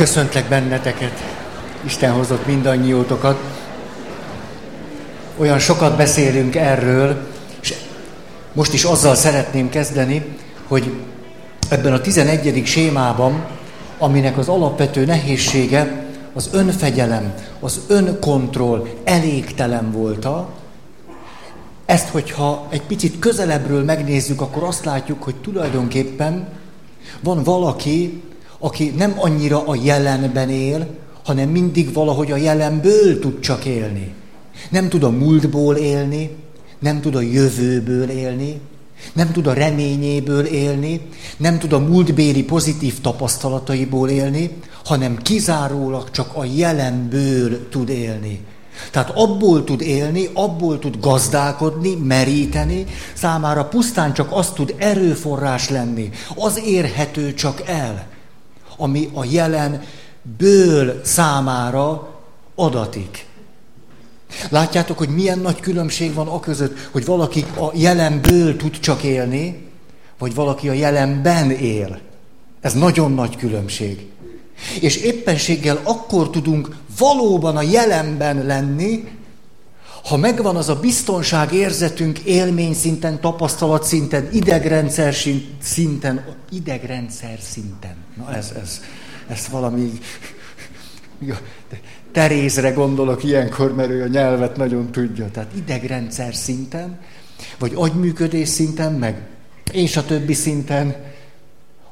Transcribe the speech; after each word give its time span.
Köszöntlek 0.00 0.48
benneteket. 0.48 1.12
Isten 1.84 2.12
hozott 2.12 2.46
mindannyiótokat. 2.46 3.40
Olyan 5.36 5.58
sokat 5.58 5.96
beszélünk 5.96 6.56
erről, 6.56 7.26
és 7.60 7.74
most 8.52 8.72
is 8.72 8.84
azzal 8.84 9.14
szeretném 9.14 9.68
kezdeni, 9.68 10.24
hogy 10.68 10.92
ebben 11.68 11.92
a 11.92 12.00
11. 12.00 12.62
sémában, 12.66 13.46
aminek 13.98 14.38
az 14.38 14.48
alapvető 14.48 15.04
nehézsége 15.04 16.04
az 16.34 16.48
önfegyelem, 16.52 17.34
az 17.60 17.80
önkontroll 17.86 18.86
elégtelen 19.04 19.92
volta, 19.92 20.48
ezt, 21.86 22.08
hogyha 22.08 22.66
egy 22.70 22.82
picit 22.82 23.18
közelebbről 23.18 23.84
megnézzük, 23.84 24.40
akkor 24.40 24.62
azt 24.62 24.84
látjuk, 24.84 25.22
hogy 25.22 25.34
tulajdonképpen 25.34 26.48
van 27.20 27.42
valaki, 27.42 28.22
aki 28.60 28.92
nem 28.96 29.14
annyira 29.16 29.66
a 29.66 29.74
jelenben 29.82 30.50
él, 30.50 30.86
hanem 31.24 31.48
mindig 31.48 31.92
valahogy 31.92 32.30
a 32.30 32.36
jelenből 32.36 33.18
tud 33.18 33.40
csak 33.40 33.64
élni. 33.64 34.12
Nem 34.70 34.88
tud 34.88 35.02
a 35.02 35.10
múltból 35.10 35.76
élni, 35.76 36.30
nem 36.78 37.00
tud 37.00 37.14
a 37.14 37.20
jövőből 37.20 38.10
élni, 38.10 38.60
nem 39.12 39.32
tud 39.32 39.46
a 39.46 39.52
reményéből 39.52 40.44
élni, 40.44 41.00
nem 41.36 41.58
tud 41.58 41.72
a 41.72 41.78
múltbéli 41.78 42.44
pozitív 42.44 43.00
tapasztalataiból 43.00 44.08
élni, 44.08 44.50
hanem 44.84 45.16
kizárólag 45.16 46.10
csak 46.10 46.36
a 46.36 46.44
jelenből 46.44 47.68
tud 47.68 47.88
élni. 47.88 48.40
Tehát 48.90 49.10
abból 49.14 49.64
tud 49.64 49.80
élni, 49.80 50.28
abból 50.32 50.78
tud 50.78 51.00
gazdálkodni, 51.00 51.94
meríteni, 51.94 52.86
számára 53.14 53.64
pusztán 53.64 54.12
csak 54.12 54.28
az 54.32 54.50
tud 54.50 54.74
erőforrás 54.78 55.68
lenni, 55.68 56.10
az 56.34 56.60
érhető 56.64 57.34
csak 57.34 57.62
el, 57.66 58.06
ami 58.80 59.10
a 59.12 59.24
jelenből 59.24 61.00
számára 61.04 62.08
adatik. 62.54 63.26
Látjátok, 64.48 64.98
hogy 64.98 65.08
milyen 65.08 65.38
nagy 65.38 65.60
különbség 65.60 66.14
van 66.14 66.28
a 66.28 66.40
között, 66.40 66.88
hogy 66.90 67.04
valaki 67.04 67.44
a 67.56 67.70
jelenből 67.74 68.56
tud 68.56 68.78
csak 68.78 69.02
élni, 69.02 69.68
vagy 70.18 70.34
valaki 70.34 70.68
a 70.68 70.72
jelenben 70.72 71.50
él. 71.50 72.00
Ez 72.60 72.74
nagyon 72.74 73.12
nagy 73.12 73.36
különbség. 73.36 74.06
És 74.80 74.96
éppenséggel 74.96 75.80
akkor 75.82 76.30
tudunk 76.30 76.76
valóban 76.98 77.56
a 77.56 77.62
jelenben 77.62 78.46
lenni, 78.46 79.08
ha 80.04 80.16
megvan 80.16 80.56
az 80.56 80.68
a 80.68 80.80
biztonság 80.80 81.52
érzetünk 81.52 82.18
élmény 82.18 82.74
szinten, 82.74 83.20
tapasztalat 83.20 83.84
szinten, 83.84 84.28
idegrendszer 84.32 85.14
szinten, 85.62 86.24
idegrendszer 86.50 87.38
szinten. 87.40 87.94
Na 88.16 88.34
ez, 88.34 88.52
ez, 88.62 88.80
ez 89.28 89.48
valami... 89.50 89.90
Terézre 92.12 92.70
gondolok 92.70 93.24
ilyenkor, 93.24 93.74
mert 93.74 93.90
ő 93.90 94.02
a 94.02 94.06
nyelvet 94.06 94.56
nagyon 94.56 94.90
tudja. 94.90 95.30
Tehát 95.30 95.50
idegrendszer 95.56 96.34
szinten, 96.34 96.98
vagy 97.58 97.72
agyműködés 97.74 98.48
szinten, 98.48 98.92
meg 98.92 99.26
és 99.72 99.96
a 99.96 100.04
többi 100.04 100.32
szinten, 100.32 100.94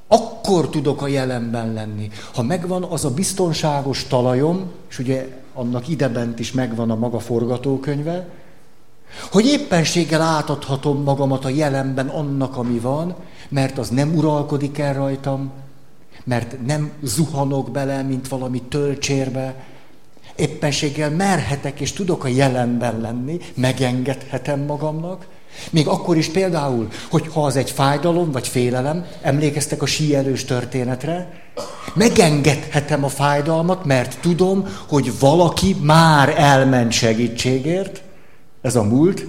akkor 0.09 0.71
tudok 0.71 1.03
a 1.03 1.09
jelenben 1.09 1.73
lenni. 1.73 2.11
Ha 2.35 2.43
megvan 2.43 2.83
az 2.83 3.05
a 3.05 3.11
biztonságos 3.11 4.05
talajom, 4.05 4.71
és 4.91 4.99
ugye 4.99 5.29
annak 5.59 5.89
idebent 5.89 6.39
is 6.39 6.53
megvan 6.53 6.91
a 6.91 6.95
maga 6.95 7.19
forgatókönyve, 7.19 8.29
hogy 9.31 9.47
éppenséggel 9.47 10.21
átadhatom 10.21 11.03
magamat 11.03 11.45
a 11.45 11.49
jelenben 11.49 12.09
annak, 12.09 12.57
ami 12.57 12.79
van, 12.79 13.15
mert 13.49 13.79
az 13.79 13.89
nem 13.89 14.17
uralkodik 14.17 14.79
el 14.79 14.95
rajtam, 14.95 15.51
mert 16.25 16.67
nem 16.67 16.93
zuhanok 17.03 17.71
bele, 17.71 18.03
mint 18.03 18.29
valami 18.29 18.63
tölcsérbe, 18.63 19.65
éppenséggel 20.37 21.11
merhetek 21.11 21.81
és 21.81 21.93
tudok 21.93 22.25
a 22.25 22.29
jelenben 22.29 23.01
lenni, 23.01 23.39
megengedhetem 23.55 24.61
magamnak, 24.61 25.27
még 25.71 25.87
akkor 25.87 26.17
is 26.17 26.29
például, 26.29 26.89
hogy 27.11 27.29
ha 27.33 27.45
az 27.45 27.57
egy 27.57 27.71
fájdalom 27.71 28.33
vagy 28.33 28.49
félelem, 28.49 29.07
emlékeztek 29.23 29.83
a 29.83 29.87
síelős 29.87 30.45
történetre, 30.45 31.31
megengedhetem 31.95 33.05
a 33.05 33.09
fájdalmat, 33.09 33.85
mert 33.85 34.19
tudom, 34.21 34.69
hogy 34.89 35.19
valaki 35.19 35.77
már 35.81 36.35
elment 36.37 36.93
segítségért, 36.93 38.03
ez 38.63 38.77
a 38.77 38.83
múlt, 38.83 39.27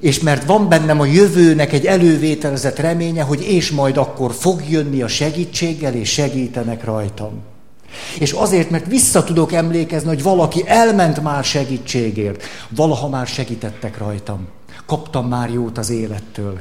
és 0.00 0.20
mert 0.20 0.44
van 0.44 0.68
bennem 0.68 1.00
a 1.00 1.04
jövőnek 1.04 1.72
egy 1.72 1.86
elővételezett 1.86 2.78
reménye, 2.78 3.22
hogy 3.22 3.42
és 3.48 3.70
majd 3.70 3.96
akkor 3.96 4.32
fog 4.32 4.62
jönni 4.68 5.02
a 5.02 5.08
segítséggel, 5.08 5.94
és 5.94 6.12
segítenek 6.12 6.84
rajtam. 6.84 7.30
És 8.18 8.32
azért, 8.32 8.70
mert 8.70 8.86
vissza 8.86 9.24
tudok 9.24 9.52
emlékezni, 9.52 10.08
hogy 10.08 10.22
valaki 10.22 10.62
elment 10.66 11.22
már 11.22 11.44
segítségért, 11.44 12.42
valaha 12.68 13.08
már 13.08 13.26
segítettek 13.26 13.98
rajtam. 13.98 14.48
Kaptam 14.86 15.28
már 15.28 15.50
jót 15.50 15.78
az 15.78 15.90
élettől. 15.90 16.60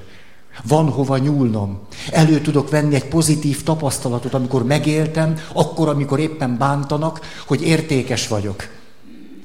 Van 0.67 0.89
hova 0.89 1.17
nyúlnom. 1.17 1.79
Elő 2.11 2.41
tudok 2.41 2.69
venni 2.69 2.95
egy 2.95 3.07
pozitív 3.07 3.63
tapasztalatot, 3.63 4.33
amikor 4.33 4.65
megéltem, 4.65 5.35
akkor, 5.53 5.89
amikor 5.89 6.19
éppen 6.19 6.57
bántanak, 6.57 7.19
hogy 7.47 7.61
értékes 7.61 8.27
vagyok. 8.27 8.67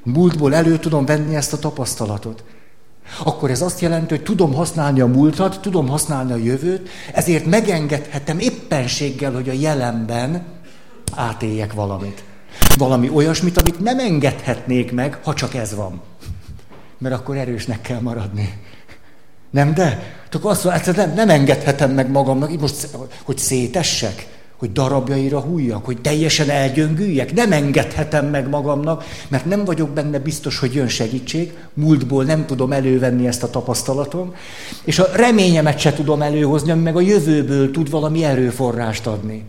Múltból 0.05 0.55
elő 0.55 0.79
tudom 0.79 1.05
venni 1.05 1.35
ezt 1.35 1.53
a 1.53 1.59
tapasztalatot. 1.59 2.45
Akkor 3.25 3.51
ez 3.51 3.63
azt 3.63 3.81
jelenti, 3.81 4.15
hogy 4.15 4.25
tudom 4.25 4.55
használni 4.55 5.01
a 5.01 5.07
múltat, 5.07 5.61
tudom 5.61 5.89
használni 5.89 6.33
a 6.33 6.37
jövőt, 6.37 6.89
ezért 7.13 7.47
megengedhetem 7.47 8.39
éppenséggel, 8.39 9.33
hogy 9.33 9.49
a 9.49 9.53
jelenben 9.53 10.45
átéljek 11.15 11.73
valamit. 11.73 12.25
Valami 12.77 13.09
olyasmit, 13.09 13.61
amit 13.61 13.81
nem 13.81 13.99
engedhetnék 13.99 14.93
meg, 14.93 15.19
ha 15.25 15.35
csak 15.35 15.55
ez 15.55 15.75
van. 15.75 16.01
Mert 16.99 17.15
akkor 17.15 17.37
erősnek 17.37 17.81
kell 17.81 18.01
maradni. 18.01 18.59
Nem 19.51 19.75
de? 19.75 20.15
Akkor 20.33 20.51
azt 20.51 20.65
mondja, 20.65 20.93
nem, 20.93 21.15
nem 21.15 21.29
engedhetem 21.29 21.91
meg 21.91 22.11
magamnak, 22.11 22.61
most, 22.61 22.89
hogy 23.23 23.39
szétessek, 23.39 24.27
hogy 24.57 24.73
darabjaira 24.73 25.41
hújjak, 25.41 25.85
hogy 25.85 26.01
teljesen 26.01 26.51
elgyöngüljek. 26.51 27.33
Nem 27.33 27.53
engedhetem 27.53 28.27
meg 28.27 28.49
magamnak, 28.49 29.05
mert 29.29 29.45
nem 29.45 29.65
vagyok 29.65 29.91
benne 29.91 30.19
biztos, 30.19 30.59
hogy 30.59 30.75
jön 30.75 30.89
segítség. 30.89 31.53
Múltból 31.75 32.25
nem 32.25 32.47
tudom 32.47 32.73
elővenni 32.73 33.27
ezt 33.27 33.43
a 33.43 33.51
tapasztalatom, 33.51 34.35
és 34.85 34.99
a 34.99 35.09
reményemet 35.15 35.79
se 35.79 35.93
tudom 35.93 36.23
előhozni, 36.23 36.71
ami 36.71 36.83
meg 36.83 36.97
a 36.97 37.01
jövőből 37.01 37.71
tud 37.71 37.91
valami 37.91 38.25
erőforrást 38.25 39.07
adni. 39.07 39.45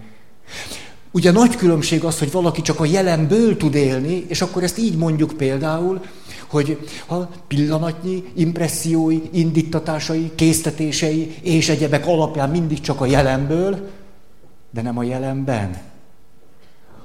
Ugye 1.12 1.32
nagy 1.32 1.56
különbség 1.56 2.04
az, 2.04 2.20
hogy 2.20 2.32
valaki 2.32 2.62
csak 2.62 2.80
a 2.80 2.86
jelenből 2.86 3.58
tud 3.58 3.76
élni, 3.76 4.26
és 4.28 4.42
akkor 4.42 4.64
ezt 4.64 4.78
így 4.78 4.98
mondjuk 4.98 5.32
például, 5.38 6.02
hogy 6.48 6.88
a 7.08 7.16
pillanatnyi 7.24 8.24
impressziói, 8.36 9.22
indítatásai, 9.32 10.32
késztetései 10.36 11.36
és 11.42 11.70
egyebek 11.70 12.08
alapján 12.08 12.50
mindig 12.50 12.82
csak 12.82 13.02
a 13.02 13.06
jelenből, 13.06 13.90
de 14.72 14.82
nem 14.82 14.98
a 14.98 15.04
jelenben. 15.04 15.78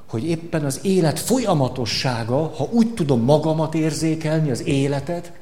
Hogy 0.09 0.25
éppen 0.25 0.65
az 0.65 0.81
élet 0.83 1.19
folyamatossága, 1.19 2.53
ha 2.57 2.69
úgy 2.71 2.95
tudom 2.95 3.21
magamat 3.21 3.75
érzékelni, 3.75 4.51
az 4.51 4.67
életet, 4.67 5.33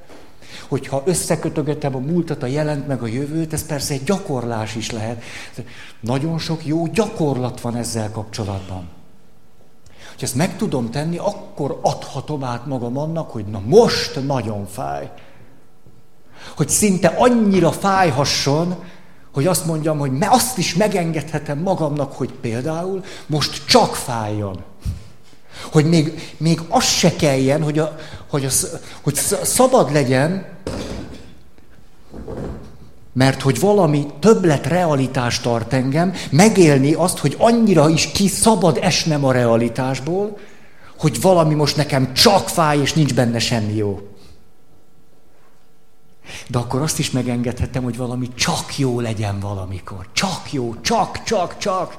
hogyha 0.69 1.03
összekötögetem 1.06 1.94
a 1.94 1.99
múltat, 1.99 2.43
a 2.43 2.47
jelent 2.47 2.87
meg 2.87 3.03
a 3.03 3.06
jövőt, 3.06 3.53
ez 3.53 3.67
persze 3.67 3.94
egy 3.94 4.05
gyakorlás 4.05 4.75
is 4.75 4.91
lehet. 4.91 5.22
Nagyon 6.00 6.38
sok 6.38 6.67
jó 6.67 6.87
gyakorlat 6.87 7.61
van 7.61 7.77
ezzel 7.77 8.11
kapcsolatban. 8.11 9.00
Ha 10.20 10.26
ezt 10.26 10.34
meg 10.34 10.56
tudom 10.56 10.91
tenni, 10.91 11.16
akkor 11.16 11.78
adhatom 11.82 12.44
át 12.44 12.66
magam 12.66 12.98
annak, 12.98 13.31
hogy 13.31 13.44
na 13.44 13.60
most 13.64 14.26
nagyon 14.26 14.66
fáj. 14.66 15.10
Hogy 16.56 16.69
szinte 16.69 17.08
annyira 17.08 17.72
fájhasson, 17.72 18.76
hogy 19.32 19.47
azt 19.47 19.66
mondjam, 19.66 19.98
hogy 19.98 20.10
me 20.12 20.28
azt 20.31 20.58
is 20.58 20.75
megengedhetem 20.75 21.58
magamnak, 21.58 22.12
hogy 22.12 22.32
például 22.32 23.04
most 23.26 23.66
csak 23.66 23.94
fájjon. 23.94 24.62
Hogy 25.72 25.84
még, 25.84 26.34
még 26.37 26.61
az 26.69 26.84
se 26.84 27.17
kelljen, 27.17 27.62
hogy, 27.62 27.78
a, 27.78 27.96
hogy, 28.28 28.44
a, 28.44 28.50
hogy 29.02 29.14
szabad 29.43 29.93
legyen, 29.93 30.46
mert 33.12 33.42
hogy 33.42 33.60
valami 33.60 34.06
többlet 34.18 34.66
realitást 34.66 35.42
tart 35.42 35.72
engem, 35.72 36.12
megélni 36.30 36.92
azt, 36.92 37.18
hogy 37.18 37.36
annyira 37.38 37.88
is 37.88 38.06
ki 38.06 38.28
szabad 38.28 38.78
esnem 38.80 39.24
a 39.24 39.32
realitásból, 39.32 40.38
hogy 40.98 41.20
valami 41.20 41.54
most 41.54 41.76
nekem 41.76 42.14
csak 42.14 42.48
fáj, 42.48 42.78
és 42.78 42.92
nincs 42.92 43.14
benne 43.14 43.38
semmi 43.38 43.74
jó. 43.74 44.00
De 46.48 46.58
akkor 46.58 46.82
azt 46.82 46.98
is 46.98 47.10
megengedhetem, 47.10 47.82
hogy 47.82 47.96
valami 47.96 48.28
csak 48.34 48.78
jó 48.78 49.00
legyen 49.00 49.40
valamikor. 49.40 50.08
Csak 50.12 50.52
jó, 50.52 50.80
csak, 50.80 51.22
csak, 51.22 51.58
csak. 51.58 51.98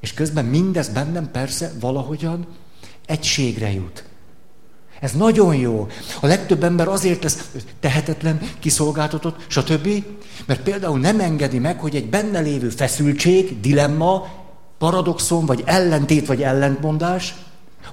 És 0.00 0.14
közben 0.14 0.44
mindez 0.44 0.88
bennem 0.88 1.30
persze 1.30 1.72
valahogyan 1.80 2.46
egységre 3.06 3.72
jut. 3.72 4.04
Ez 5.00 5.12
nagyon 5.12 5.54
jó. 5.54 5.86
A 6.20 6.26
legtöbb 6.26 6.64
ember 6.64 6.88
azért 6.88 7.22
lesz 7.22 7.50
tehetetlen, 7.80 8.40
kiszolgáltatott, 8.58 9.36
stb. 9.46 10.04
Mert 10.46 10.60
például 10.60 10.98
nem 10.98 11.20
engedi 11.20 11.58
meg, 11.58 11.80
hogy 11.80 11.96
egy 11.96 12.08
benne 12.08 12.40
lévő 12.40 12.68
feszültség, 12.68 13.60
dilemma 13.60 14.26
paradoxon, 14.78 15.46
vagy 15.46 15.62
ellentét, 15.66 16.26
vagy 16.26 16.42
ellentmondás 16.42 17.34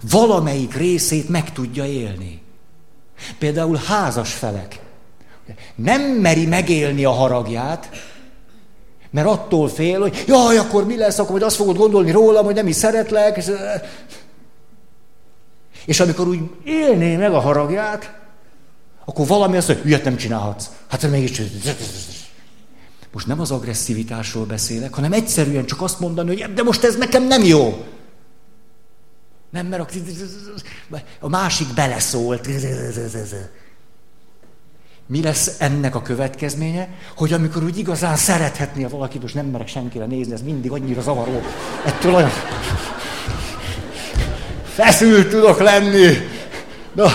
valamelyik 0.09 0.75
részét 0.75 1.29
meg 1.29 1.51
tudja 1.51 1.85
élni. 1.85 2.41
Például 3.39 3.79
házas 3.85 4.33
felek. 4.33 4.79
Nem 5.75 6.01
meri 6.01 6.45
megélni 6.45 7.05
a 7.05 7.11
haragját, 7.11 7.89
mert 9.11 9.27
attól 9.27 9.67
fél, 9.67 9.99
hogy 9.99 10.23
jaj, 10.27 10.57
akkor 10.57 10.85
mi 10.85 10.97
lesz, 10.97 11.19
akkor 11.19 11.31
majd 11.31 11.43
azt 11.43 11.55
fogod 11.55 11.77
gondolni 11.77 12.11
rólam, 12.11 12.45
hogy 12.45 12.55
nem 12.55 12.67
is 12.67 12.75
szeretlek. 12.75 13.37
És 13.37 13.51
amikor 15.99 16.27
úgy 16.27 16.39
élné 16.63 17.15
meg 17.15 17.33
a 17.33 17.39
haragját, 17.39 18.21
akkor 19.05 19.27
valami 19.27 19.57
azt 19.57 19.67
mondja, 19.67 19.85
ilyet 19.85 20.03
nem 20.03 20.15
csinálhatsz. 20.15 20.69
Hát 20.87 20.99
te 20.99 21.07
mégis... 21.07 21.41
Most 23.11 23.27
nem 23.27 23.39
az 23.39 23.51
agresszivitásról 23.51 24.45
beszélek, 24.45 24.93
hanem 24.93 25.13
egyszerűen 25.13 25.65
csak 25.65 25.81
azt 25.81 25.99
mondani, 25.99 26.41
hogy 26.41 26.53
de 26.53 26.63
most 26.63 26.83
ez 26.83 26.95
nekem 26.95 27.27
nem 27.27 27.43
jó. 27.43 27.85
Nem, 29.49 29.65
mert 29.65 29.93
a, 31.19 31.29
másik 31.29 31.67
beleszólt. 31.73 32.47
Mi 35.07 35.21
lesz 35.21 35.55
ennek 35.59 35.95
a 35.95 36.01
következménye? 36.01 36.89
Hogy 37.15 37.33
amikor 37.33 37.63
úgy 37.63 37.77
igazán 37.77 38.15
szerethetné 38.15 38.83
a 38.83 38.89
valakit, 38.89 39.21
most 39.21 39.35
nem 39.35 39.45
merek 39.45 39.67
senkire 39.67 40.05
nézni, 40.05 40.33
ez 40.33 40.41
mindig 40.41 40.71
annyira 40.71 41.01
zavaró. 41.01 41.41
Ettől 41.85 42.13
olyan 42.13 42.29
feszült 44.73 45.29
tudok 45.29 45.59
lenni. 45.59 46.07
Na, 46.93 47.07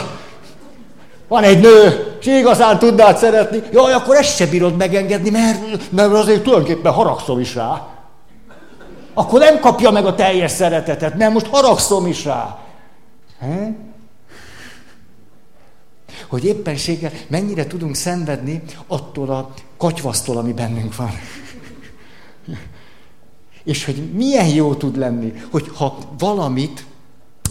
van 1.29 1.43
egy 1.43 1.61
nő, 1.61 2.07
és 2.21 2.27
igazán 2.27 2.79
tudnád 2.79 3.17
szeretni, 3.17 3.63
jaj, 3.73 3.93
akkor 3.93 4.17
ezt 4.17 4.37
se 4.37 4.47
bírod 4.47 4.77
megengedni, 4.77 5.31
mert, 5.31 5.91
mert 5.93 6.13
azért 6.13 6.43
tulajdonképpen 6.43 6.93
haragszom 6.93 7.41
is 7.41 7.55
rá. 7.55 7.87
Akkor 9.15 9.41
nem 9.41 9.61
kapja 9.61 9.91
meg 9.91 10.07
a 10.07 10.15
teljes 10.15 10.51
szeretetet, 10.51 11.15
nem, 11.15 11.33
most 11.33 11.47
haragszom 11.47 12.07
is 12.07 12.25
rá. 12.25 12.59
Hogy 16.29 16.45
éppenséggel 16.45 17.11
mennyire 17.29 17.67
tudunk 17.67 17.95
szenvedni 17.95 18.63
attól 18.87 19.31
a 19.31 19.51
katyvasztól, 19.77 20.37
ami 20.37 20.53
bennünk 20.53 20.97
van. 20.97 21.11
És 23.65 23.85
hogy 23.85 24.13
milyen 24.13 24.47
jó 24.47 24.75
tud 24.75 24.97
lenni, 24.97 25.33
hogy 25.51 25.71
ha 25.75 25.99
valamit 26.19 26.85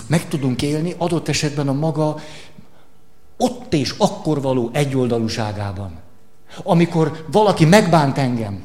meg 0.07 0.27
tudunk 0.27 0.61
élni, 0.61 0.95
adott 0.97 1.27
esetben 1.27 1.67
a 1.67 1.73
maga 1.73 2.17
ott 3.37 3.73
és 3.73 3.93
akkor 3.97 4.41
való 4.41 4.69
egyoldalúságában. 4.73 5.91
Amikor 6.63 7.25
valaki 7.31 7.65
megbánt 7.65 8.17
engem, 8.17 8.63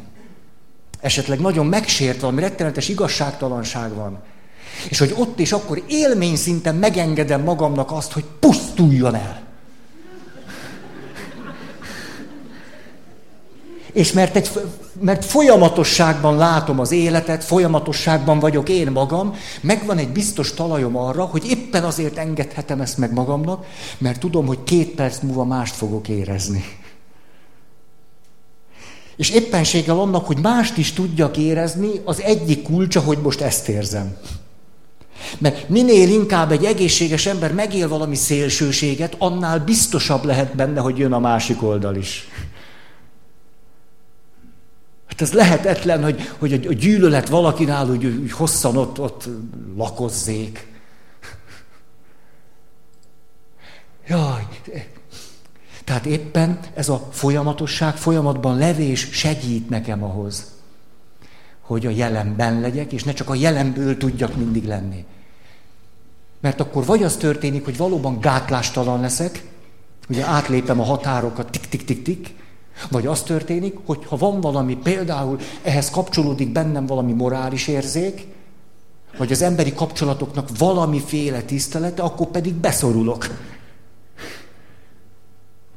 esetleg 1.01 1.41
nagyon 1.41 1.67
megsért 1.67 2.21
valami 2.21 2.41
rettenetes 2.41 2.89
igazságtalanság 2.89 3.95
van, 3.95 4.23
és 4.89 4.99
hogy 4.99 5.15
ott 5.19 5.41
és 5.41 5.53
akkor 5.53 5.83
élmény 5.89 6.37
szinten 6.37 6.75
megengedem 6.75 7.43
magamnak 7.43 7.91
azt, 7.91 8.13
hogy 8.13 8.25
pusztuljon 8.41 9.15
el. 9.15 9.52
És 13.93 14.13
mert, 14.13 14.37
egy, 14.37 14.51
mert 15.01 15.25
folyamatosságban 15.25 16.37
látom 16.37 16.81
az 16.81 16.91
életet, 16.91 17.45
folyamatosságban 17.45 18.39
vagyok 18.39 18.69
én 18.69 18.91
magam, 18.91 19.35
megvan 19.61 19.99
egy 19.99 20.09
biztos 20.09 20.55
talajom 20.55 20.97
arra, 20.97 21.25
hogy 21.25 21.51
éppen 21.51 21.85
azért 21.85 22.17
engedhetem 22.17 22.81
ezt 22.81 22.99
meg 22.99 23.13
magamnak, 23.13 23.67
mert 23.99 24.21
tudom, 24.21 24.47
hogy 24.47 24.65
két 24.65 24.89
perc 24.89 25.21
múlva 25.21 25.45
mást 25.45 25.75
fogok 25.75 26.09
érezni. 26.09 26.65
És 29.17 29.31
éppenséggel 29.31 29.99
annak, 29.99 30.27
hogy 30.27 30.39
mást 30.39 30.77
is 30.77 30.93
tudjak 30.93 31.37
érezni, 31.37 31.91
az 32.05 32.21
egyik 32.21 32.63
kulcsa, 32.63 33.01
hogy 33.01 33.19
most 33.19 33.41
ezt 33.41 33.69
érzem. 33.69 34.17
Mert 35.39 35.69
minél 35.69 36.09
inkább 36.09 36.53
egy 36.53 36.65
egészséges 36.65 37.27
ember 37.27 37.53
megél 37.53 37.89
valami 37.89 38.15
szélsőséget, 38.15 39.15
annál 39.19 39.59
biztosabb 39.59 40.25
lehet 40.25 40.57
benne, 40.57 40.81
hogy 40.81 40.99
jön 40.99 41.13
a 41.13 41.19
másik 41.19 41.63
oldal 41.63 41.97
is. 41.97 42.29
Hát 45.13 45.21
ez 45.21 45.33
lehetetlen, 45.33 46.03
hogy, 46.03 46.31
hogy 46.39 46.53
a 46.53 46.73
gyűlölet 46.73 47.29
valakinál 47.29 47.91
úgy, 47.91 48.05
úgy 48.05 48.33
hosszan 48.33 48.77
ott, 48.77 49.01
ott 49.01 49.29
lakozzék. 49.77 50.67
Jaj, 54.07 54.47
tehát 55.85 56.07
éppen 56.07 56.61
ez 56.75 56.89
a 56.89 57.09
folyamatosság, 57.11 57.97
folyamatban 57.97 58.59
levés 58.59 59.09
segít 59.13 59.69
nekem 59.69 60.05
ahhoz, 60.05 60.47
hogy 61.61 61.87
a 61.87 61.91
jelenben 61.91 62.61
legyek, 62.61 62.93
és 62.93 63.05
ne 63.05 63.13
csak 63.13 63.31
a 63.31 63.35
jelenből 63.35 63.97
tudjak 63.97 64.37
mindig 64.37 64.65
lenni. 64.65 65.05
Mert 66.41 66.61
akkor 66.61 66.85
vagy 66.85 67.03
az 67.03 67.17
történik, 67.17 67.65
hogy 67.65 67.77
valóban 67.77 68.21
gátlástalan 68.21 69.01
leszek, 69.01 69.43
ugye 70.09 70.25
átlépem 70.25 70.81
a 70.81 70.85
határokat, 70.85 71.51
tik-tik-tik-tik, 71.51 72.35
vagy 72.91 73.07
az 73.07 73.23
történik, 73.23 73.77
hogy 73.85 74.05
ha 74.07 74.17
van 74.17 74.41
valami, 74.41 74.77
például 74.77 75.39
ehhez 75.63 75.91
kapcsolódik 75.91 76.53
bennem 76.53 76.87
valami 76.87 77.13
morális 77.13 77.69
érzék, 77.69 78.27
vagy 79.17 79.33
az 79.33 79.43
emberi 79.43 79.73
kapcsolatoknak 79.75 80.49
valamiféle 80.59 81.43
tisztelete, 81.43 82.03
akkor 82.03 82.27
pedig 82.27 82.55
beszorulok. 82.55 83.27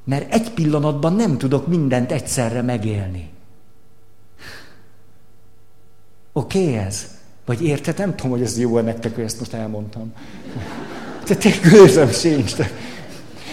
Mert 0.03 0.33
egy 0.33 0.51
pillanatban 0.51 1.13
nem 1.13 1.37
tudok 1.37 1.67
mindent 1.67 2.11
egyszerre 2.11 2.61
megélni. 2.61 3.29
Oké 6.33 6.63
okay, 6.63 6.77
ez? 6.77 7.07
Vagy 7.45 7.61
érted? 7.61 7.97
Nem 7.97 8.15
tudom, 8.15 8.31
hogy 8.31 8.41
ez 8.41 8.59
jó-e 8.59 8.81
nektek, 8.81 9.15
hogy 9.15 9.23
ezt 9.23 9.39
most 9.39 9.53
elmondtam. 9.53 10.13
Te 11.23 11.35
tényleg 11.35 12.13
sincs. 12.13 12.53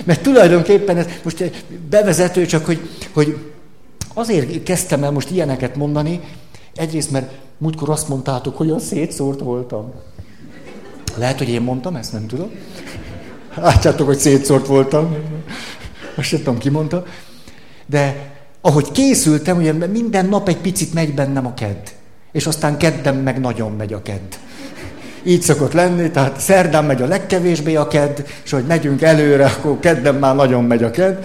Mert 0.04 0.22
tulajdonképpen 0.22 0.96
ez 0.96 1.06
most 1.22 1.64
bevezető, 1.90 2.46
csak 2.46 2.64
hogy, 2.64 2.88
hogy 3.12 3.37
azért 4.14 4.62
kezdtem 4.62 5.04
el 5.04 5.10
most 5.10 5.31
ilyeneket 5.31 5.76
mondani, 5.76 6.20
egyrészt, 6.75 7.10
mert 7.10 7.32
múltkor 7.58 7.90
azt 7.90 8.08
mondtátok, 8.08 8.56
hogy 8.56 8.66
olyan 8.66 8.81
szétszórt 8.81 9.40
voltam. 9.40 9.93
Lehet, 11.16 11.38
hogy 11.38 11.49
én 11.49 11.62
mondtam, 11.62 11.96
ezt 11.96 12.12
nem 12.12 12.26
tudom. 12.26 12.50
Látjátok, 13.54 14.06
hogy 14.06 14.19
szétszórt 14.19 14.66
voltam. 14.66 15.16
Azt 16.16 16.26
sem 16.26 16.38
tudom, 16.38 16.58
ki 16.58 16.69
mondta. 16.69 17.05
De 17.87 18.31
ahogy 18.60 18.93
készültem, 18.93 19.56
ugye 19.56 19.72
minden 19.72 20.26
nap 20.26 20.48
egy 20.48 20.56
picit 20.56 20.94
megy 20.94 21.14
bennem 21.14 21.46
a 21.46 21.55
kedd. 21.55 21.87
És 22.32 22.46
aztán 22.46 22.78
kedden 22.78 23.14
meg 23.14 23.40
nagyon 23.40 23.72
megy 23.72 23.93
a 23.93 24.02
kedd. 24.02 24.32
Így 25.24 25.42
szokott 25.42 25.72
lenni, 25.72 26.10
tehát 26.10 26.41
szerdán 26.41 26.84
megy 26.84 27.02
a 27.02 27.06
legkevésbé 27.06 27.74
a 27.74 27.88
kedd, 27.88 28.19
és 28.44 28.50
hogy 28.50 28.64
megyünk 28.64 29.02
előre, 29.02 29.44
akkor 29.44 29.79
kedden 29.81 30.14
már 30.14 30.34
nagyon 30.34 30.64
megy 30.64 30.82
a 30.82 30.91
kedd. 30.91 31.17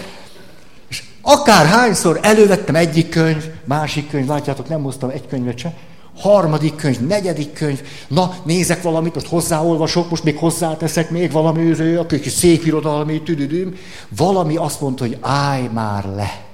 És 0.89 1.03
akár 1.21 1.65
hányszor 1.65 2.19
elővettem 2.21 2.75
egyik 2.75 3.09
könyv, 3.09 3.43
másik 3.63 4.09
könyv, 4.09 4.27
látjátok, 4.27 4.69
nem 4.69 4.83
hoztam 4.83 5.09
egy 5.09 5.27
könyvet 5.27 5.57
se, 5.57 5.73
harmadik 6.17 6.75
könyv, 6.75 6.99
negyedik 6.99 7.53
könyv, 7.53 7.81
na, 8.07 8.35
nézek 8.43 8.81
valamit, 8.81 9.13
most 9.13 9.27
hozzáolvasok, 9.27 10.09
most 10.09 10.23
még 10.23 10.37
hozzáteszek 10.37 11.09
még 11.09 11.31
valami, 11.31 11.95
a 11.95 12.05
kis 12.05 12.31
szépirodalmi, 12.31 13.21
tüdüdüm. 13.21 13.75
Valami 14.17 14.55
azt 14.55 14.81
mondta, 14.81 15.03
hogy 15.03 15.17
állj 15.21 15.69
már 15.73 16.05
le. 16.15 16.45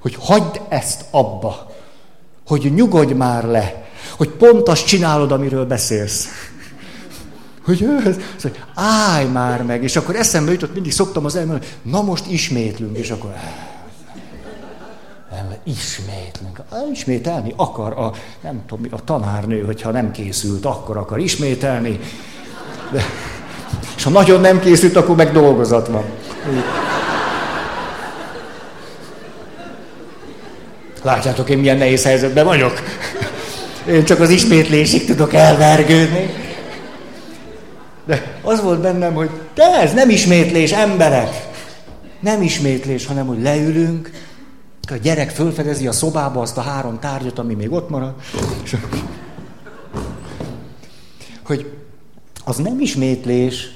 Hogy 0.00 0.16
hagyd 0.20 0.60
ezt 0.68 1.04
abba. 1.10 1.70
Hogy 2.46 2.72
nyugodj 2.74 3.12
már 3.12 3.44
le 3.44 3.85
hogy 4.10 4.28
pont 4.28 4.68
azt 4.68 4.86
csinálod, 4.86 5.32
amiről 5.32 5.66
beszélsz. 5.66 6.28
Hogy, 7.64 7.86
hogy 8.42 8.60
állj 8.74 9.24
már 9.24 9.62
meg, 9.62 9.82
és 9.82 9.96
akkor 9.96 10.16
eszembe 10.16 10.52
jutott, 10.52 10.74
mindig 10.74 10.92
szoktam 10.92 11.24
az 11.24 11.36
elmondani, 11.36 11.70
na 11.82 12.02
most 12.02 12.26
ismétlünk, 12.26 12.98
és 12.98 13.10
akkor 13.10 13.34
nem, 15.30 15.54
ismétlünk. 15.64 16.60
Ismételni 16.92 17.52
akar 17.56 17.92
a, 17.92 18.12
nem 18.42 18.62
tudom, 18.66 18.86
a 18.90 19.04
tanárnő, 19.04 19.62
hogyha 19.64 19.90
nem 19.90 20.10
készült, 20.10 20.64
akkor 20.64 20.96
akar 20.96 21.18
ismételni. 21.18 22.00
De, 22.92 23.02
és 23.96 24.02
ha 24.02 24.10
nagyon 24.10 24.40
nem 24.40 24.60
készült, 24.60 24.96
akkor 24.96 25.16
meg 25.16 25.32
dolgozat 25.32 25.88
van. 25.88 26.04
Látjátok, 31.02 31.50
én 31.50 31.58
milyen 31.58 31.76
nehéz 31.76 32.04
helyzetben 32.04 32.44
vagyok. 32.44 32.72
Én 33.88 34.04
csak 34.04 34.20
az 34.20 34.30
ismétlésig 34.30 35.04
tudok 35.04 35.32
elvergődni. 35.32 36.30
De 38.04 38.38
az 38.42 38.62
volt 38.62 38.80
bennem, 38.80 39.14
hogy 39.14 39.30
de 39.54 39.80
ez 39.80 39.92
nem 39.92 40.10
ismétlés, 40.10 40.72
emberek. 40.72 41.48
Nem 42.20 42.42
ismétlés, 42.42 43.06
hanem 43.06 43.26
hogy 43.26 43.42
leülünk, 43.42 44.10
a 44.90 44.94
gyerek 44.94 45.30
fölfedezi 45.30 45.86
a 45.86 45.92
szobába 45.92 46.40
azt 46.40 46.56
a 46.56 46.60
három 46.60 46.98
tárgyat, 46.98 47.38
ami 47.38 47.54
még 47.54 47.72
ott 47.72 47.88
marad. 47.88 48.14
És 48.62 48.76
hogy 51.44 51.72
az 52.44 52.56
nem 52.56 52.80
ismétlés, 52.80 53.70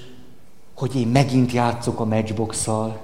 hogy 0.75 0.97
én 0.97 1.07
megint 1.07 1.53
játszok 1.53 2.01
a 2.01 2.05
matchbox-szal, 2.05 3.01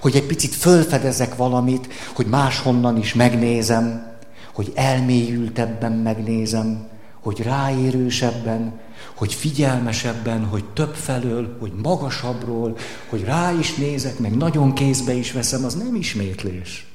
hogy 0.00 0.16
egy 0.16 0.26
picit 0.26 0.54
fölfedezek 0.54 1.36
valamit, 1.36 1.88
hogy 2.14 2.26
máshonnan 2.26 2.96
is 2.96 3.14
megnézem, 3.14 4.15
hogy 4.56 4.72
elmélyültebben 4.74 5.92
megnézem, 5.92 6.88
hogy 7.20 7.42
ráérősebben, 7.42 8.80
hogy 9.14 9.34
figyelmesebben, 9.34 10.44
hogy 10.44 10.64
több 10.64 10.94
felől, 10.94 11.56
hogy 11.60 11.72
magasabbról, 11.82 12.76
hogy 13.08 13.24
rá 13.24 13.52
is 13.52 13.74
nézek, 13.74 14.18
meg 14.18 14.36
nagyon 14.36 14.74
kézbe 14.74 15.12
is 15.12 15.32
veszem, 15.32 15.64
az 15.64 15.74
nem 15.74 15.94
ismétlés. 15.94 16.86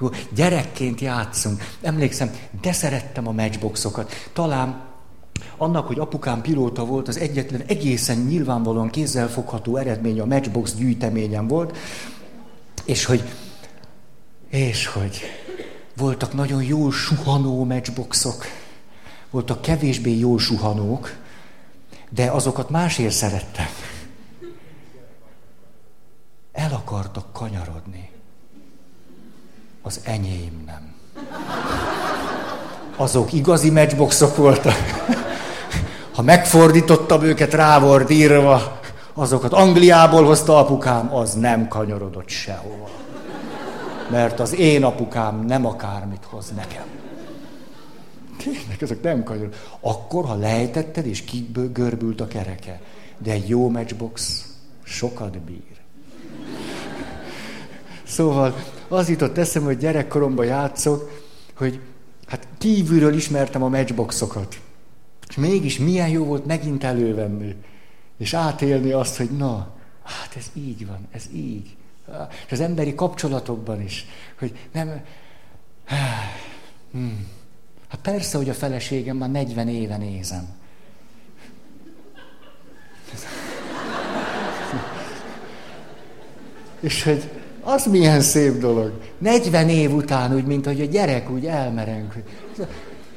Jó, 0.00 0.08
gyerekként 0.34 1.00
játszunk. 1.00 1.62
Emlékszem, 1.82 2.30
de 2.60 2.72
szerettem 2.72 3.28
a 3.28 3.32
matchboxokat. 3.32 4.12
Talán 4.32 4.82
annak, 5.56 5.86
hogy 5.86 5.98
apukám 5.98 6.42
pilóta 6.42 6.84
volt, 6.84 7.08
az 7.08 7.18
egyetlen 7.18 7.62
egészen 7.66 8.18
nyilvánvalóan 8.18 8.90
kézzelfogható 8.90 9.76
eredmény 9.76 10.20
a 10.20 10.24
matchbox 10.24 10.74
gyűjteményem 10.74 11.48
volt, 11.48 11.76
és 12.84 13.04
hogy, 13.04 13.22
és 14.48 14.86
hogy 14.86 15.20
voltak 15.96 16.32
nagyon 16.32 16.62
jól 16.62 16.92
suhanó 16.92 17.64
matchboxok, 17.64 18.44
voltak 19.30 19.62
kevésbé 19.62 20.18
jól 20.18 20.38
suhanók, 20.38 21.16
de 22.10 22.30
azokat 22.30 22.70
másért 22.70 23.14
szerettem. 23.14 23.66
El 26.52 26.72
akartak 26.72 27.32
kanyarodni. 27.32 28.10
Az 29.82 30.00
enyém 30.04 30.62
nem. 30.66 30.94
Azok 32.96 33.32
igazi 33.32 33.70
matchboxok 33.70 34.36
voltak. 34.36 34.76
Ha 36.14 36.22
megfordítottam 36.22 37.22
őket, 37.22 37.54
rá 37.54 37.78
volt 37.78 38.10
írva, 38.10 38.80
azokat 39.12 39.52
Angliából 39.52 40.24
hozta 40.24 40.58
apukám, 40.58 41.14
az 41.14 41.34
nem 41.34 41.68
kanyarodott 41.68 42.28
sehova. 42.28 43.03
Mert 44.14 44.40
az 44.40 44.54
én 44.58 44.84
apukám 44.84 45.44
nem 45.44 45.66
akármit 45.66 46.24
hoz 46.24 46.52
nekem. 46.56 46.84
Tényleg, 48.36 48.76
ezek 48.80 49.02
nem 49.02 49.22
kanyar. 49.22 49.48
Akkor, 49.80 50.24
ha 50.24 50.34
lejtetted, 50.34 51.06
és 51.06 51.24
görbült 51.72 52.20
a 52.20 52.26
kereke. 52.26 52.80
De 53.18 53.32
egy 53.32 53.48
jó 53.48 53.70
matchbox 53.70 54.44
sokat 54.82 55.38
bír. 55.38 55.80
Szóval 58.02 58.54
az 58.88 59.08
jutott 59.08 59.38
eszembe, 59.38 59.68
hogy 59.68 59.78
gyerekkoromban 59.78 60.46
játszok, 60.46 61.22
hogy 61.54 61.80
hát 62.26 62.48
kívülről 62.58 63.14
ismertem 63.14 63.62
a 63.62 63.68
matchboxokat. 63.68 64.60
És 65.28 65.36
mégis 65.36 65.78
milyen 65.78 66.08
jó 66.08 66.24
volt 66.24 66.46
megint 66.46 66.84
elővenni. 66.84 67.54
És 68.18 68.34
átélni 68.34 68.92
azt, 68.92 69.16
hogy 69.16 69.30
na, 69.30 69.74
hát 70.02 70.36
ez 70.36 70.46
így 70.54 70.86
van, 70.86 71.08
ez 71.10 71.24
így. 71.32 71.76
És 72.46 72.52
az 72.52 72.60
emberi 72.60 72.94
kapcsolatokban 72.94 73.82
is, 73.82 74.06
hogy 74.38 74.58
nem... 74.72 75.00
Hmm. 76.92 77.26
Hát 77.88 78.00
persze, 78.00 78.36
hogy 78.36 78.48
a 78.48 78.54
feleségem 78.54 79.16
már 79.16 79.30
40 79.30 79.68
éve 79.68 79.96
nézem. 79.96 80.48
És 86.80 87.02
hogy 87.02 87.30
az 87.60 87.86
milyen 87.86 88.20
szép 88.20 88.58
dolog. 88.58 88.92
40 89.18 89.68
év 89.68 89.92
után 89.92 90.34
úgy, 90.34 90.44
mint 90.44 90.66
hogy 90.66 90.80
a 90.80 90.84
gyerek 90.84 91.30
úgy 91.30 91.46
elmereng. 91.46 92.12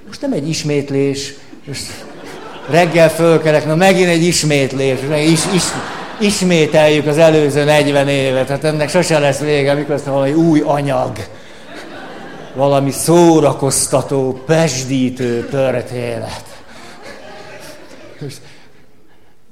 Most 0.05 0.21
nem 0.21 0.33
egy 0.33 0.49
ismétlés, 0.49 1.33
most 1.67 2.05
reggel 2.69 3.09
fölkelek, 3.09 3.65
na 3.65 3.75
megint 3.75 4.07
egy 4.07 4.23
ismétlés, 4.23 4.99
is, 5.31 5.45
is, 5.53 5.63
ismételjük 6.19 7.07
az 7.07 7.17
előző 7.17 7.63
40 7.63 8.07
évet, 8.07 8.47
hát 8.47 8.63
ennek 8.63 8.89
sose 8.89 9.19
lesz 9.19 9.39
vége, 9.39 9.73
mikor 9.73 9.95
azt 9.95 10.05
valami 10.05 10.33
új 10.33 10.61
anyag 10.65 11.11
valami 12.57 12.91
szórakoztató, 12.91 14.41
pesdítő 14.45 15.47
történet. 15.49 16.63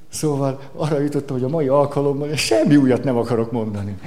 Szóval 0.10 0.60
arra 0.76 1.00
jutottam, 1.00 1.36
hogy 1.36 1.46
a 1.46 1.50
mai 1.50 1.68
alkalommal 1.68 2.36
semmi 2.36 2.76
újat 2.76 3.04
nem 3.04 3.18
akarok 3.18 3.52
mondani. 3.52 3.98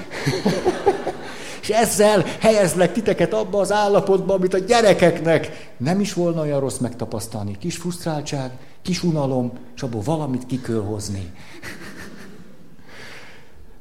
És 1.61 1.69
ezzel 1.69 2.25
helyezlek 2.41 2.93
titeket 2.93 3.33
abba 3.33 3.61
az 3.61 3.73
állapotba, 3.73 4.35
amit 4.35 4.55
a 4.55 4.59
gyerekeknek 4.59 5.71
nem 5.77 6.01
is 6.01 6.13
volna 6.13 6.41
olyan 6.41 6.61
rossz 6.61 6.79
megtapasztalni. 6.79 7.57
Kis 7.59 7.77
frusztráltság, 7.77 8.51
kis 8.83 9.03
unalom, 9.03 9.53
és 9.77 9.83
abból 9.83 10.03
valamit 10.05 10.47
ki 10.47 10.61
kell 10.61 10.85
hozni. 10.89 11.33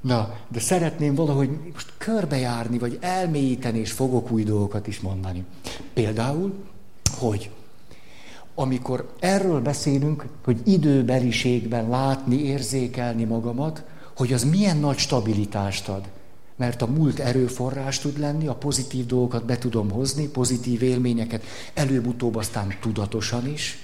Na, 0.07 0.35
de 0.47 0.59
szeretném 0.59 1.15
valahogy 1.15 1.49
most 1.73 1.93
körbejárni, 1.97 2.77
vagy 2.77 2.97
elmélyíteni, 3.01 3.79
és 3.79 3.91
fogok 3.91 4.31
új 4.31 4.43
dolgokat 4.43 4.87
is 4.87 4.99
mondani. 4.99 5.45
Például, 5.93 6.53
hogy 7.17 7.49
amikor 8.55 9.13
erről 9.19 9.61
beszélünk, 9.61 10.25
hogy 10.43 10.61
időbeliségben 10.63 11.89
látni, 11.89 12.43
érzékelni 12.43 13.23
magamat, 13.23 13.83
hogy 14.15 14.33
az 14.33 14.43
milyen 14.43 14.77
nagy 14.77 14.97
stabilitást 14.97 15.87
ad. 15.87 16.03
Mert 16.55 16.81
a 16.81 16.87
múlt 16.87 17.19
erőforrás 17.19 17.99
tud 17.99 18.19
lenni, 18.19 18.47
a 18.47 18.55
pozitív 18.55 19.05
dolgokat 19.05 19.45
be 19.45 19.57
tudom 19.57 19.91
hozni, 19.91 20.27
pozitív 20.27 20.81
élményeket 20.81 21.43
előbb-utóbb 21.73 22.35
aztán 22.35 22.77
tudatosan 22.81 23.47
is. 23.47 23.77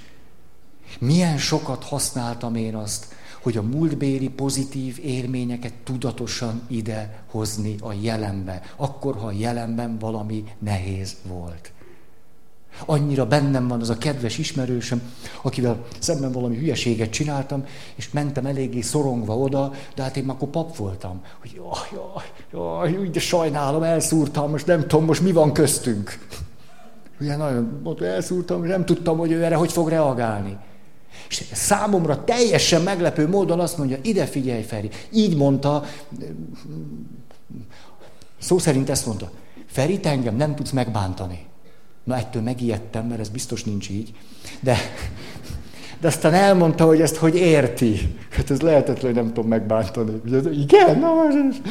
Milyen 0.99 1.37
sokat 1.37 1.83
használtam 1.83 2.55
én 2.55 2.75
azt, 2.75 3.15
hogy 3.43 3.57
a 3.57 3.61
múltbéli 3.61 4.29
pozitív 4.29 4.99
élményeket 5.01 5.73
tudatosan 5.83 6.61
ide 6.67 7.23
hozni 7.31 7.75
a 7.81 7.93
jelenbe, 8.01 8.61
akkor, 8.75 9.15
ha 9.15 9.25
a 9.25 9.31
jelenben 9.31 9.97
valami 9.99 10.43
nehéz 10.59 11.15
volt. 11.27 11.71
Annyira 12.85 13.27
bennem 13.27 13.67
van 13.67 13.81
az 13.81 13.89
a 13.89 13.97
kedves 13.97 14.37
ismerősöm, 14.37 15.01
akivel 15.41 15.85
szemben 15.99 16.31
valami 16.31 16.57
hülyeséget 16.57 17.09
csináltam, 17.09 17.65
és 17.95 18.11
mentem 18.11 18.45
eléggé 18.45 18.81
szorongva 18.81 19.37
oda, 19.37 19.73
de 19.95 20.01
hát 20.03 20.17
én 20.17 20.23
már 20.23 20.35
akkor 20.35 20.49
pap 20.49 20.75
voltam, 20.75 21.21
hogy 21.41 21.51
jaj, 21.55 22.01
jaj, 22.51 22.91
jaj, 22.91 23.09
de 23.09 23.19
sajnálom, 23.19 23.83
elszúrtam, 23.83 24.49
most 24.49 24.67
nem 24.67 24.81
tudom, 24.81 25.05
most 25.05 25.21
mi 25.21 25.31
van 25.31 25.53
köztünk. 25.53 26.27
Ugye 27.19 27.35
nagyon, 27.35 27.81
elszúrtam, 28.01 28.63
és 28.63 28.69
nem 28.69 28.85
tudtam, 28.85 29.17
hogy 29.17 29.31
ő 29.31 29.43
erre 29.43 29.55
hogy 29.55 29.71
fog 29.71 29.89
reagálni. 29.89 30.57
És 31.29 31.43
számomra 31.51 32.23
teljesen 32.23 32.81
meglepő 32.81 33.27
módon 33.27 33.59
azt 33.59 33.77
mondja, 33.77 33.97
ide 34.01 34.25
figyelj 34.25 34.61
Feri. 34.61 34.89
Így 35.11 35.35
mondta, 35.35 35.83
szó 38.39 38.57
szerint 38.57 38.89
ezt 38.89 39.05
mondta, 39.05 39.31
Feri, 39.65 39.99
te 39.99 40.09
engem 40.09 40.35
nem 40.35 40.55
tudsz 40.55 40.71
megbántani. 40.71 41.45
Na, 42.03 42.17
ettől 42.17 42.41
megijedtem, 42.41 43.05
mert 43.05 43.19
ez 43.19 43.29
biztos 43.29 43.63
nincs 43.63 43.89
így. 43.89 44.13
De, 44.59 44.77
de 45.99 46.07
aztán 46.07 46.33
elmondta, 46.33 46.85
hogy 46.85 47.01
ezt 47.01 47.15
hogy 47.15 47.35
érti. 47.35 48.15
Hát 48.29 48.51
ez 48.51 48.61
lehetetlen, 48.61 49.13
hogy 49.13 49.23
nem 49.23 49.33
tudom 49.33 49.49
megbántani. 49.49 50.21
Igen, 50.51 50.99
na 50.99 51.13
most. 51.13 51.61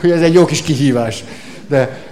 Hogy 0.00 0.10
ez 0.10 0.20
egy 0.20 0.32
jó 0.32 0.44
kis 0.44 0.62
kihívás. 0.62 1.24
De 1.68 2.06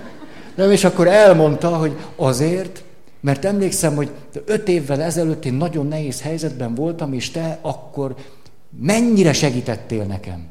nem, 0.54 0.70
és 0.70 0.84
akkor 0.84 1.08
elmondta, 1.08 1.76
hogy 1.76 1.96
azért, 2.16 2.84
mert 3.26 3.44
emlékszem, 3.44 3.94
hogy 3.94 4.10
öt 4.44 4.68
évvel 4.68 5.02
ezelőtt 5.02 5.44
én 5.44 5.54
nagyon 5.54 5.86
nehéz 5.86 6.22
helyzetben 6.22 6.74
voltam, 6.74 7.12
és 7.12 7.30
te 7.30 7.58
akkor 7.62 8.14
mennyire 8.78 9.32
segítettél 9.32 10.04
nekem. 10.04 10.46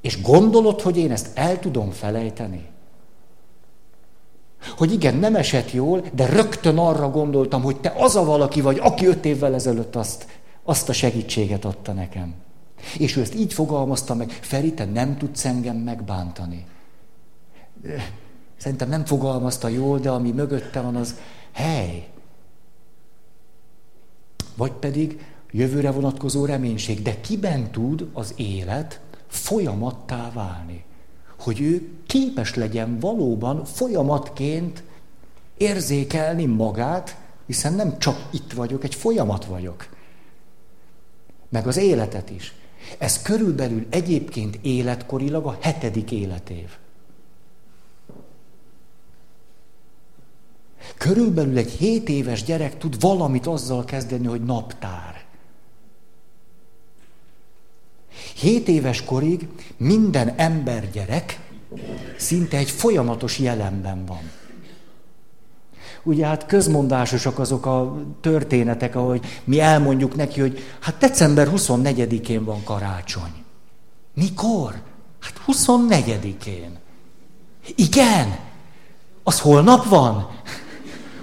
És 0.00 0.22
gondolod, 0.22 0.80
hogy 0.80 0.96
én 0.96 1.10
ezt 1.10 1.28
el 1.34 1.58
tudom 1.58 1.90
felejteni? 1.90 2.66
Hogy 4.76 4.92
igen, 4.92 5.16
nem 5.16 5.34
esett 5.34 5.72
jól, 5.72 6.04
de 6.12 6.26
rögtön 6.26 6.78
arra 6.78 7.10
gondoltam, 7.10 7.62
hogy 7.62 7.80
te 7.80 7.92
az 7.96 8.16
a 8.16 8.24
valaki 8.24 8.60
vagy, 8.60 8.78
aki 8.78 9.06
öt 9.06 9.24
évvel 9.24 9.54
ezelőtt 9.54 9.96
azt, 9.96 10.26
azt 10.62 10.88
a 10.88 10.92
segítséget 10.92 11.64
adta 11.64 11.92
nekem. 11.92 12.34
És 12.98 13.16
ő 13.16 13.20
ezt 13.20 13.34
így 13.34 13.52
fogalmazta 13.52 14.14
meg, 14.14 14.30
Feri, 14.30 14.72
te 14.72 14.84
nem 14.84 15.16
tudsz 15.16 15.44
engem 15.44 15.76
megbántani. 15.76 16.66
Szerintem 18.56 18.88
nem 18.88 19.04
fogalmazta 19.04 19.68
jól, 19.68 19.98
de 19.98 20.10
ami 20.10 20.30
mögötte 20.30 20.80
van, 20.80 20.96
az 20.96 21.14
hely. 21.52 22.08
Vagy 24.56 24.72
pedig 24.72 25.26
jövőre 25.50 25.90
vonatkozó 25.90 26.44
reménység. 26.44 27.02
De 27.02 27.20
kiben 27.20 27.70
tud 27.70 28.08
az 28.12 28.34
élet 28.36 29.00
folyamattá 29.26 30.30
válni? 30.34 30.84
Hogy 31.38 31.60
ő 31.60 31.88
képes 32.06 32.54
legyen 32.54 32.98
valóban 32.98 33.64
folyamatként 33.64 34.82
érzékelni 35.56 36.44
magát, 36.44 37.16
hiszen 37.46 37.74
nem 37.74 37.98
csak 37.98 38.28
itt 38.30 38.52
vagyok, 38.52 38.84
egy 38.84 38.94
folyamat 38.94 39.44
vagyok. 39.44 39.88
Meg 41.48 41.66
az 41.66 41.76
életet 41.76 42.30
is. 42.30 42.54
Ez 42.98 43.22
körülbelül 43.22 43.86
egyébként 43.90 44.58
életkorilag 44.62 45.46
a 45.46 45.58
hetedik 45.60 46.10
életév. 46.10 46.68
Körülbelül 50.96 51.56
egy 51.58 51.70
7 51.70 52.08
éves 52.08 52.44
gyerek 52.44 52.78
tud 52.78 53.00
valamit 53.00 53.46
azzal 53.46 53.84
kezdeni, 53.84 54.26
hogy 54.26 54.44
naptár. 54.44 55.24
7 58.34 58.68
éves 58.68 59.04
korig 59.04 59.48
minden 59.76 60.28
ember 60.36 60.90
gyerek 60.90 61.40
szinte 62.16 62.56
egy 62.56 62.70
folyamatos 62.70 63.38
jelenben 63.38 64.04
van. 64.04 64.30
ugye 66.02 66.26
hát 66.26 66.46
közmondásosak 66.46 67.38
azok 67.38 67.66
a 67.66 67.96
történetek, 68.20 68.96
ahogy 68.96 69.40
mi 69.44 69.60
elmondjuk 69.60 70.14
neki, 70.14 70.40
hogy 70.40 70.58
hát 70.80 70.98
december 70.98 71.48
24-én 71.54 72.44
van 72.44 72.64
karácsony. 72.64 73.32
Mikor? 74.14 74.82
Hát 75.20 75.40
24-én. 75.46 76.78
Igen, 77.74 78.38
az 79.22 79.40
holnap 79.40 79.88
van. 79.88 80.28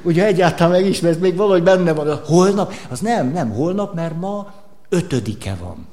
Ugye 0.06 0.26
egyáltalán 0.26 0.72
megismersz, 0.72 1.18
még 1.18 1.36
valahogy 1.36 1.64
benne 1.64 1.94
van. 1.94 2.08
A 2.08 2.22
holnap, 2.26 2.74
az 2.90 3.00
nem, 3.00 3.32
nem 3.32 3.50
holnap, 3.50 3.94
mert 3.94 4.20
ma 4.20 4.54
ötödike 4.90 5.58
van. 5.62 5.88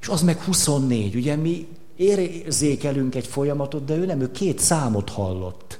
És 0.00 0.08
az 0.08 0.22
meg 0.22 0.42
24. 0.42 1.14
Ugye 1.14 1.36
mi 1.36 1.68
érzékelünk 1.96 3.14
egy 3.14 3.26
folyamatot, 3.26 3.84
de 3.84 3.96
ő 3.96 4.06
nem, 4.06 4.20
ő 4.20 4.30
két 4.30 4.58
számot 4.58 5.10
hallott. 5.10 5.78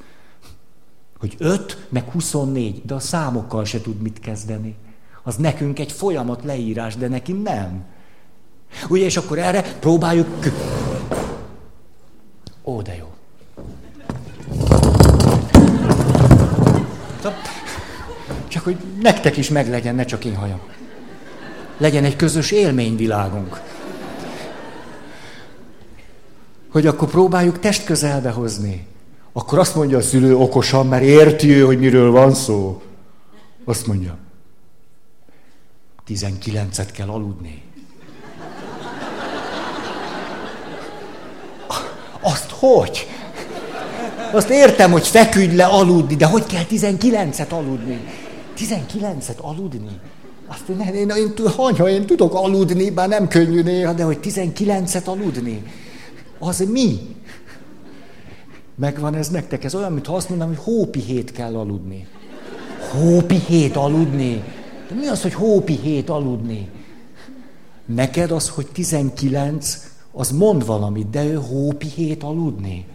Hogy 1.18 1.34
5, 1.38 1.86
meg 1.88 2.10
24, 2.10 2.82
de 2.84 2.94
a 2.94 2.98
számokkal 2.98 3.64
se 3.64 3.80
tud 3.80 4.00
mit 4.00 4.20
kezdeni. 4.20 4.74
Az 5.22 5.36
nekünk 5.36 5.78
egy 5.78 5.92
folyamat 5.92 6.44
leírás, 6.44 6.96
de 6.96 7.08
neki 7.08 7.32
nem. 7.32 7.84
Ugye, 8.88 9.04
és 9.04 9.16
akkor 9.16 9.38
erre 9.38 9.62
próbáljuk... 9.80 10.28
Ó, 12.64 12.82
de 12.82 12.96
jó. 12.96 13.12
Csak 18.62 18.74
hogy 18.74 18.86
nektek 19.00 19.36
is 19.36 19.48
meglegyen, 19.48 19.94
ne 19.94 20.04
csak 20.04 20.24
én 20.24 20.36
hajam. 20.36 20.60
Legyen 21.76 22.04
egy 22.04 22.16
közös 22.16 22.50
élményvilágunk. 22.50 23.60
Hogy 26.70 26.86
akkor 26.86 27.08
próbáljuk 27.08 27.58
test 27.58 27.84
közelbe 27.84 28.30
hozni. 28.30 28.86
Akkor 29.32 29.58
azt 29.58 29.74
mondja 29.74 29.98
a 29.98 30.00
szülő 30.00 30.36
okosan, 30.36 30.86
mert 30.86 31.02
érti 31.02 31.50
ő, 31.50 31.64
hogy 31.64 31.78
miről 31.78 32.10
van 32.10 32.34
szó. 32.34 32.82
Azt 33.64 33.86
mondja, 33.86 34.16
19-et 36.08 36.88
kell 36.92 37.08
aludni. 37.08 37.62
Azt 42.20 42.50
hogy? 42.50 43.06
Azt 44.32 44.50
értem, 44.50 44.90
hogy 44.90 45.06
feküdj 45.06 45.54
le 45.54 45.64
aludni, 45.64 46.16
de 46.16 46.26
hogy 46.26 46.46
kell 46.46 46.64
19-et 46.70 47.48
aludni? 47.48 48.21
19-et 48.56 49.40
aludni? 49.40 50.00
Azt 50.46 50.68
én, 50.68 50.80
én, 50.80 50.94
én, 50.94 51.08
én, 51.08 51.48
hanya, 51.56 51.88
én 51.88 52.06
tudok 52.06 52.34
aludni, 52.34 52.90
bár 52.90 53.08
nem 53.08 53.28
könnyű 53.28 53.62
néha, 53.62 53.92
de 53.92 54.04
hogy 54.04 54.18
19-et 54.22 55.04
aludni? 55.04 55.62
Az 56.38 56.58
mi? 56.58 56.98
Megvan 58.74 59.14
ez 59.14 59.28
nektek? 59.28 59.64
Ez 59.64 59.74
olyan, 59.74 59.92
mintha 59.92 60.16
azt 60.16 60.28
mondanám, 60.28 60.54
hogy 60.54 60.64
hópi 60.64 61.00
hét 61.00 61.32
kell 61.32 61.56
aludni. 61.56 62.06
Hópi 62.90 63.38
hét 63.38 63.76
aludni? 63.76 64.44
De 64.88 64.94
mi 64.94 65.06
az, 65.06 65.22
hogy 65.22 65.34
hópi 65.34 65.76
hét 65.76 66.08
aludni? 66.08 66.68
Neked 67.86 68.30
az, 68.30 68.48
hogy 68.48 68.66
19, 68.72 69.90
az 70.12 70.30
mond 70.30 70.66
valamit, 70.66 71.10
de 71.10 71.24
ő 71.24 71.34
hópi 71.34 71.86
hét 71.86 72.22
aludni. 72.22 72.86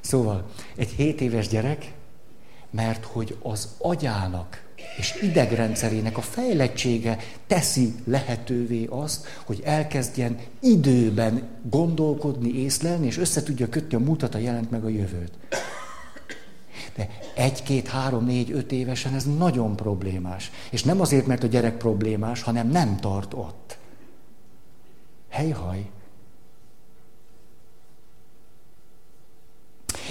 Szóval 0.00 0.44
egy 0.76 0.88
7 0.88 1.20
éves 1.20 1.48
gyerek, 1.48 1.92
mert 2.70 3.04
hogy 3.04 3.36
az 3.42 3.68
agyának 3.78 4.66
és 4.98 5.18
idegrendszerének 5.22 6.16
a 6.16 6.20
fejlettsége 6.20 7.18
teszi 7.46 7.94
lehetővé 8.04 8.86
azt, 8.90 9.26
hogy 9.44 9.60
elkezdjen 9.64 10.38
időben 10.60 11.42
gondolkodni, 11.70 12.54
észlelni, 12.54 13.06
és 13.06 13.18
össze 13.18 13.42
tudja 13.42 13.68
kötni 13.68 13.96
a 13.96 13.98
múltat, 13.98 14.34
a 14.34 14.38
jelent 14.38 14.70
meg 14.70 14.84
a 14.84 14.88
jövőt. 14.88 15.32
De 16.94 17.08
egy, 17.34 17.62
két, 17.62 17.88
három, 17.88 18.24
négy, 18.24 18.52
öt 18.52 18.72
évesen 18.72 19.14
ez 19.14 19.24
nagyon 19.24 19.76
problémás. 19.76 20.50
És 20.70 20.82
nem 20.82 21.00
azért, 21.00 21.26
mert 21.26 21.42
a 21.42 21.46
gyerek 21.46 21.76
problémás, 21.76 22.42
hanem 22.42 22.68
nem 22.68 22.96
tart 22.96 23.34
ott. 23.34 23.78
Helyhaj. 25.28 25.86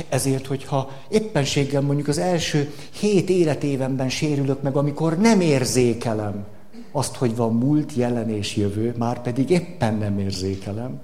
Ezért, 0.09 0.47
hogyha 0.47 0.89
éppenséggel 1.09 1.81
mondjuk 1.81 2.07
az 2.07 2.17
első 2.17 2.73
hét 2.99 3.29
életévenben 3.29 4.09
sérülök 4.09 4.61
meg, 4.61 4.75
amikor 4.75 5.17
nem 5.17 5.41
érzékelem 5.41 6.45
azt, 6.91 7.15
hogy 7.15 7.35
van 7.35 7.53
múlt, 7.53 7.93
jelen 7.93 8.29
és 8.29 8.55
jövő, 8.55 8.93
már 8.97 9.21
pedig 9.21 9.49
éppen 9.49 9.95
nem 9.95 10.19
érzékelem, 10.19 10.99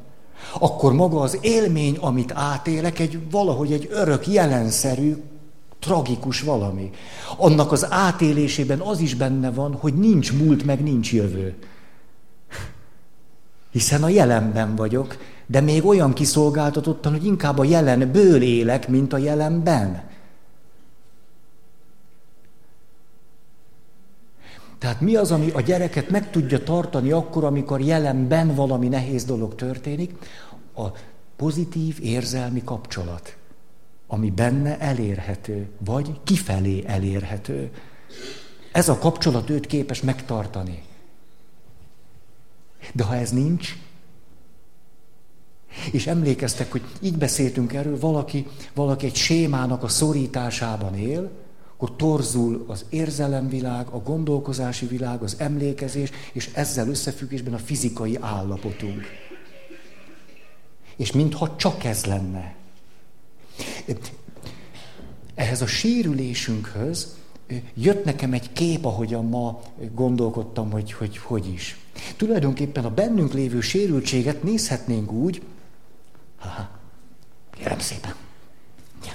akkor 0.60 0.94
maga 0.94 1.20
az 1.20 1.38
élmény, 1.42 1.98
amit 1.98 2.32
átélek, 2.36 3.00
egy 3.00 3.20
valahogy 3.32 3.72
egy 3.72 3.88
örök, 3.92 4.28
jelenszerű, 4.28 5.16
tragikus 5.80 6.42
valami. 6.42 6.90
Annak 7.38 7.72
az 7.72 7.92
átélésében 7.92 8.80
az 8.80 9.00
is 9.00 9.16
benne 9.16 9.52
van, 9.52 9.74
hogy 9.74 9.94
nincs 9.94 10.34
múlt, 10.34 10.66
meg 10.66 10.84
nincs 10.84 11.14
jövő. 11.14 11.56
Hiszen 13.72 14.04
a 14.04 14.10
jelenben 14.10 14.76
vagyok, 14.76 15.18
de 15.54 15.62
még 15.62 15.86
olyan 15.86 16.14
kiszolgáltatottan, 16.14 17.12
hogy 17.12 17.26
inkább 17.26 17.58
a 17.58 17.64
jelenből 17.64 18.42
élek, 18.42 18.88
mint 18.88 19.14
a 19.14 19.18
jelenben. 19.18 20.04
Tehát 24.78 25.02
mi 25.02 25.16
az, 25.16 25.32
ami 25.32 25.50
a 25.50 25.62
gyereket 25.62 26.10
meg 26.10 26.32
tudja 26.32 26.64
tartani 26.64 27.12
akkor, 27.12 27.44
amikor 27.44 27.82
jelenben 27.82 28.56
valami 28.56 28.88
nehéz 28.88 29.26
dolog 29.26 29.56
történik? 29.56 30.16
A 30.76 30.88
pozitív 31.36 31.98
érzelmi 32.02 32.64
kapcsolat, 32.64 33.38
ami 34.08 34.30
benne 34.32 34.80
elérhető, 34.80 35.70
vagy 35.86 36.20
kifelé 36.24 36.84
elérhető. 36.86 37.72
Ez 38.72 38.90
a 38.90 38.98
kapcsolat 38.98 39.50
őt 39.50 39.66
képes 39.66 40.02
megtartani. 40.02 40.84
De 42.94 43.04
ha 43.04 43.16
ez 43.16 43.32
nincs, 43.32 43.76
és 45.92 46.08
emlékeztek, 46.08 46.72
hogy 46.72 46.82
így 47.02 47.18
beszéltünk 47.18 47.74
erről, 47.74 48.00
valaki, 48.00 48.48
valaki 48.74 49.06
egy 49.06 49.16
sémának 49.16 49.84
a 49.84 49.88
szorításában 49.88 50.98
él, 50.98 51.32
akkor 51.76 51.96
torzul 51.96 52.66
az 52.68 52.86
érzelemvilág, 52.90 53.88
a 53.88 53.98
gondolkozási 53.98 54.86
világ, 54.86 55.22
az 55.22 55.36
emlékezés, 55.38 56.12
és 56.34 56.50
ezzel 56.54 56.88
összefüggésben 56.88 57.54
a 57.54 57.58
fizikai 57.58 58.18
állapotunk. 58.22 59.02
És 60.96 61.12
mintha 61.12 61.56
csak 61.56 61.84
ez 61.84 62.06
lenne. 62.06 62.56
Ehhez 65.36 65.62
a 65.62 65.68
sérülésünkhöz 65.68 67.16
jött 67.74 68.06
nekem 68.06 68.34
egy 68.34 68.52
kép, 68.52 68.86
ahogyan 68.86 69.26
ma 69.26 69.62
gondolkodtam, 69.94 70.72
hogy 70.72 70.92
hogy, 70.92 71.18
hogy 71.18 71.48
is. 71.54 71.78
Tulajdonképpen 72.18 72.86
a 72.86 72.94
bennünk 72.94 73.34
lévő 73.34 73.62
sérültséget 73.62 74.44
nézhetnénk 74.44 75.12
úgy, 75.12 75.42
Aha. 76.44 76.70
Kérem 77.52 77.80
szépen. 77.80 78.16
Ja. 79.06 79.14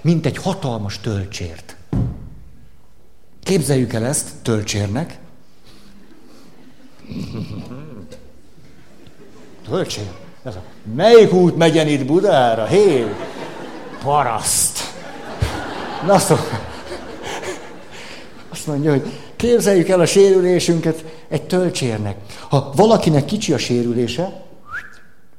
Mint 0.00 0.26
egy 0.26 0.36
hatalmas 0.36 1.00
tölcsért. 1.00 1.76
Képzeljük 3.42 3.92
el 3.92 4.04
ezt 4.04 4.34
tölcsérnek. 4.42 5.18
Tölcsér? 9.68 10.10
Ez 10.42 10.56
a, 10.56 10.62
melyik 10.94 11.32
út 11.32 11.56
megyen 11.56 11.88
itt 11.88 12.06
Budára? 12.06 12.66
Hé, 12.66 13.06
paraszt! 14.02 14.85
Na 16.04 16.18
szó, 16.18 16.36
azt 18.48 18.66
mondja, 18.66 18.90
hogy 18.90 19.12
képzeljük 19.36 19.88
el 19.88 20.00
a 20.00 20.06
sérülésünket 20.06 21.04
egy 21.28 21.42
tölcsérnek. 21.42 22.16
Ha 22.48 22.72
valakinek 22.74 23.24
kicsi 23.24 23.52
a 23.52 23.58
sérülése, 23.58 24.42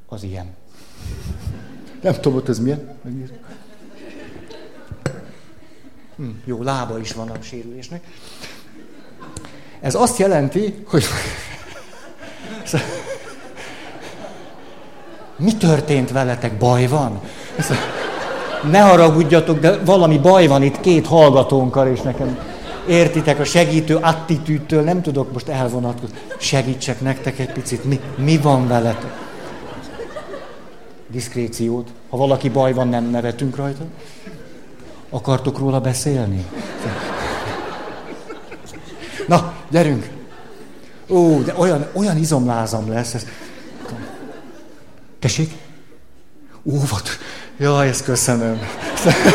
az 0.08 0.24
ilyen. 0.24 0.56
Nem 2.02 2.14
tudom, 2.14 2.34
hogy 2.34 2.50
ez 2.50 2.60
milyen. 2.60 2.98
Hm, 6.16 6.30
jó, 6.46 6.64
lába 6.64 7.00
is 7.00 7.12
van 7.12 7.30
a 7.30 7.42
sérülésnek. 7.42 8.04
Ez 9.80 9.96
azt 9.96 10.18
jelenti, 10.18 10.84
hogy... 10.88 11.04
Mi 15.38 15.58
történt 15.58 16.12
veletek? 16.12 16.58
Baj 16.58 16.88
van? 16.88 17.22
Ne 18.64 18.80
haragudjatok, 18.80 19.60
de 19.60 19.84
valami 19.84 20.18
baj 20.18 20.48
van 20.48 20.64
itt 20.64 20.80
két 20.80 21.08
hallgatónkkal, 21.08 21.88
és 21.88 22.02
nekem 22.02 22.40
értitek 22.88 23.40
a 23.40 23.44
segítő 23.44 23.96
attitűdtől, 23.96 24.84
nem 24.84 25.02
tudok 25.02 25.34
most 25.34 25.48
elvonatkozni. 25.48 26.18
Segítsek 26.38 27.02
nektek 27.02 27.40
egy 27.40 27.52
picit, 27.52 27.84
mi, 27.84 28.00
mi 28.16 28.38
van 28.38 28.68
veletek? 28.68 29.26
Diszkréciót. 31.08 31.88
Ha 32.10 32.18
valaki 32.18 32.50
baj 32.50 32.74
van, 32.74 32.88
nem 32.88 33.04
nevetünk 33.04 33.56
rajta. 33.56 33.84
Akartok 35.10 35.58
róla 35.58 35.80
beszélni? 35.80 36.46
Na, 39.28 39.54
gyerünk. 39.70 40.10
Ó, 41.10 41.42
de 41.42 41.54
olyan, 41.58 41.88
olyan 41.94 42.18
izomlázam 42.18 42.90
lesz. 42.90 43.14
Ez... 43.14 43.26
Tessék? 45.20 45.52
Óvat. 46.64 47.17
Jaj, 47.60 47.88
ezt 47.88 48.04
köszönöm. 48.04 48.60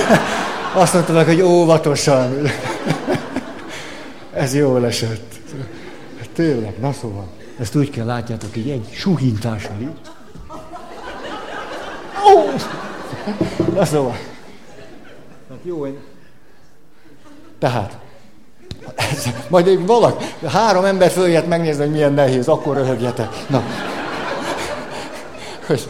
Azt 0.75 0.93
mondtad, 0.93 1.25
hogy 1.25 1.41
óvatosan. 1.41 2.33
Ez 4.33 4.55
jó 4.55 4.77
esett. 4.77 5.35
Tényleg, 6.33 6.79
na 6.81 6.93
szóval. 6.93 7.29
Ezt 7.59 7.75
úgy 7.75 7.91
kell 7.91 8.07
látjátok, 8.07 8.57
így 8.57 8.71
egy 8.71 8.89
suhintással 8.93 9.77
így. 9.81 10.01
Ó! 12.35 12.51
Na 13.75 13.85
szóval. 13.85 14.19
Jó. 15.63 15.87
Tehát, 17.59 17.99
ez, 18.97 19.29
majd 19.51 19.67
egy 19.67 19.87
valak, 19.87 20.23
három 20.47 20.85
ember 20.85 21.11
följött 21.11 21.47
megnézni, 21.47 21.83
hogy 21.83 21.93
milyen 21.93 22.13
nehéz, 22.13 22.49
akkor 22.49 22.77
röhögjetek. 22.77 23.29
Na. 23.49 23.63
Hogy 25.67 25.89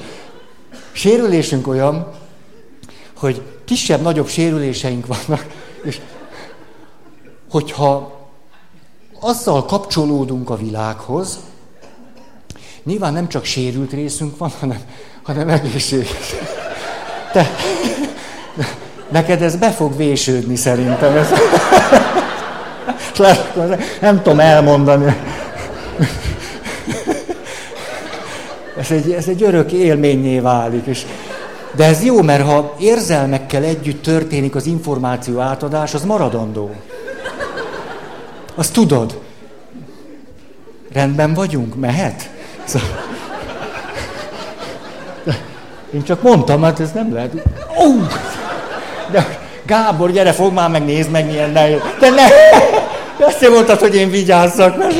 sérülésünk 0.92 1.66
olyan, 1.66 2.20
hogy 3.22 3.42
kisebb-nagyobb 3.64 4.28
sérüléseink 4.28 5.06
vannak, 5.06 5.46
és 5.82 6.00
hogyha 7.50 8.20
azzal 9.20 9.64
kapcsolódunk 9.64 10.50
a 10.50 10.56
világhoz, 10.56 11.38
nyilván 12.84 13.12
nem 13.12 13.28
csak 13.28 13.44
sérült 13.44 13.92
részünk 13.92 14.38
van, 14.38 14.52
hanem, 14.60 14.78
hanem 15.22 15.48
egészséges. 15.48 16.34
Te, 17.32 17.50
neked 19.08 19.42
ez 19.42 19.56
be 19.56 19.70
fog 19.70 19.96
vésődni 19.96 20.56
szerintem. 20.56 21.16
Ez. 21.16 21.28
Nem 24.00 24.22
tudom 24.22 24.40
elmondani. 24.40 25.16
Ez 28.78 28.90
egy, 28.90 29.12
ez 29.12 29.28
egy 29.28 29.42
örök 29.42 29.72
élményé 29.72 30.38
válik. 30.38 30.86
És, 30.86 31.06
de 31.74 31.84
ez 31.84 32.04
jó, 32.04 32.22
mert 32.22 32.44
ha 32.46 32.74
érzelmekkel 32.78 33.62
együtt 33.62 34.02
történik 34.02 34.54
az 34.54 34.66
információ 34.66 35.38
átadás, 35.38 35.94
az 35.94 36.04
maradandó. 36.04 36.70
Azt 38.54 38.72
tudod. 38.72 39.20
Rendben 40.92 41.34
vagyunk? 41.34 41.74
Mehet? 41.74 42.30
Szóval... 42.64 43.10
Én 45.94 46.02
csak 46.02 46.22
mondtam, 46.22 46.62
hát 46.62 46.80
ez 46.80 46.92
nem 46.92 47.12
lehet. 47.12 47.32
Oh! 47.76 48.08
De 49.10 49.40
Gábor, 49.66 50.10
gyere, 50.10 50.32
fog 50.32 50.52
már 50.52 50.70
meg, 50.70 50.84
nézd 50.84 51.10
meg, 51.10 51.26
milyen 51.26 51.50
nehéz. 51.50 51.80
De 52.00 52.10
ne! 52.10 52.24
Azt 53.26 53.48
mondtad, 53.48 53.78
hogy 53.78 53.94
én 53.94 54.10
vigyázzak. 54.10 54.76
Mert... 54.76 54.94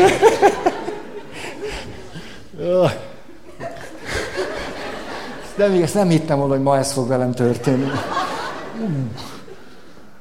Nem, 5.63 5.83
ezt 5.83 5.95
nem 5.95 6.09
hittem 6.09 6.39
volna, 6.39 6.55
hogy 6.55 6.63
ma 6.63 6.79
ez 6.79 6.93
fog 6.93 7.09
velem 7.09 7.33
történni. 7.33 7.87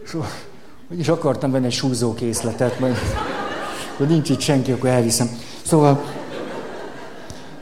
Szóval, 0.05 0.27
hogy 0.87 0.99
is 0.99 1.07
akartam 1.07 1.51
venni 1.51 1.65
egy 1.65 1.71
súzókészletet, 1.71 2.79
majd 2.79 2.95
hogy 3.97 4.07
nincs 4.07 4.29
itt 4.29 4.39
senki, 4.39 4.71
akkor 4.71 4.89
elviszem. 4.89 5.29
Szóval 5.61 6.03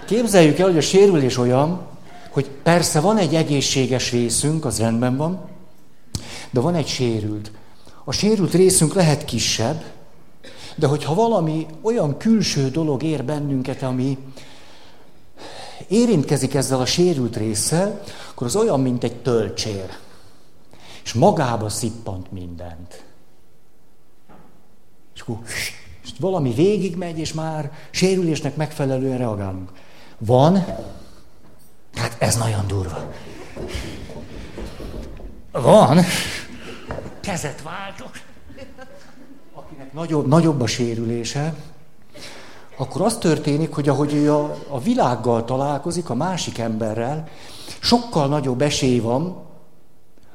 képzeljük 0.05 0.59
el, 0.59 0.65
hogy 0.65 0.77
a 0.77 0.81
sérülés 0.81 1.37
olyan, 1.37 1.81
hogy 2.29 2.49
persze 2.63 2.99
van 2.99 3.17
egy 3.17 3.35
egészséges 3.35 4.11
részünk, 4.11 4.65
az 4.65 4.79
rendben 4.79 5.17
van, 5.17 5.39
de 6.51 6.59
van 6.59 6.75
egy 6.75 6.87
sérült. 6.87 7.51
A 8.03 8.11
sérült 8.11 8.53
részünk 8.53 8.93
lehet 8.93 9.25
kisebb, 9.25 9.83
de 10.75 10.87
hogyha 10.87 11.13
valami 11.13 11.65
olyan 11.81 12.17
külső 12.17 12.69
dolog 12.69 13.03
ér 13.03 13.23
bennünket, 13.23 13.83
ami 13.83 14.17
érintkezik 15.87 16.53
ezzel 16.53 16.79
a 16.79 16.85
sérült 16.85 17.37
résszel, 17.37 18.01
akkor 18.31 18.47
az 18.47 18.55
olyan, 18.55 18.79
mint 18.79 19.03
egy 19.03 19.15
tölcsér. 19.15 19.97
És 21.03 21.13
magába 21.13 21.69
szippant 21.69 22.31
mindent. 22.31 23.03
És 25.15 25.21
akkor 25.21 25.37
és 26.03 26.13
valami 26.19 26.53
végigmegy, 26.53 27.19
és 27.19 27.33
már 27.33 27.71
sérülésnek 27.89 28.55
megfelelően 28.55 29.17
reagálunk. 29.17 29.71
Van, 30.17 30.65
hát 31.95 32.15
ez 32.19 32.35
nagyon 32.35 32.67
durva. 32.67 33.11
Van, 35.51 35.99
kezet 37.19 37.61
váltok, 37.61 38.11
akinek 39.53 39.93
nagyobb, 39.93 40.27
nagyobb 40.27 40.61
a 40.61 40.67
sérülése, 40.67 41.53
akkor 42.79 43.01
az 43.01 43.17
történik, 43.17 43.73
hogy 43.73 43.89
ahogy 43.89 44.13
ő 44.13 44.33
a, 44.33 44.57
a 44.67 44.79
világgal 44.79 45.45
találkozik, 45.45 46.09
a 46.09 46.13
másik 46.13 46.57
emberrel, 46.57 47.27
sokkal 47.79 48.27
nagyobb 48.27 48.61
esély 48.61 48.99
van, 48.99 49.37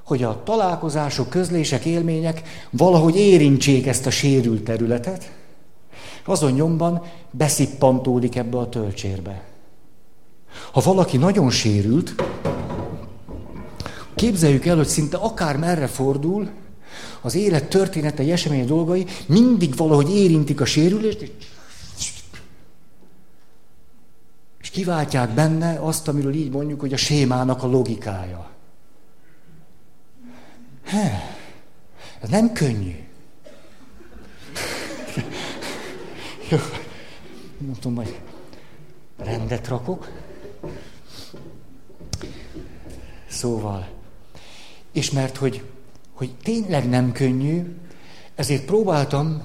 hogy 0.05 0.23
a 0.23 0.43
találkozások, 0.45 1.29
közlések, 1.29 1.85
élmények 1.85 2.43
valahogy 2.71 3.17
érintsék 3.17 3.87
ezt 3.87 4.07
a 4.07 4.11
sérült 4.11 4.65
területet, 4.65 5.33
azon 6.25 6.53
nyomban 6.53 7.03
beszippantódik 7.31 8.37
ebbe 8.37 8.59
a 8.59 8.69
tölcsérbe. 8.69 9.43
Ha 10.73 10.81
valaki 10.81 11.17
nagyon 11.17 11.51
sérült, 11.51 12.15
képzeljük 14.15 14.67
el, 14.67 14.77
hogy 14.77 14.87
szinte 14.87 15.17
akár 15.17 15.57
merre 15.57 15.87
fordul, 15.87 16.51
az 17.21 17.35
élet 17.35 17.69
története, 17.69 18.33
események 18.33 18.67
dolgai 18.67 19.07
mindig 19.27 19.77
valahogy 19.77 20.17
érintik 20.17 20.61
a 20.61 20.65
sérülést, 20.65 21.21
és 21.21 21.31
kiváltják 24.75 25.31
benne 25.31 25.79
azt, 25.81 26.09
amiről 26.09 26.35
így 26.35 26.51
mondjuk, 26.51 26.81
hogy 26.81 26.93
a 26.93 26.97
sémának 26.97 27.63
a 27.63 27.67
logikája. 27.67 28.51
He, 30.85 31.37
ez 32.21 32.29
nem 32.29 32.53
könnyű. 32.53 32.95
Jó, 36.51 36.59
tudom, 37.81 37.93
majd 37.93 38.21
rendet 39.17 39.69
rakok. 39.69 40.11
Szóval, 43.27 43.89
és 44.93 45.11
mert 45.11 45.37
hogy, 45.37 45.65
hogy 46.13 46.35
tényleg 46.43 46.89
nem 46.89 47.13
könnyű, 47.13 47.77
ezért 48.35 48.65
próbáltam 48.65 49.43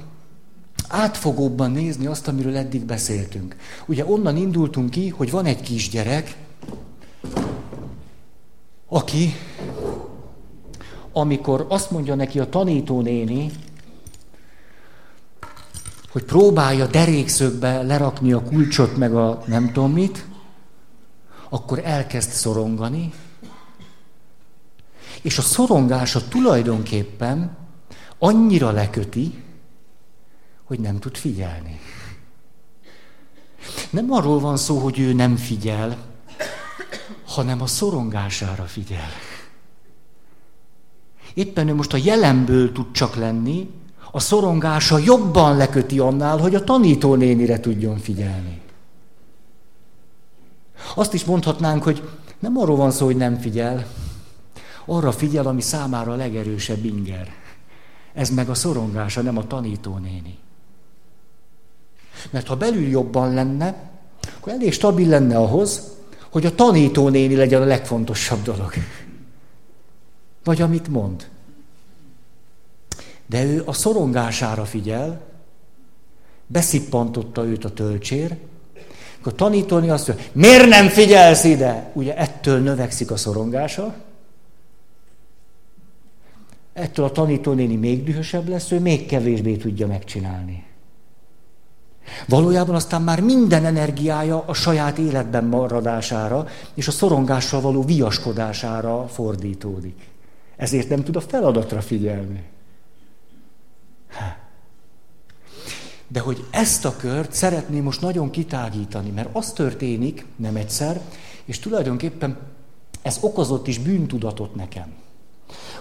átfogóbban 0.90 1.72
nézni 1.72 2.06
azt, 2.06 2.28
amiről 2.28 2.58
eddig 2.58 2.86
beszéltünk. 2.86 3.56
Ugye 3.86 4.06
onnan 4.06 4.38
indultunk 4.38 4.90
ki, 4.90 5.10
hogy 5.10 5.32
van 5.32 5.46
egy 5.46 5.62
kisgyerek, 5.62 6.38
aki, 8.88 9.34
amikor 11.12 11.66
azt 11.70 11.92
mondja 11.92 12.16
neki 12.16 12.40
a 12.40 12.50
tanítónéni, 12.50 13.52
hogy 16.12 16.24
próbálja 16.24 16.88
derékszögbe 16.88 17.82
lerakni 17.82 18.32
a 18.32 18.44
kulcsot, 18.44 18.98
meg 18.98 19.16
a 19.16 19.44
nem 19.46 19.72
tudom 19.72 19.92
mit, 19.92 20.26
akkor 21.50 21.82
elkezd 21.84 22.30
szorongani, 22.30 23.14
és 25.22 25.38
a 25.38 25.42
szorongása 25.42 26.28
tulajdonképpen 26.28 27.58
annyira 28.20 28.72
leköti, 28.72 29.44
hogy 30.70 30.80
nem 30.80 31.00
tud 31.00 31.18
figyelni. 31.18 31.80
Nem 33.90 34.12
arról 34.12 34.40
van 34.40 34.58
szó, 34.58 34.78
hogy 34.78 35.00
ő 35.00 35.14
nem 35.14 35.36
figyel, 35.36 35.98
hanem 37.26 37.62
a 37.62 37.68
szorongására 37.68 38.64
figyel. 38.64 39.10
Éppen 41.34 41.68
ő 41.68 41.74
most 41.74 41.94
a 41.94 41.98
jelenből 42.04 42.72
tud 42.72 42.92
csak 42.92 43.16
lenni, 43.16 43.70
a 44.12 44.20
szorongása 44.20 44.98
jobban 44.98 45.58
leköti 45.58 46.00
annál, 46.00 46.38
hogy 46.38 46.56
a 46.56 46.64
tanítónénire 46.64 47.60
tudjon 47.60 47.98
figyelni. 47.98 48.62
Azt 50.96 51.14
is 51.14 51.26
mondhatnánk, 51.26 51.84
hogy 51.84 52.10
nem 52.40 52.58
arról 52.58 52.76
van 52.76 52.92
szó, 52.92 53.06
hogy 53.06 53.18
nem 53.18 53.40
figyel, 53.40 53.88
arra 54.86 55.12
figyel, 55.12 55.48
ami 55.48 55.62
számára 55.62 56.12
a 56.12 56.16
legerősebb 56.16 56.86
inger. 56.86 57.34
Ez 58.14 58.30
meg 58.30 58.50
a 58.50 58.54
szorongása, 58.54 59.22
nem 59.22 59.38
a 59.38 59.48
tanítónéni. 59.48 60.38
Mert 62.30 62.48
ha 62.48 62.56
belül 62.56 62.88
jobban 62.88 63.34
lenne, 63.34 63.90
akkor 64.38 64.54
elég 64.54 64.74
stabil 64.74 65.08
lenne 65.08 65.38
ahhoz, 65.38 65.98
hogy 66.30 66.46
a 66.46 66.56
tanítónéni 66.56 67.36
legyen 67.36 67.62
a 67.62 67.66
legfontosabb 67.66 68.44
dolog. 68.44 68.74
Vagy 70.44 70.62
amit 70.62 70.88
mond. 70.88 71.28
De 73.26 73.44
ő 73.44 73.64
a 73.66 73.74
szorongására 73.74 74.66
figyel, 74.66 75.22
beszippantotta 76.48 77.46
őt 77.46 77.66
a 77.66 77.74
tölcsér, 77.74 78.38
akkor 79.20 79.36
tanítóni 79.36 79.90
azt 79.90 80.08
mondja, 80.08 80.26
miért 80.32 80.68
nem 80.68 80.88
figyelsz 80.88 81.44
ide? 81.44 81.92
Ugye 81.94 82.18
ettől 82.18 82.60
növekszik 82.60 83.12
a 83.12 83.18
szorongása, 83.18 83.96
ettől 86.74 87.06
a 87.06 87.12
tanítónéni 87.12 87.76
még 87.76 88.04
dühösebb 88.04 88.48
lesz, 88.48 88.72
ő 88.72 88.80
még 88.80 89.06
kevésbé 89.06 89.56
tudja 89.56 89.88
megcsinálni. 89.88 90.69
Valójában 92.28 92.76
aztán 92.76 93.02
már 93.02 93.22
minden 93.22 93.66
energiája 93.66 94.44
a 94.46 94.54
saját 94.54 94.98
életben 94.98 95.44
maradására 95.44 96.48
és 96.74 96.88
a 96.88 96.92
szorongással 96.92 97.62
való 97.62 97.84
viaskodására 97.84 99.08
fordítódik. 99.08 100.08
Ezért 100.56 100.90
nem 100.90 101.04
tud 101.04 101.16
a 101.16 101.22
feladatra 101.22 101.82
figyelni. 101.82 102.44
De 106.08 106.20
hogy 106.20 106.46
ezt 106.52 106.86
a 106.86 106.96
kört 106.96 107.34
szeretném 107.34 107.84
most 107.84 108.02
nagyon 108.02 108.30
kitágítani, 108.30 109.10
mert 109.10 109.30
az 109.32 109.52
történik, 109.52 110.26
nem 110.36 110.56
egyszer, 110.56 111.02
és 111.46 111.60
tulajdonképpen 111.60 112.38
ez 113.02 113.18
okozott 113.22 113.68
is 113.68 113.78
bűntudatot 113.78 114.56
nekem. 114.56 114.94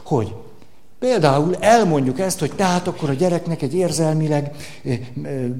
Hogy 0.02 0.34
Például 0.98 1.56
elmondjuk 1.60 2.20
ezt, 2.20 2.38
hogy 2.38 2.52
tehát 2.52 2.88
akkor 2.88 3.10
a 3.10 3.12
gyereknek 3.12 3.62
egy 3.62 3.74
érzelmileg 3.74 4.54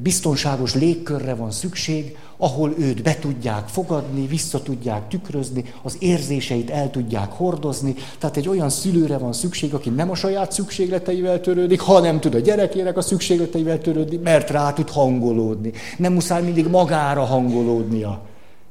biztonságos 0.03 0.75
légkörre 0.75 1.35
van 1.35 1.51
szükség, 1.51 2.17
ahol 2.37 2.75
őt 2.79 3.03
be 3.03 3.19
tudják 3.19 3.69
fogadni, 3.69 4.27
vissza 4.27 4.63
tudják 4.63 5.09
tükrözni, 5.09 5.65
az 5.83 5.97
érzéseit 5.99 6.71
el 6.71 6.91
tudják 6.91 7.33
hordozni. 7.33 7.95
Tehát 8.19 8.37
egy 8.37 8.49
olyan 8.49 8.69
szülőre 8.69 9.19
van 9.19 9.33
szükség, 9.33 9.75
aki 9.75 9.91
nem 9.91 10.11
a 10.11 10.15
saját 10.15 10.53
szükségleteivel 10.53 11.41
törődik, 11.41 11.81
hanem 11.81 12.21
tud 12.21 12.35
a 12.35 12.39
gyerekének 12.41 12.97
a 12.97 13.01
szükségleteivel 13.03 13.79
törődni, 13.79 14.17
mert 14.17 14.51
rá 14.51 14.73
tud 14.73 14.91
hangolódni. 14.91 15.73
Nem 15.99 16.13
muszáj 16.13 16.43
mindig 16.43 16.67
magára 16.67 17.25
hangolódnia, 17.25 18.21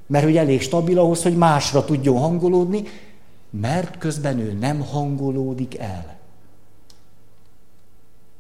mert 0.08 0.24
hogy 0.24 0.38
elég 0.38 0.62
stabil 0.62 1.00
ahhoz, 1.00 1.24
hogy 1.24 1.38
másra 1.38 1.86
tudjon 1.86 2.18
hangolódni, 2.18 2.84
mert 3.62 3.98
közben 3.98 4.40
ő 4.40 4.58
nem 4.60 4.80
hangolódik 4.80 5.78
el. 5.78 6.17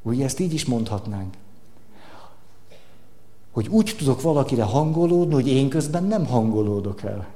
Ugye 0.08 0.24
ezt 0.24 0.40
így 0.40 0.54
is 0.54 0.66
mondhatnánk. 0.66 1.34
Hogy 3.52 3.68
úgy 3.68 3.96
tudok 3.98 4.22
valakire 4.22 4.64
hangolódni, 4.64 5.34
hogy 5.34 5.48
én 5.48 5.70
közben 5.70 6.04
nem 6.04 6.26
hangolódok 6.26 7.04
el. 7.04 7.28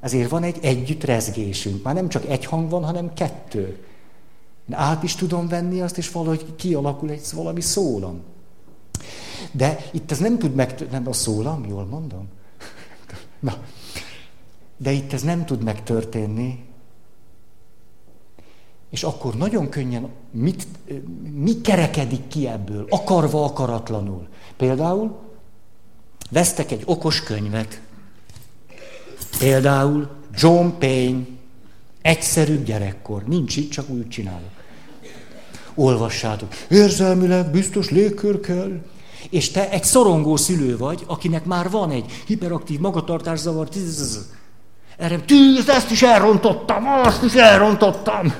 Ezért 0.00 0.30
van 0.30 0.42
egy 0.42 0.58
együtt 0.62 1.04
rezgésünk. 1.04 1.82
Már 1.82 1.94
nem 1.94 2.08
csak 2.08 2.26
egy 2.26 2.44
hang 2.44 2.70
van, 2.70 2.84
hanem 2.84 3.14
kettő. 3.14 3.84
Én 4.68 4.76
át 4.76 5.02
is 5.02 5.14
tudom 5.14 5.48
venni 5.48 5.80
azt, 5.80 5.98
és 5.98 6.10
valahogy 6.10 6.54
kialakul 6.56 7.10
egy 7.10 7.22
valami 7.32 7.60
szólam. 7.60 8.20
De 9.52 9.86
itt 9.90 10.10
ez 10.10 10.18
nem 10.18 10.38
tud 10.38 10.54
meg... 10.54 10.86
Nem 10.90 11.08
a 11.08 11.12
szólam, 11.12 11.66
jól 11.68 11.84
mondom? 11.84 12.28
Na. 13.38 13.56
De 14.76 14.90
itt 14.90 15.12
ez 15.12 15.22
nem 15.22 15.44
tud 15.44 15.62
megtörténni, 15.62 16.64
és 18.94 19.02
akkor 19.02 19.34
nagyon 19.34 19.68
könnyen 19.68 20.08
mit, 20.30 20.66
mi 21.32 21.60
kerekedik 21.60 22.28
ki 22.28 22.46
ebből, 22.46 22.86
akarva, 22.88 23.44
akaratlanul. 23.44 24.26
Például 24.56 25.16
vesztek 26.30 26.70
egy 26.70 26.82
okos 26.84 27.22
könyvet. 27.22 27.80
Például 29.38 30.08
John 30.34 30.68
Payne, 30.78 31.24
egyszerű 32.02 32.62
gyerekkor. 32.62 33.22
Nincs 33.24 33.56
itt, 33.56 33.70
csak 33.70 33.88
úgy 33.88 34.08
csinálok. 34.08 34.50
Olvassátok. 35.74 36.54
Érzelmileg 36.68 37.50
biztos 37.50 37.90
légkör 37.90 38.40
kell. 38.40 38.80
És 39.30 39.50
te 39.50 39.70
egy 39.70 39.84
szorongó 39.84 40.36
szülő 40.36 40.76
vagy, 40.76 41.04
akinek 41.06 41.44
már 41.44 41.70
van 41.70 41.90
egy 41.90 42.22
hiperaktív 42.26 42.80
magatartászavar. 42.80 43.68
Erre, 44.98 45.20
tűz, 45.20 45.68
ezt 45.68 45.90
is 45.90 46.02
elrontottam, 46.02 46.88
azt 46.88 47.22
is 47.22 47.34
elrontottam. 47.34 48.34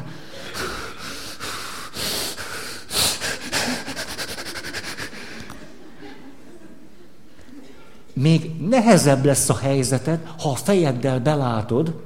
Még 8.15 8.51
nehezebb 8.69 9.25
lesz 9.25 9.49
a 9.49 9.57
helyzeted, 9.57 10.27
ha 10.39 10.51
a 10.51 10.55
fejeddel 10.55 11.21
belátod, 11.21 12.03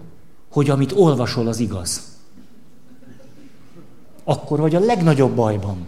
hogy 0.50 0.70
amit 0.70 0.92
olvasol, 0.92 1.48
az 1.48 1.58
igaz. 1.58 2.02
Akkor 4.24 4.60
vagy 4.60 4.74
a 4.74 4.80
legnagyobb 4.80 5.34
bajban. 5.34 5.86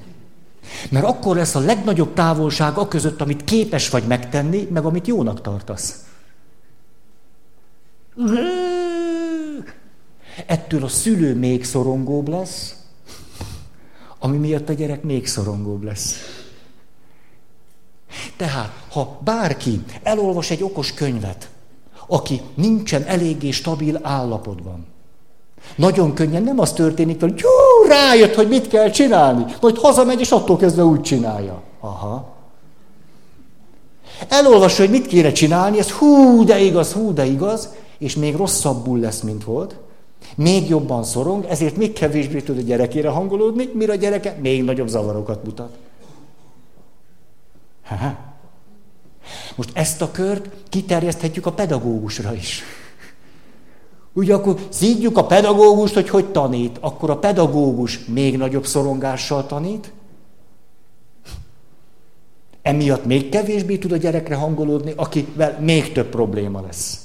Mert 0.90 1.04
akkor 1.04 1.36
lesz 1.36 1.54
a 1.54 1.60
legnagyobb 1.60 2.14
távolság 2.14 2.76
a 2.76 2.88
között, 2.88 3.20
amit 3.20 3.44
képes 3.44 3.88
vagy 3.88 4.06
megtenni, 4.06 4.68
meg 4.70 4.84
amit 4.84 5.06
jónak 5.06 5.40
tartasz. 5.40 6.04
Ettől 10.46 10.84
a 10.84 10.88
szülő 10.88 11.34
még 11.36 11.64
szorongóbb 11.64 12.28
lesz, 12.28 12.74
ami 14.18 14.36
miatt 14.36 14.68
a 14.68 14.72
gyerek 14.72 15.02
még 15.02 15.26
szorongóbb 15.26 15.82
lesz. 15.82 16.14
Tehát, 18.36 18.72
ha 18.92 19.18
bárki 19.24 19.80
elolvas 20.02 20.50
egy 20.50 20.62
okos 20.62 20.94
könyvet, 20.94 21.48
aki 22.06 22.40
nincsen 22.54 23.04
eléggé 23.04 23.50
stabil 23.50 23.98
állapotban, 24.02 24.86
nagyon 25.76 26.14
könnyen 26.14 26.42
nem 26.42 26.58
az 26.58 26.72
történik, 26.72 27.20
hogy 27.20 27.40
jó, 27.40 27.88
rájött, 27.88 28.34
hogy 28.34 28.48
mit 28.48 28.68
kell 28.68 28.90
csinálni, 28.90 29.44
majd 29.60 29.78
hazamegy, 29.78 30.20
és 30.20 30.30
attól 30.30 30.56
kezdve 30.56 30.84
úgy 30.84 31.00
csinálja. 31.00 31.62
Aha. 31.80 32.28
Elolvassa, 34.28 34.82
hogy 34.82 34.90
mit 34.90 35.06
kéne 35.06 35.32
csinálni, 35.32 35.78
ez 35.78 35.90
hú, 35.90 36.44
de 36.44 36.58
igaz, 36.58 36.92
hú, 36.92 37.12
de 37.12 37.24
igaz, 37.24 37.68
és 37.98 38.16
még 38.16 38.36
rosszabbul 38.36 38.98
lesz, 38.98 39.20
mint 39.20 39.44
volt, 39.44 39.76
még 40.36 40.68
jobban 40.68 41.04
szorong, 41.04 41.44
ezért 41.48 41.76
még 41.76 41.92
kevésbé 41.92 42.40
tud 42.40 42.58
a 42.58 42.62
gyerekére 42.62 43.08
hangolódni, 43.08 43.70
mire 43.74 43.92
a 43.92 43.96
gyereke 43.96 44.36
még 44.40 44.64
nagyobb 44.64 44.88
zavarokat 44.88 45.44
mutat. 45.44 45.76
Ha-ha. 47.90 48.16
Most 49.56 49.70
ezt 49.72 50.02
a 50.02 50.10
kört 50.10 50.48
kiterjeszthetjük 50.68 51.46
a 51.46 51.52
pedagógusra 51.52 52.34
is. 52.34 52.62
Ugye 54.12 54.34
akkor 54.34 54.60
szídjuk 54.68 55.16
a 55.16 55.26
pedagógust, 55.26 55.94
hogy 55.94 56.08
hogy 56.08 56.26
tanít. 56.26 56.78
Akkor 56.80 57.10
a 57.10 57.18
pedagógus 57.18 58.04
még 58.04 58.36
nagyobb 58.36 58.66
szorongással 58.66 59.46
tanít, 59.46 59.92
emiatt 62.62 63.04
még 63.04 63.28
kevésbé 63.28 63.78
tud 63.78 63.92
a 63.92 63.96
gyerekre 63.96 64.34
hangolódni, 64.34 64.92
akivel 64.96 65.60
még 65.60 65.92
több 65.92 66.08
probléma 66.08 66.60
lesz. 66.60 66.98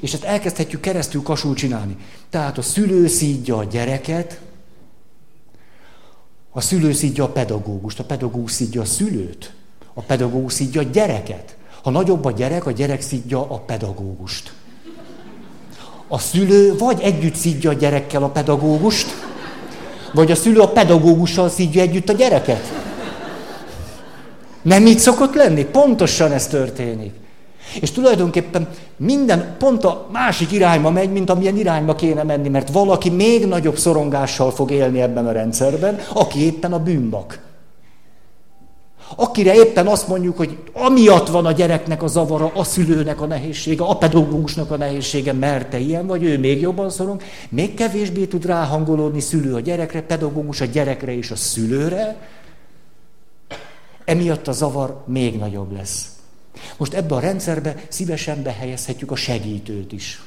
És 0.00 0.12
ezt 0.12 0.24
elkezdhetjük 0.24 0.80
keresztül 0.80 1.22
kasul 1.22 1.54
csinálni. 1.54 1.96
Tehát 2.30 2.58
a 2.58 2.62
szülő 2.62 3.06
szídja 3.06 3.56
a 3.56 3.64
gyereket, 3.64 4.40
a 6.56 6.60
szülő 6.60 6.92
szídja 6.92 7.24
a 7.24 7.28
pedagógust, 7.28 7.98
a 7.98 8.04
pedagógus 8.04 8.52
szídja 8.52 8.80
a 8.80 8.84
szülőt, 8.84 9.52
a 9.94 10.00
pedagógus 10.00 10.52
szídja 10.52 10.80
a 10.80 10.84
gyereket. 10.84 11.56
Ha 11.82 11.90
nagyobb 11.90 12.24
a 12.24 12.30
gyerek, 12.30 12.66
a 12.66 12.70
gyerek 12.70 13.00
szídja 13.00 13.40
a 13.40 13.58
pedagógust. 13.58 14.52
A 16.08 16.18
szülő 16.18 16.76
vagy 16.76 17.00
együtt 17.00 17.34
szídja 17.34 17.70
a 17.70 17.72
gyerekkel 17.72 18.22
a 18.22 18.28
pedagógust, 18.28 19.06
vagy 20.12 20.30
a 20.30 20.34
szülő 20.34 20.60
a 20.60 20.68
pedagógussal 20.68 21.48
szídja 21.48 21.82
együtt 21.82 22.08
a 22.08 22.12
gyereket. 22.12 22.72
Nem 24.62 24.86
így 24.86 24.98
szokott 24.98 25.34
lenni? 25.34 25.64
Pontosan 25.64 26.32
ez 26.32 26.46
történik. 26.46 27.14
És 27.80 27.90
tulajdonképpen 27.90 28.68
minden 28.96 29.54
pont 29.58 29.84
a 29.84 30.08
másik 30.12 30.52
irányba 30.52 30.90
megy, 30.90 31.12
mint 31.12 31.30
amilyen 31.30 31.56
irányba 31.56 31.94
kéne 31.94 32.22
menni, 32.22 32.48
mert 32.48 32.70
valaki 32.70 33.10
még 33.10 33.46
nagyobb 33.46 33.76
szorongással 33.76 34.50
fog 34.50 34.70
élni 34.70 35.00
ebben 35.00 35.26
a 35.26 35.32
rendszerben, 35.32 35.98
aki 36.12 36.44
éppen 36.44 36.72
a 36.72 36.82
bűnbak. 36.82 37.42
Akire 39.16 39.54
éppen 39.54 39.86
azt 39.86 40.08
mondjuk, 40.08 40.36
hogy 40.36 40.58
amiatt 40.72 41.28
van 41.28 41.46
a 41.46 41.52
gyereknek 41.52 42.02
a 42.02 42.06
zavara, 42.06 42.50
a 42.54 42.64
szülőnek 42.64 43.20
a 43.20 43.26
nehézsége, 43.26 43.84
a 43.84 43.96
pedagógusnak 43.96 44.70
a 44.70 44.76
nehézsége, 44.76 45.32
mert 45.32 45.70
te 45.70 45.78
ilyen 45.78 46.06
vagy, 46.06 46.22
ő 46.22 46.38
még 46.38 46.60
jobban 46.60 46.90
szorong, 46.90 47.22
még 47.48 47.74
kevésbé 47.74 48.24
tud 48.24 48.46
ráhangolódni 48.46 49.20
szülő 49.20 49.54
a 49.54 49.60
gyerekre, 49.60 50.02
pedagógus 50.02 50.60
a 50.60 50.64
gyerekre 50.64 51.16
és 51.16 51.30
a 51.30 51.36
szülőre, 51.36 52.16
emiatt 54.04 54.48
a 54.48 54.52
zavar 54.52 55.02
még 55.06 55.38
nagyobb 55.38 55.72
lesz. 55.72 56.13
Most 56.76 56.94
ebbe 56.94 57.14
a 57.14 57.20
rendszerbe 57.20 57.74
szívesen 57.88 58.42
behelyezhetjük 58.42 59.10
a 59.10 59.16
segítőt 59.16 59.92
is. 59.92 60.22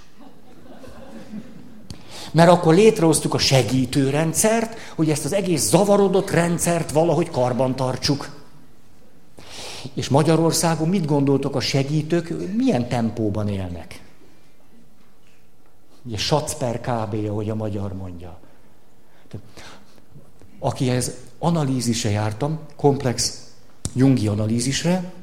Mert 2.32 2.50
akkor 2.50 2.74
létrehoztuk 2.74 3.34
a 3.34 3.38
segítőrendszert, 3.38 4.78
hogy 4.96 5.10
ezt 5.10 5.26
az 5.26 5.34
egész 5.34 5.70
zavarodott 5.70 6.30
rendszert 6.30 6.92
valahogy 6.92 7.30
karban 7.30 7.76
tartsuk. 7.76 8.36
És 9.94 10.10
Magyarországon 10.10 10.90
mit 10.90 11.06
gondoltok 11.06 11.56
a 11.56 11.60
segítők, 11.60 12.56
milyen 12.56 12.88
tempóban 12.88 13.48
élnek? 13.48 14.02
Ugye 16.04 16.18
sac 16.18 16.54
per 16.58 16.82
kb, 16.82 17.30
ahogy 17.30 17.50
a 17.50 17.56
magyar 17.56 17.94
mondja. 17.94 18.40
Akihez 20.60 21.12
analízise 21.40 22.10
jártam, 22.10 22.60
komplex 22.76 23.44
jungi 23.94 24.28
analízisre, 24.28 25.14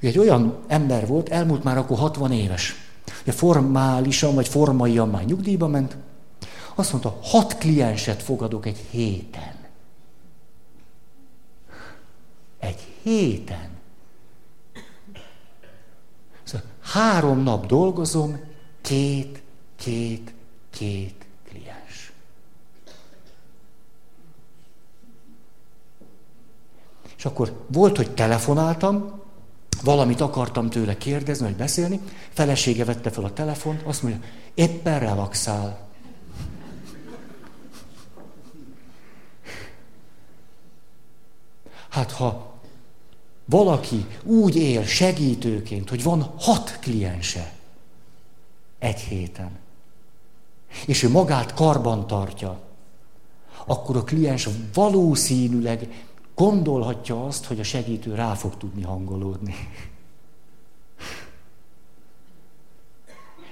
egy 0.00 0.18
olyan 0.18 0.58
ember 0.66 1.06
volt, 1.06 1.28
elmúlt 1.28 1.64
már 1.64 1.78
akkor 1.78 1.98
60 1.98 2.32
éves. 2.32 2.74
Ugye 3.22 3.32
formálisan 3.32 4.34
vagy 4.34 4.48
formaian 4.48 5.08
már 5.08 5.24
nyugdíjba 5.24 5.68
ment. 5.68 5.96
Azt 6.74 6.90
mondta, 6.90 7.18
hat 7.22 7.58
klienset 7.58 8.22
fogadok 8.22 8.66
egy 8.66 8.86
héten. 8.90 9.54
Egy 12.58 12.86
héten. 13.02 13.68
Szóval 16.42 16.66
három 16.80 17.42
nap 17.42 17.66
dolgozom, 17.66 18.40
két, 18.80 19.42
két, 19.76 20.34
két 20.70 21.26
kliens. 21.48 22.12
És 27.16 27.24
akkor 27.24 27.64
volt, 27.66 27.96
hogy 27.96 28.14
telefonáltam, 28.14 29.20
valamit 29.82 30.20
akartam 30.20 30.70
tőle 30.70 30.96
kérdezni, 30.96 31.46
vagy 31.46 31.56
beszélni, 31.56 32.00
felesége 32.32 32.84
vette 32.84 33.10
fel 33.10 33.24
a 33.24 33.32
telefont, 33.32 33.82
azt 33.82 34.02
mondja, 34.02 34.20
éppen 34.54 34.98
relaxál. 34.98 35.86
Hát 41.88 42.10
ha 42.10 42.54
valaki 43.44 44.06
úgy 44.22 44.56
él 44.56 44.84
segítőként, 44.84 45.88
hogy 45.88 46.02
van 46.02 46.22
hat 46.38 46.78
kliense 46.80 47.52
egy 48.78 49.00
héten, 49.00 49.50
és 50.86 51.02
ő 51.02 51.08
magát 51.08 51.54
karban 51.54 52.06
tartja, 52.06 52.60
akkor 53.66 53.96
a 53.96 54.04
kliens 54.04 54.48
valószínűleg 54.74 56.06
gondolhatja 56.38 57.26
azt, 57.26 57.44
hogy 57.44 57.60
a 57.60 57.62
segítő 57.62 58.14
rá 58.14 58.34
fog 58.34 58.56
tudni 58.56 58.82
hangolódni. 58.82 59.54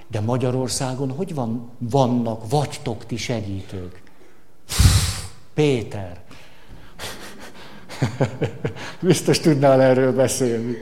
De 0.07 0.19
Magyarországon 0.19 1.11
hogy 1.11 1.33
van, 1.33 1.71
vannak, 1.77 2.49
vagytok 2.49 3.05
ti 3.05 3.17
segítők? 3.17 4.01
Péter. 5.53 6.23
Biztos 9.01 9.39
tudnál 9.39 9.81
erről 9.81 10.15
beszélni. 10.15 10.75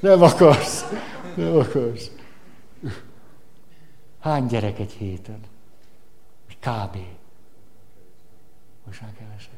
Nem 0.00 0.22
akarsz. 0.22 0.84
Nem 1.34 1.56
akarsz. 1.56 2.10
Hány 4.20 4.46
gyerek 4.46 4.78
egy 4.78 4.92
héten? 4.92 5.40
Kb. 6.60 6.96
Most 8.86 9.00
már 9.00 9.12
kevesebb. 9.18 9.55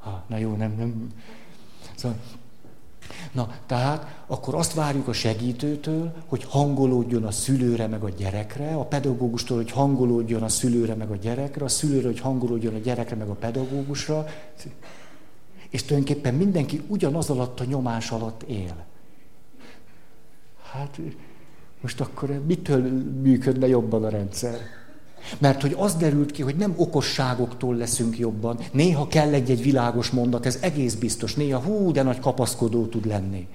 Ha, 0.00 0.24
na 0.26 0.36
jó, 0.36 0.56
nem, 0.56 0.74
nem. 0.78 1.06
Szóval, 1.94 2.18
na, 3.32 3.54
tehát 3.66 4.24
akkor 4.26 4.54
azt 4.54 4.74
várjuk 4.74 5.08
a 5.08 5.12
segítőtől, 5.12 6.12
hogy 6.26 6.44
hangolódjon 6.44 7.24
a 7.24 7.30
szülőre 7.30 7.86
meg 7.86 8.02
a 8.02 8.08
gyerekre, 8.08 8.74
a 8.74 8.84
pedagógustól, 8.84 9.56
hogy 9.56 9.70
hangolódjon 9.70 10.42
a 10.42 10.48
szülőre 10.48 10.94
meg 10.94 11.10
a 11.10 11.16
gyerekre, 11.16 11.64
a 11.64 11.68
szülőre, 11.68 12.06
hogy 12.06 12.20
hangolódjon 12.20 12.74
a 12.74 12.78
gyerekre 12.78 13.16
meg 13.16 13.28
a 13.28 13.34
pedagógusra. 13.34 14.24
És 15.68 15.82
tulajdonképpen 15.84 16.34
mindenki 16.34 16.82
ugyanaz 16.88 17.30
alatt 17.30 17.60
a 17.60 17.64
nyomás 17.64 18.10
alatt 18.10 18.42
él. 18.42 18.84
Hát 20.72 21.00
most 21.80 22.00
akkor 22.00 22.42
mitől 22.46 22.80
működne 23.22 23.66
jobban 23.66 24.04
a 24.04 24.08
rendszer? 24.08 24.58
Mert 25.38 25.60
hogy 25.60 25.74
az 25.78 25.94
derült 25.94 26.30
ki, 26.30 26.42
hogy 26.42 26.56
nem 26.56 26.74
okosságoktól 26.76 27.76
leszünk 27.76 28.18
jobban. 28.18 28.58
Néha 28.72 29.08
kell 29.08 29.32
egy-egy 29.32 29.62
világos 29.62 30.10
mondat, 30.10 30.46
ez 30.46 30.58
egész 30.60 30.94
biztos. 30.94 31.34
Néha 31.34 31.60
hú, 31.60 31.92
de 31.92 32.02
nagy 32.02 32.20
kapaszkodó 32.20 32.86
tud 32.86 33.06
lenni. 33.06 33.46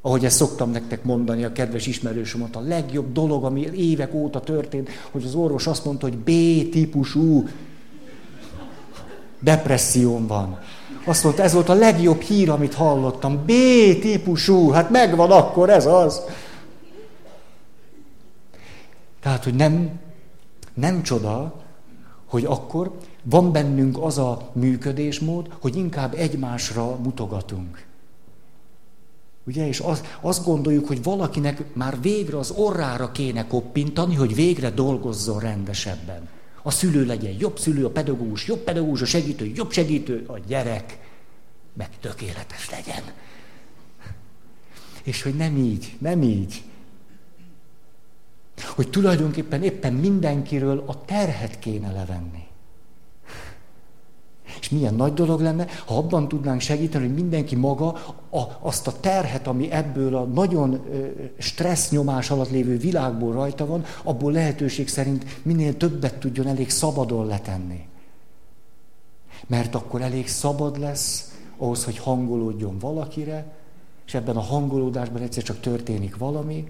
Ahogy 0.00 0.24
ezt 0.24 0.36
szoktam 0.36 0.70
nektek 0.70 1.04
mondani, 1.04 1.44
a 1.44 1.52
kedves 1.52 1.86
ismerősöm 1.86 2.48
a 2.52 2.60
legjobb 2.60 3.12
dolog, 3.12 3.44
ami 3.44 3.60
évek 3.60 4.14
óta 4.14 4.40
történt, 4.40 4.88
hogy 5.10 5.24
az 5.24 5.34
orvos 5.34 5.66
azt 5.66 5.84
mondta, 5.84 6.06
hogy 6.06 6.18
B-típusú 6.18 7.48
depresszióm 9.40 10.26
van. 10.26 10.58
Azt 11.04 11.24
mondta, 11.24 11.42
ez 11.42 11.52
volt 11.52 11.68
a 11.68 11.74
legjobb 11.74 12.20
hír, 12.20 12.50
amit 12.50 12.74
hallottam. 12.74 13.44
B-típusú, 13.44 14.70
hát 14.70 14.90
megvan 14.90 15.30
akkor, 15.30 15.70
ez 15.70 15.86
az. 15.86 16.20
Tehát, 19.20 19.44
hogy 19.44 19.54
nem 19.54 19.90
nem 20.78 21.02
csoda, 21.02 21.62
hogy 22.24 22.44
akkor 22.44 22.98
van 23.22 23.52
bennünk 23.52 24.02
az 24.02 24.18
a 24.18 24.50
működésmód, 24.52 25.56
hogy 25.60 25.76
inkább 25.76 26.14
egymásra 26.14 26.96
mutogatunk. 26.96 27.86
Ugye, 29.46 29.66
és 29.66 29.80
az, 29.80 30.02
azt 30.20 30.44
gondoljuk, 30.44 30.86
hogy 30.86 31.02
valakinek 31.02 31.74
már 31.74 32.00
végre 32.00 32.38
az 32.38 32.50
orrára 32.50 33.12
kéne 33.12 33.46
koppintani, 33.46 34.14
hogy 34.14 34.34
végre 34.34 34.70
dolgozzon 34.70 35.40
rendesebben. 35.40 36.28
A 36.62 36.70
szülő 36.70 37.04
legyen 37.04 37.36
jobb 37.38 37.58
szülő, 37.58 37.84
a 37.84 37.90
pedagógus 37.90 38.46
jobb 38.46 38.58
pedagógus, 38.58 39.02
a 39.02 39.06
segítő 39.06 39.52
jobb 39.54 39.70
segítő, 39.70 40.24
a 40.26 40.38
gyerek 40.46 40.98
meg 41.72 41.88
tökéletes 42.00 42.70
legyen. 42.70 43.02
És 45.02 45.22
hogy 45.22 45.34
nem 45.34 45.56
így, 45.56 45.96
nem 45.98 46.22
így. 46.22 46.62
Hogy 48.74 48.90
tulajdonképpen 48.90 49.62
éppen 49.62 49.92
mindenkiről 49.92 50.84
a 50.86 51.04
terhet 51.04 51.58
kéne 51.58 51.92
levenni. 51.92 52.46
És 54.60 54.68
milyen 54.68 54.94
nagy 54.94 55.12
dolog 55.14 55.40
lenne, 55.40 55.66
ha 55.86 55.96
abban 55.96 56.28
tudnánk 56.28 56.60
segíteni, 56.60 57.06
hogy 57.06 57.14
mindenki 57.14 57.56
maga 57.56 57.86
a, 58.30 58.42
azt 58.60 58.86
a 58.86 59.00
terhet, 59.00 59.46
ami 59.46 59.70
ebből 59.70 60.16
a 60.16 60.24
nagyon 60.24 60.84
stressz 61.38 61.90
nyomás 61.90 62.30
alatt 62.30 62.50
lévő 62.50 62.76
világból 62.76 63.32
rajta 63.32 63.66
van, 63.66 63.84
abból 64.02 64.32
lehetőség 64.32 64.88
szerint 64.88 65.24
minél 65.42 65.76
többet 65.76 66.18
tudjon 66.18 66.46
elég 66.46 66.70
szabadon 66.70 67.26
letenni. 67.26 67.86
Mert 69.46 69.74
akkor 69.74 70.02
elég 70.02 70.28
szabad 70.28 70.78
lesz 70.78 71.32
ahhoz, 71.56 71.84
hogy 71.84 71.98
hangolódjon 71.98 72.78
valakire, 72.78 73.56
és 74.06 74.14
ebben 74.14 74.36
a 74.36 74.40
hangolódásban 74.40 75.22
egyszer 75.22 75.42
csak 75.42 75.60
történik 75.60 76.16
valami, 76.16 76.64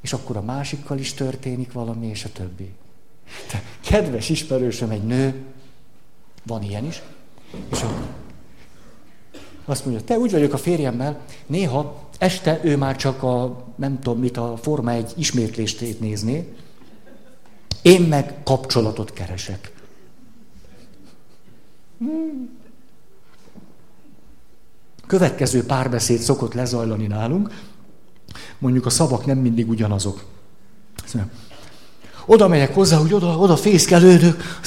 és 0.00 0.12
akkor 0.12 0.36
a 0.36 0.42
másikkal 0.42 0.98
is 0.98 1.14
történik 1.14 1.72
valami, 1.72 2.06
és 2.06 2.24
a 2.24 2.32
többi. 2.32 2.72
De 3.52 3.62
kedves 3.80 4.28
ismerősöm, 4.28 4.90
egy 4.90 5.04
nő, 5.04 5.44
van 6.42 6.62
ilyen 6.62 6.84
is, 6.84 7.02
és 7.70 7.82
a, 7.82 8.06
azt 9.64 9.84
mondja, 9.84 10.04
te 10.04 10.18
úgy 10.18 10.30
vagyok 10.30 10.52
a 10.52 10.58
férjemmel, 10.58 11.20
néha 11.46 12.08
este 12.18 12.60
ő 12.62 12.76
már 12.76 12.96
csak 12.96 13.22
a, 13.22 13.64
nem 13.76 14.00
tudom 14.00 14.18
mit, 14.18 14.36
a 14.36 14.56
Forma 14.56 14.90
egy 14.90 15.12
ismétlést 15.16 16.00
nézné, 16.00 16.54
én 17.82 18.00
meg 18.00 18.42
kapcsolatot 18.44 19.12
keresek. 19.12 19.72
Hmm. 21.98 22.58
Következő 25.06 25.64
párbeszéd 25.64 26.18
szokott 26.18 26.54
lezajlani 26.54 27.06
nálunk, 27.06 27.50
mondjuk 28.58 28.86
a 28.86 28.90
szavak 28.90 29.26
nem 29.26 29.38
mindig 29.38 29.68
ugyanazok. 29.68 30.24
Oda 32.26 32.48
megyek 32.48 32.74
hozzá, 32.74 32.96
hogy 32.96 33.12
oda, 33.12 33.38
oda 33.38 33.56
fészkelődök. 33.56 34.58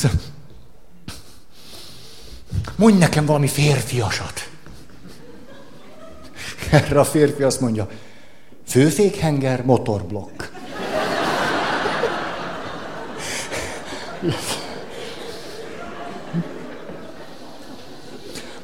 Mondj 2.76 2.98
nekem 2.98 3.26
valami 3.26 3.48
férfiasat. 3.48 4.50
Erre 6.72 7.00
a 7.00 7.04
férfi 7.04 7.44
azt 7.44 7.62
mondja, 7.62 7.90
főfékhenger, 8.68 9.66
motorblokk. 9.66 10.44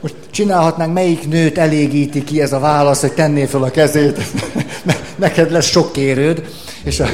Most 0.01 0.15
csinálhatnánk, 0.38 0.93
melyik 0.93 1.28
nőt 1.28 1.58
elégíti 1.58 2.23
ki 2.23 2.41
ez 2.41 2.54
a 2.54 2.60
válasz, 2.60 3.02
hogy 3.02 3.13
tenné 3.13 3.45
fel 3.45 3.63
a 3.63 3.71
kezét 3.71 4.21
neked 5.15 5.52
lesz 5.52 5.65
sok 5.65 5.91
kérőd, 5.91 6.45
és 6.84 7.00
a, 7.00 7.06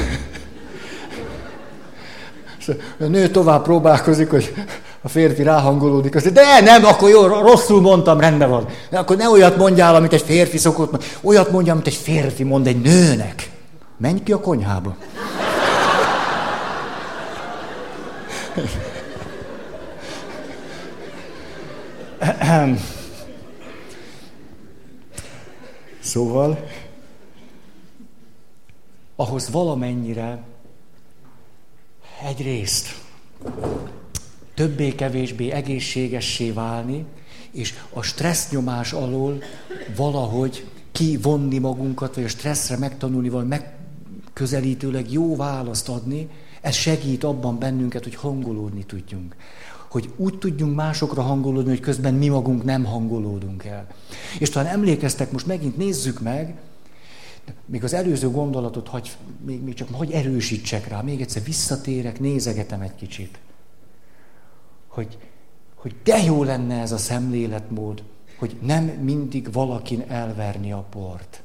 és 2.58 2.70
a 2.98 3.04
nő 3.04 3.28
tovább 3.28 3.62
próbálkozik, 3.62 4.30
hogy 4.30 4.54
a 5.02 5.08
férfi 5.08 5.42
ráhangolódik, 5.42 6.14
azt 6.14 6.32
de 6.32 6.60
nem, 6.60 6.84
akkor 6.84 7.08
jó, 7.08 7.26
rosszul 7.26 7.80
mondtam, 7.80 8.20
rendben 8.20 8.50
van. 8.50 8.66
De 8.90 8.98
akkor 8.98 9.16
ne 9.16 9.28
olyat 9.28 9.56
mondjál, 9.56 9.94
amit 9.94 10.12
egy 10.12 10.22
férfi 10.22 10.58
szokott 10.58 10.90
mondani. 10.90 11.12
Olyat 11.22 11.50
mondja, 11.50 11.72
amit 11.72 11.86
egy 11.86 11.94
férfi 12.02 12.42
mond 12.42 12.66
egy 12.66 12.80
nőnek. 12.80 13.50
Menj 13.98 14.22
ki 14.22 14.32
a 14.32 14.40
konyhába. 14.40 14.96
Szóval, 26.04 26.68
ahhoz 29.16 29.50
valamennyire 29.50 30.42
egyrészt 32.24 33.02
többé-kevésbé 34.54 35.50
egészségessé 35.50 36.50
válni, 36.50 37.04
és 37.50 37.74
a 37.92 38.02
stressznyomás 38.02 38.92
alól 38.92 39.42
valahogy 39.96 40.66
kivonni 40.92 41.58
magunkat, 41.58 42.14
vagy 42.14 42.24
a 42.24 42.28
stresszre 42.28 42.76
megtanulni, 42.76 43.28
vagy 43.28 43.46
megközelítőleg 43.46 45.12
jó 45.12 45.36
választ 45.36 45.88
adni, 45.88 46.28
ez 46.60 46.74
segít 46.74 47.24
abban 47.24 47.58
bennünket, 47.58 48.02
hogy 48.02 48.14
hangolódni 48.14 48.84
tudjunk. 48.84 49.36
Hogy 49.94 50.12
úgy 50.16 50.38
tudjunk 50.38 50.74
másokra 50.74 51.22
hangolódni, 51.22 51.70
hogy 51.70 51.80
közben 51.80 52.14
mi 52.14 52.28
magunk 52.28 52.64
nem 52.64 52.84
hangolódunk 52.84 53.64
el. 53.64 53.86
És 54.38 54.50
talán 54.50 54.72
emlékeztek, 54.72 55.32
most 55.32 55.46
megint 55.46 55.76
nézzük 55.76 56.20
meg, 56.20 56.60
még 57.66 57.84
az 57.84 57.92
előző 57.92 58.30
gondolatot 58.30 58.88
hagy, 58.88 59.16
még, 59.46 59.62
még 59.62 59.74
csak 59.74 59.88
hogy 59.92 60.10
erősítsek 60.10 60.88
rá, 60.88 61.00
még 61.00 61.20
egyszer 61.20 61.42
visszatérek, 61.42 62.20
nézegetem 62.20 62.80
egy 62.80 62.94
kicsit. 62.94 63.38
Hogy, 64.88 65.18
hogy 65.74 65.94
de 66.04 66.22
jó 66.22 66.44
lenne 66.44 66.80
ez 66.80 66.92
a 66.92 66.98
szemléletmód, 66.98 68.02
hogy 68.38 68.56
nem 68.62 68.84
mindig 68.84 69.52
valakin 69.52 70.04
elverni 70.08 70.72
a 70.72 70.86
port. 70.90 71.42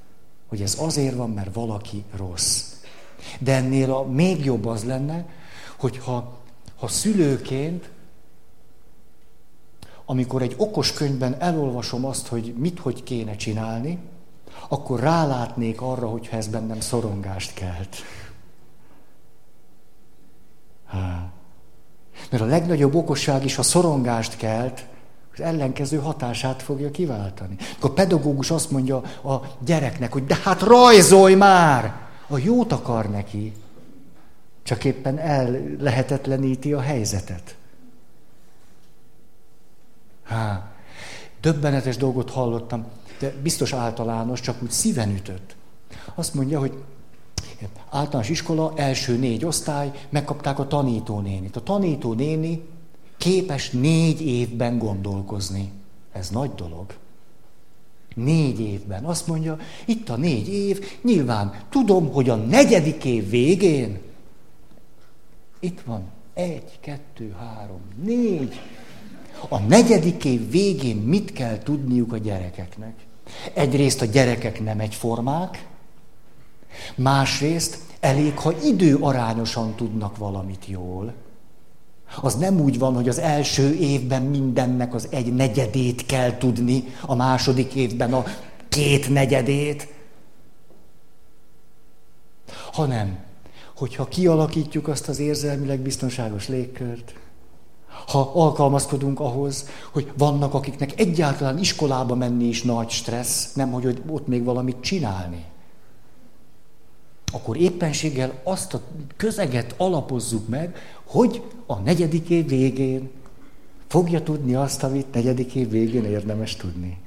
Hogy 0.47 0.61
ez 0.61 0.77
azért 0.79 1.15
van, 1.15 1.29
mert 1.29 1.53
valaki 1.53 2.03
rossz. 2.15 2.73
De 3.39 3.55
ennél 3.55 3.93
a 3.93 4.03
még 4.03 4.45
jobb 4.45 4.65
az 4.65 4.83
lenne, 4.83 5.25
hogyha 5.77 6.37
ha 6.75 6.87
szülőként, 6.87 7.89
amikor 10.11 10.41
egy 10.41 10.53
okos 10.57 10.93
könyvben 10.93 11.35
elolvasom 11.39 12.05
azt, 12.05 12.27
hogy 12.27 12.53
mit, 12.57 12.79
hogy 12.79 13.03
kéne 13.03 13.35
csinálni, 13.35 13.99
akkor 14.69 14.99
rálátnék 14.99 15.81
arra, 15.81 16.07
hogyha 16.07 16.37
ez 16.37 16.47
bennem 16.47 16.79
szorongást 16.79 17.53
kelt. 17.53 17.95
Há. 20.85 21.31
Mert 22.31 22.43
a 22.43 22.45
legnagyobb 22.45 22.95
okosság 22.95 23.45
is 23.45 23.57
a 23.57 23.63
szorongást 23.63 24.37
kelt, 24.37 24.85
az 25.33 25.39
ellenkező 25.39 25.97
hatását 25.97 26.61
fogja 26.61 26.91
kiváltani. 26.91 27.55
Akkor 27.77 27.89
a 27.89 27.93
pedagógus 27.93 28.51
azt 28.51 28.71
mondja 28.71 28.97
a 29.23 29.41
gyereknek, 29.65 30.13
hogy 30.13 30.25
de 30.25 30.37
hát 30.43 30.61
rajzolj 30.61 31.35
már! 31.35 31.93
A 32.27 32.37
jót 32.37 32.71
akar 32.71 33.09
neki, 33.09 33.53
csak 34.63 34.83
éppen 34.83 35.17
el 35.17 35.59
lehetetleníti 35.79 36.73
a 36.73 36.81
helyzetet. 36.81 37.57
Há, 40.29 40.71
döbbenetes 41.41 41.97
dolgot 41.97 42.29
hallottam 42.29 42.85
de 43.19 43.33
biztos 43.43 43.73
általános, 43.73 44.41
csak 44.41 44.61
úgy 44.63 44.71
szíven 44.71 45.09
ütött. 45.09 45.55
Azt 46.15 46.33
mondja, 46.33 46.59
hogy 46.59 46.83
általános 47.89 48.29
iskola, 48.29 48.73
első 48.75 49.17
négy 49.17 49.45
osztály, 49.45 49.91
megkapták 50.09 50.59
a 50.59 50.67
tanítónénit. 50.67 51.55
A 51.55 51.63
tanítónéni 51.63 52.61
képes 53.17 53.69
négy 53.69 54.21
évben 54.21 54.77
gondolkozni. 54.77 55.71
Ez 56.11 56.29
nagy 56.29 56.53
dolog. 56.55 56.93
Négy 58.15 58.59
évben. 58.59 59.05
Azt 59.05 59.27
mondja, 59.27 59.57
itt 59.85 60.09
a 60.09 60.15
négy 60.15 60.47
év, 60.47 60.99
nyilván 61.01 61.61
tudom, 61.69 62.11
hogy 62.11 62.29
a 62.29 62.35
negyedik 62.35 63.05
év 63.05 63.29
végén, 63.29 63.99
itt 65.59 65.81
van, 65.81 66.03
egy, 66.33 66.79
kettő, 66.79 67.35
három, 67.39 67.81
négy. 68.03 68.59
A 69.47 69.59
negyedik 69.59 70.25
év 70.25 70.51
végén 70.51 70.97
mit 70.97 71.33
kell 71.33 71.57
tudniuk 71.57 72.13
a 72.13 72.17
gyerekeknek? 72.17 72.93
Egyrészt 73.53 74.01
a 74.01 74.05
gyerekek 74.05 74.63
nem 74.63 74.79
egyformák, 74.79 75.67
másrészt 76.95 77.77
elég, 77.99 78.37
ha 78.37 78.53
időarányosan 78.63 79.75
tudnak 79.75 80.17
valamit 80.17 80.65
jól. 80.67 81.13
Az 82.21 82.35
nem 82.35 82.59
úgy 82.59 82.79
van, 82.79 82.95
hogy 82.95 83.09
az 83.09 83.19
első 83.19 83.73
évben 83.75 84.21
mindennek 84.21 84.93
az 84.93 85.07
egy 85.11 85.33
negyedét 85.33 86.05
kell 86.05 86.37
tudni, 86.37 86.83
a 87.05 87.15
második 87.15 87.73
évben 87.73 88.13
a 88.13 88.23
két 88.69 89.09
negyedét, 89.09 89.87
hanem, 92.71 93.17
hogyha 93.75 94.05
kialakítjuk 94.05 94.87
azt 94.87 95.07
az 95.07 95.19
érzelmileg 95.19 95.79
biztonságos 95.79 96.47
légkört, 96.47 97.13
ha 98.07 98.31
alkalmazkodunk 98.33 99.19
ahhoz, 99.19 99.69
hogy 99.91 100.11
vannak, 100.17 100.53
akiknek 100.53 100.99
egyáltalán 100.99 101.57
iskolába 101.57 102.15
menni 102.15 102.45
is 102.45 102.63
nagy 102.63 102.89
stressz, 102.89 103.53
nem 103.53 103.71
hogy 103.71 104.01
ott 104.09 104.27
még 104.27 104.43
valamit 104.43 104.81
csinálni. 104.81 105.45
Akkor 107.31 107.57
éppenséggel 107.57 108.39
azt 108.43 108.73
a 108.73 108.81
közeget 109.17 109.75
alapozzuk 109.77 110.47
meg, 110.47 110.75
hogy 111.05 111.43
a 111.65 111.75
negyedik 111.75 112.29
év 112.29 112.47
végén 112.47 113.09
fogja 113.87 114.23
tudni 114.23 114.55
azt, 114.55 114.83
amit 114.83 115.13
negyedik 115.13 115.55
év 115.55 115.69
végén 115.69 116.05
érdemes 116.05 116.55
tudni. 116.55 116.97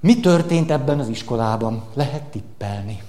Mi 0.00 0.20
történt 0.20 0.70
ebben 0.70 0.98
az 0.98 1.08
iskolában? 1.08 1.84
Lehet 1.94 2.22
tippelni. 2.22 3.02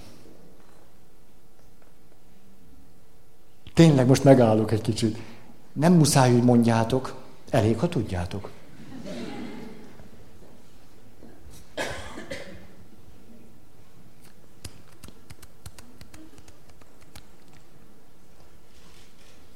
Tényleg 3.81 4.07
most 4.07 4.23
megállok 4.23 4.71
egy 4.71 4.81
kicsit. 4.81 5.17
Nem 5.73 5.93
muszáj, 5.93 6.31
hogy 6.31 6.43
mondjátok, 6.43 7.23
elég, 7.49 7.77
ha 7.77 7.89
tudjátok. 7.89 8.49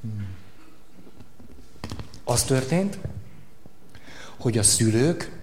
Hmm. 0.00 0.34
Az 2.24 2.42
történt, 2.42 2.98
hogy 4.36 4.58
a 4.58 4.62
szülők 4.62 5.42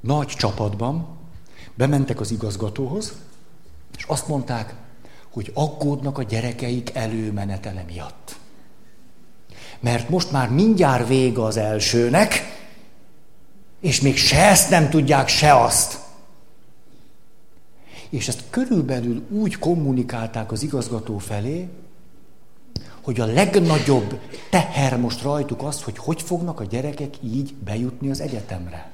nagy 0.00 0.26
csapatban 0.26 1.16
bementek 1.74 2.20
az 2.20 2.30
igazgatóhoz, 2.30 3.12
és 3.96 4.04
azt 4.04 4.28
mondták, 4.28 4.74
hogy 5.30 5.50
aggódnak 5.54 6.18
a 6.18 6.22
gyerekeik 6.22 6.94
előmenetele 6.94 7.84
miatt. 7.86 8.38
Mert 9.80 10.08
most 10.08 10.30
már 10.30 10.50
mindjárt 10.50 11.08
vége 11.08 11.44
az 11.44 11.56
elsőnek, 11.56 12.58
és 13.80 14.00
még 14.00 14.16
se 14.16 14.48
ezt 14.48 14.70
nem 14.70 14.88
tudják, 14.88 15.28
se 15.28 15.54
azt. 15.60 15.98
És 18.08 18.28
ezt 18.28 18.44
körülbelül 18.50 19.26
úgy 19.30 19.58
kommunikálták 19.58 20.52
az 20.52 20.62
igazgató 20.62 21.18
felé, 21.18 21.68
hogy 23.00 23.20
a 23.20 23.26
legnagyobb 23.26 24.20
teher 24.50 24.98
most 24.98 25.22
rajtuk 25.22 25.62
az, 25.62 25.82
hogy 25.82 25.98
hogy 25.98 26.22
fognak 26.22 26.60
a 26.60 26.64
gyerekek 26.64 27.14
így 27.22 27.54
bejutni 27.54 28.10
az 28.10 28.20
egyetemre. 28.20 28.90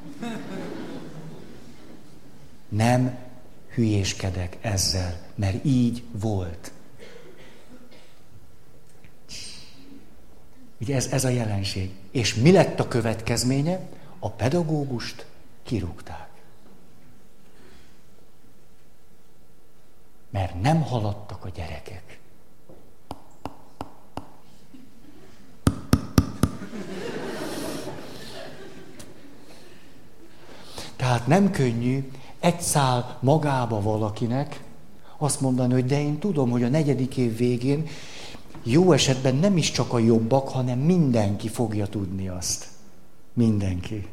Nem 2.68 3.18
hülyéskedek 3.76 4.56
ezzel, 4.60 5.18
mert 5.34 5.64
így 5.64 6.02
volt. 6.12 6.72
Ugye 10.80 10.94
ez, 10.94 11.06
ez 11.06 11.24
a 11.24 11.28
jelenség. 11.28 11.90
És 12.10 12.34
mi 12.34 12.52
lett 12.52 12.80
a 12.80 12.88
következménye? 12.88 13.88
A 14.18 14.30
pedagógust 14.30 15.26
kirúgták. 15.62 16.28
Mert 20.30 20.60
nem 20.60 20.82
haladtak 20.82 21.44
a 21.44 21.48
gyerekek. 21.48 22.18
Tehát 30.96 31.26
nem 31.26 31.50
könnyű 31.50 32.10
egy 32.40 32.60
szál 32.60 33.18
magába 33.20 33.82
valakinek 33.82 34.64
azt 35.18 35.40
mondani, 35.40 35.72
hogy 35.72 35.86
de 35.86 36.00
én 36.00 36.18
tudom, 36.18 36.50
hogy 36.50 36.62
a 36.62 36.68
negyedik 36.68 37.16
év 37.16 37.36
végén 37.36 37.88
jó 38.62 38.92
esetben 38.92 39.34
nem 39.34 39.56
is 39.56 39.70
csak 39.70 39.92
a 39.92 39.98
jobbak, 39.98 40.48
hanem 40.48 40.78
mindenki 40.78 41.48
fogja 41.48 41.86
tudni 41.86 42.28
azt. 42.28 42.66
Mindenki. 43.32 44.06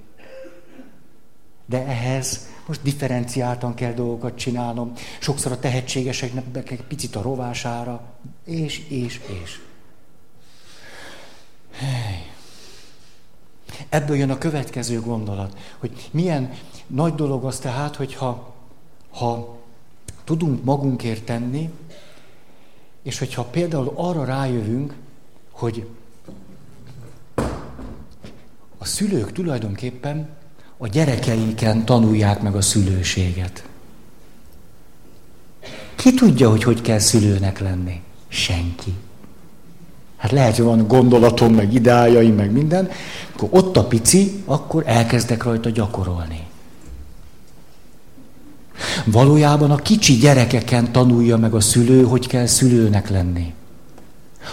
De 1.65 1.86
ehhez 1.86 2.47
most 2.67 2.82
differenciáltan 2.82 3.74
kell 3.74 3.93
dolgokat 3.93 4.38
csinálnom. 4.38 4.93
Sokszor 5.19 5.51
a 5.51 5.59
tehetségeseknek 5.59 6.63
kell 6.63 6.78
picit 6.88 7.15
a 7.15 7.21
rovására, 7.21 8.01
és, 8.45 8.88
és, 8.88 9.19
és. 9.43 9.59
Hey. 11.71 12.32
Ebből 13.89 14.15
jön 14.15 14.30
a 14.30 14.38
következő 14.38 15.01
gondolat, 15.01 15.57
hogy 15.78 16.09
milyen 16.11 16.53
nagy 16.88 17.15
dolog 17.15 17.45
az 17.45 17.59
tehát, 17.59 17.95
hogyha 17.95 18.53
ha 19.09 19.57
tudunk 20.24 20.63
magunkért 20.63 21.24
tenni, 21.24 21.69
és 23.03 23.19
hogyha 23.19 23.43
például 23.43 23.91
arra 23.95 24.26
rájövünk, 24.26 24.95
hogy 25.51 25.88
a 28.78 28.86
szülők 28.86 29.32
tulajdonképpen 29.32 30.30
a 30.78 30.88
gyerekeiken 30.88 31.86
tanulják 31.86 32.41
meg 32.41 32.55
a 32.55 32.61
szülőséget. 32.61 33.67
Ki 35.95 36.13
tudja, 36.13 36.49
hogy 36.49 36.63
hogy 36.63 36.82
kell 36.82 36.99
szülőnek 36.99 37.59
lenni? 37.59 38.01
Senki. 38.28 38.93
Hát 40.24 40.32
lehet, 40.32 40.55
hogy 40.55 40.65
van 40.65 40.88
gondolatom, 40.88 41.53
meg 41.53 41.74
ideájaim, 41.74 42.36
meg 42.36 42.51
minden. 42.51 42.89
Akkor 43.34 43.49
ott 43.51 43.78
a 43.78 43.88
pici, 43.88 44.43
akkor 44.45 44.84
elkezdek 44.86 45.43
rajta 45.43 45.69
gyakorolni. 45.69 46.47
Valójában 49.05 49.71
a 49.71 49.76
kicsi 49.76 50.13
gyerekeken 50.13 50.91
tanulja 50.91 51.38
meg 51.38 51.53
a 51.53 51.59
szülő, 51.59 52.03
hogy 52.03 52.28
kell 52.28 52.45
szülőnek 52.45 53.09
lenni. 53.09 53.53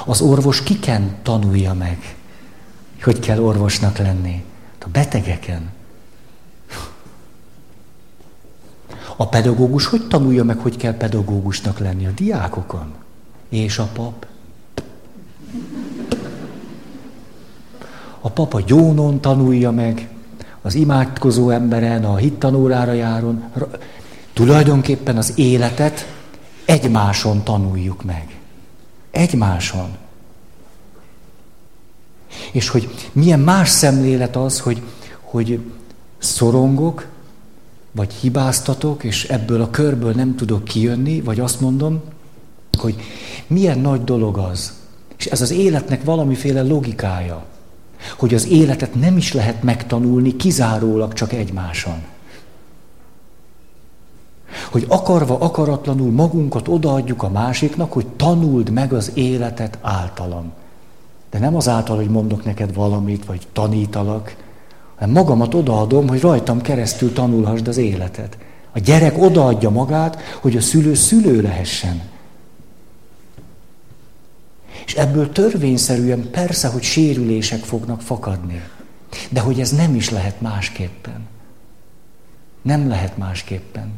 Az 0.07 0.21
orvos 0.21 0.63
kiken 0.63 1.17
tanulja 1.23 1.75
meg, 1.75 2.17
hogy 3.03 3.19
kell 3.19 3.39
orvosnak 3.39 3.99
lenni. 3.99 4.45
A 4.81 4.89
betegeken. 4.93 5.71
A 9.17 9.29
pedagógus 9.29 9.87
hogy 9.87 10.09
tanulja 10.09 10.45
meg, 10.45 10.59
hogy 10.59 10.77
kell 10.77 10.95
pedagógusnak 10.95 11.79
lenni 11.79 12.07
a 12.07 12.11
diákokon? 12.11 12.95
És 13.49 13.79
a 13.79 13.89
pap? 13.93 14.29
A 18.21 18.31
papa 18.31 18.61
gyónon 18.61 19.21
tanulja 19.21 19.71
meg, 19.71 20.09
az 20.63 20.75
imádkozó 20.75 21.51
emberen, 21.51 22.05
a 22.05 22.17
hittanórára 22.17 22.93
járon. 22.93 23.45
Tulajdonképpen 24.33 25.17
az 25.17 25.33
életet 25.37 26.15
egymáson 26.65 27.43
tanuljuk 27.43 28.05
meg. 28.05 28.39
Egymáson. 29.11 29.97
És 32.53 32.69
hogy 32.69 32.89
milyen 33.13 33.41
más 33.41 33.69
szemlélet 33.69 34.37
az, 34.37 34.61
hogy, 34.61 34.83
hogy 35.21 35.61
szorongok, 36.19 37.07
vagy 37.93 38.13
hibáztatok, 38.13 39.05
és 39.05 39.25
ebből 39.25 39.63
a 39.63 39.71
körből 39.71 40.13
nem 40.13 40.37
tudok 40.37 40.65
kijönni, 40.65 41.21
vagy 41.21 41.41
azt 41.41 41.61
mondom, 41.61 42.01
hogy 42.79 42.95
milyen 43.47 43.79
nagy 43.79 44.05
dolog 44.05 44.39
az. 44.39 44.73
És 45.17 45.27
ez 45.27 45.41
az 45.41 45.51
életnek 45.51 46.05
valamiféle 46.05 46.63
logikája, 46.63 47.45
hogy 48.19 48.35
az 48.35 48.49
életet 48.49 48.95
nem 48.95 49.17
is 49.17 49.33
lehet 49.33 49.63
megtanulni 49.63 50.37
kizárólag 50.37 51.13
csak 51.13 51.33
egymáson. 51.33 52.03
Hogy 54.71 54.85
akarva, 54.89 55.39
akaratlanul 55.39 56.11
magunkat 56.11 56.69
odaadjuk 56.69 57.23
a 57.23 57.29
másiknak, 57.29 57.93
hogy 57.93 58.07
tanuld 58.07 58.71
meg 58.71 58.93
az 58.93 59.11
életet 59.15 59.79
általam. 59.81 60.53
De 61.31 61.39
nem 61.39 61.57
azáltal, 61.57 61.97
hogy 61.97 62.09
mondok 62.09 62.45
neked 62.45 62.75
valamit, 62.75 63.25
vagy 63.25 63.47
tanítalak, 63.53 64.37
hanem 64.99 65.15
magamat 65.15 65.55
odaadom, 65.55 66.09
hogy 66.09 66.21
rajtam 66.21 66.61
keresztül 66.61 67.13
tanulhassd 67.13 67.69
az 67.69 67.77
életet. 67.77 68.39
A 68.73 68.79
gyerek 68.79 69.23
odaadja 69.23 69.71
magát, 69.71 70.21
hogy 70.41 70.57
a 70.57 70.61
szülő 70.61 70.95
szülő 70.95 71.41
lehessen. 71.41 72.01
És 74.91 74.97
ebből 74.97 75.33
törvényszerűen 75.33 76.31
persze, 76.31 76.69
hogy 76.69 76.83
sérülések 76.83 77.65
fognak 77.65 78.01
fakadni. 78.01 78.63
De 79.29 79.41
hogy 79.41 79.61
ez 79.61 79.71
nem 79.71 79.95
is 79.95 80.11
lehet 80.11 80.41
másképpen. 80.41 81.27
Nem 82.63 82.89
lehet 82.89 83.17
másképpen. 83.17 83.93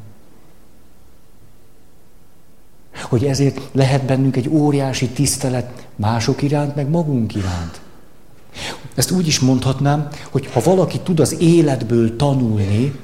Hogy 3.02 3.24
ezért 3.24 3.60
lehet 3.72 4.04
bennünk 4.04 4.36
egy 4.36 4.48
óriási 4.48 5.08
tisztelet 5.08 5.86
mások 5.96 6.42
iránt, 6.42 6.74
meg 6.74 6.88
magunk 6.88 7.34
iránt. 7.34 7.80
Ezt 8.94 9.10
úgy 9.10 9.26
is 9.26 9.40
mondhatnám, 9.40 10.08
hogy 10.30 10.46
ha 10.52 10.60
valaki 10.60 11.00
tud 11.00 11.20
az 11.20 11.36
életből 11.40 12.16
tanulni, 12.16 12.98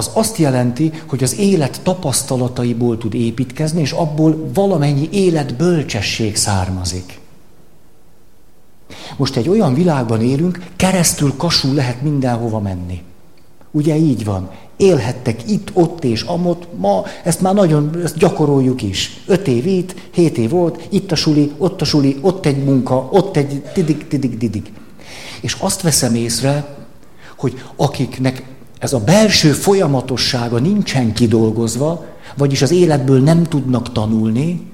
az 0.00 0.10
azt 0.12 0.36
jelenti, 0.36 0.92
hogy 1.06 1.22
az 1.22 1.38
élet 1.38 1.80
tapasztalataiból 1.82 2.98
tud 2.98 3.14
építkezni, 3.14 3.80
és 3.80 3.92
abból 3.92 4.50
valamennyi 4.54 5.08
életbölcsesség 5.12 6.36
származik. 6.36 7.18
Most 9.16 9.36
egy 9.36 9.48
olyan 9.48 9.74
világban 9.74 10.22
élünk, 10.22 10.64
keresztül 10.76 11.36
kasul 11.36 11.74
lehet 11.74 12.02
mindenhova 12.02 12.60
menni. 12.60 13.02
Ugye 13.70 13.96
így 13.96 14.24
van 14.24 14.50
élhettek 14.76 15.50
itt, 15.50 15.70
ott 15.72 16.04
és 16.04 16.22
amott, 16.22 16.68
ma 16.76 17.04
ezt 17.24 17.40
már 17.40 17.54
nagyon 17.54 18.00
ezt 18.04 18.18
gyakoroljuk 18.18 18.82
is. 18.82 19.22
Öt 19.26 19.48
év 19.48 19.66
itt, 19.66 19.94
hét 20.10 20.38
év 20.38 20.50
volt, 20.50 20.86
itt 20.88 21.12
a 21.12 21.16
suli, 21.16 21.52
ott 21.58 21.80
a 21.80 21.84
suli, 21.84 22.18
ott 22.20 22.46
egy 22.46 22.64
munka, 22.64 23.08
ott 23.10 23.36
egy 23.36 23.62
tidig, 23.74 24.08
tidig, 24.08 24.38
didig. 24.38 24.72
És 25.40 25.56
azt 25.60 25.82
veszem 25.82 26.14
észre, 26.14 26.76
hogy 27.36 27.62
akiknek 27.76 28.42
ez 28.80 28.92
a 28.92 29.00
belső 29.00 29.52
folyamatossága 29.52 30.58
nincsen 30.58 31.12
kidolgozva, 31.12 32.04
vagyis 32.36 32.62
az 32.62 32.70
életből 32.70 33.20
nem 33.20 33.42
tudnak 33.42 33.92
tanulni, 33.92 34.70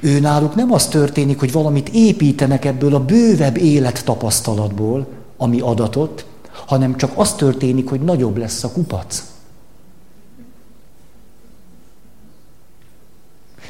ő 0.00 0.20
náluk 0.20 0.54
nem 0.54 0.72
az 0.72 0.86
történik, 0.86 1.38
hogy 1.38 1.52
valamit 1.52 1.88
építenek 1.88 2.64
ebből 2.64 2.94
a 2.94 3.04
bővebb 3.04 3.56
élettapasztalatból, 3.56 5.06
ami 5.36 5.60
adatot, 5.60 6.26
hanem 6.66 6.96
csak 6.96 7.12
az 7.14 7.34
történik, 7.34 7.88
hogy 7.88 8.00
nagyobb 8.00 8.36
lesz 8.36 8.64
a 8.64 8.72
kupac. 8.72 9.24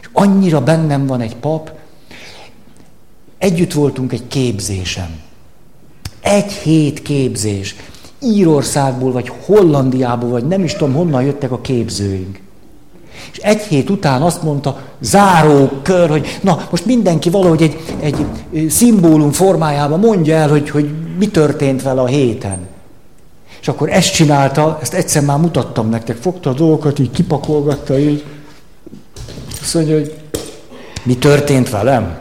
És 0.01 0.09
annyira 0.13 0.63
bennem 0.63 1.07
van 1.07 1.21
egy 1.21 1.37
pap, 1.37 1.73
együtt 3.39 3.73
voltunk 3.73 4.13
egy 4.13 4.27
képzésem. 4.27 5.21
Egy 6.21 6.53
hét 6.53 7.03
képzés. 7.03 7.75
Írországból, 8.27 9.13
vagy 9.13 9.33
Hollandiából, 9.47 10.31
vagy 10.31 10.47
nem 10.47 10.65
is 10.65 10.73
tudom, 10.73 10.95
honnan 10.95 11.23
jöttek 11.23 11.53
a 11.53 11.61
képzőink. 11.61 12.41
És 13.33 13.39
egy 13.39 13.61
hét 13.61 13.91
után 13.91 14.23
azt 14.23 14.43
mondta, 14.43 14.79
záró 15.01 15.71
kör, 15.83 16.11
hogy 16.11 16.39
na, 16.43 16.67
most 16.71 16.87
mindenki 16.87 17.31
valahogy 17.31 17.63
egy, 17.63 17.77
egy 18.01 18.27
szimbólum 18.71 19.33
formájában 19.33 19.99
mondja 19.99 20.37
el, 20.37 20.49
hogy, 20.49 20.71
hogy 20.71 20.91
mi 21.19 21.29
történt 21.29 21.83
vele 21.83 22.01
a 22.01 22.07
héten. 22.07 22.59
És 23.61 23.69
akkor 23.69 23.91
ezt 23.91 24.13
csinálta, 24.13 24.79
ezt 24.83 24.95
egyszer 24.95 25.23
már 25.23 25.39
mutattam 25.39 25.89
nektek, 25.89 26.17
fogta 26.17 26.51
a 26.51 26.53
dolgokat, 26.53 26.99
így 26.99 27.11
kipakolgatta, 27.11 27.99
így. 27.99 28.25
Azt 29.61 29.75
mondja, 29.75 29.95
hogy 29.95 30.15
mi 31.03 31.17
történt 31.17 31.71
velem? 31.71 32.19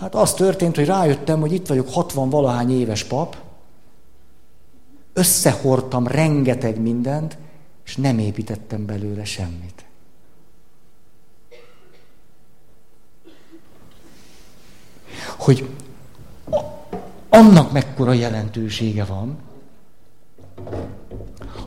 Hát 0.00 0.14
az 0.14 0.34
történt, 0.34 0.76
hogy 0.76 0.86
rájöttem, 0.86 1.40
hogy 1.40 1.52
itt 1.52 1.66
vagyok 1.66 1.92
60 1.92 2.30
valahány 2.30 2.80
éves 2.80 3.04
pap, 3.04 3.36
összehordtam 5.12 6.06
rengeteg 6.06 6.80
mindent, 6.80 7.38
és 7.84 7.96
nem 7.96 8.18
építettem 8.18 8.86
belőle 8.86 9.24
semmit. 9.24 9.84
Hogy 15.36 15.68
annak 17.28 17.72
mekkora 17.72 18.12
jelentősége 18.12 19.04
van, 19.04 19.38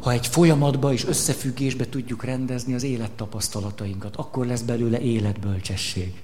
ha 0.01 0.11
egy 0.11 0.27
folyamatba 0.27 0.93
és 0.93 1.05
összefüggésbe 1.05 1.89
tudjuk 1.89 2.23
rendezni 2.23 2.73
az 2.73 2.83
élettapasztalatainkat, 2.83 4.15
akkor 4.15 4.45
lesz 4.45 4.61
belőle 4.61 4.99
életbölcsesség. 4.99 6.23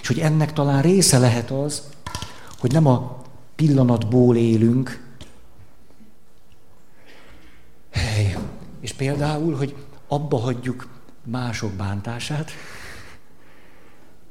És 0.00 0.06
hogy 0.06 0.18
ennek 0.18 0.52
talán 0.52 0.82
része 0.82 1.18
lehet 1.18 1.50
az, 1.50 1.82
hogy 2.58 2.72
nem 2.72 2.86
a 2.86 3.22
pillanatból 3.56 4.36
élünk, 4.36 5.03
hey, 7.94 8.36
és 8.80 8.92
például, 8.92 9.56
hogy 9.56 9.76
abba 10.06 10.36
hagyjuk 10.38 10.88
mások 11.24 11.72
bántását, 11.72 12.50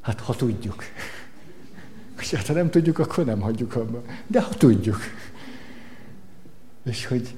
hát 0.01 0.20
ha 0.20 0.36
tudjuk. 0.36 0.84
hát 2.32 2.47
ha 2.47 2.53
nem 2.53 2.70
tudjuk, 2.70 2.99
akkor 2.99 3.26
nem 3.26 3.39
hagyjuk 3.39 3.76
abba. 3.76 4.01
De 4.28 4.41
ha 4.41 4.53
tudjuk. 4.53 4.97
És 6.84 7.05
hogy 7.05 7.38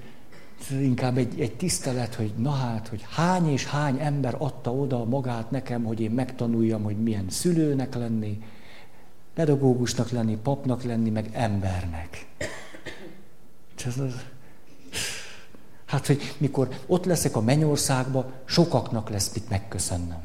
inkább 0.70 1.18
egy, 1.18 1.40
egy 1.40 1.56
tisztelet, 1.56 2.16
hogy 2.16 2.34
na 2.38 2.52
hát, 2.52 2.88
hogy 2.88 3.06
hány 3.10 3.52
és 3.52 3.66
hány 3.66 4.00
ember 4.00 4.36
adta 4.38 4.74
oda 4.74 5.06
magát 5.06 5.52
nekem, 5.52 5.84
hogy 5.84 6.00
én 6.00 6.12
megtanuljam, 6.12 6.84
hogy 6.84 6.98
milyen 6.98 7.30
szülőnek 7.30 7.96
lenni, 7.96 8.44
pedagógusnak 9.34 10.10
lenni, 10.10 10.36
papnak 10.36 10.84
lenni, 10.84 11.10
meg 11.10 11.30
embernek. 11.34 12.28
Ez 13.86 13.98
az, 13.98 14.26
hát, 15.96 16.06
hogy 16.06 16.36
mikor 16.38 16.80
ott 16.86 17.06
leszek 17.06 17.36
a 17.36 17.42
mennyországba, 17.42 18.32
sokaknak 18.46 19.10
lesz 19.10 19.34
mit 19.34 19.50
megköszönnem. 19.50 20.24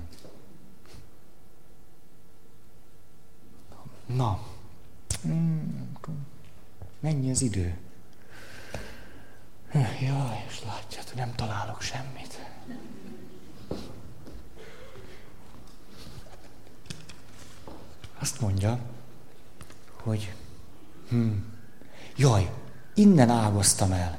Na, 4.07 4.41
mennyi 7.01 7.31
az 7.31 7.43
idő? 7.43 7.79
Jaj, 9.73 10.45
és 10.49 10.63
látját, 10.67 11.09
hogy 11.09 11.19
nem 11.19 11.35
találok 11.35 11.81
semmit. 11.81 12.47
Azt 18.19 18.41
mondja, 18.41 18.79
hogy 20.03 20.35
hm, 21.09 21.31
jaj, 22.17 22.51
innen 22.95 23.31
ágoztam 23.31 23.93
el. 23.93 24.19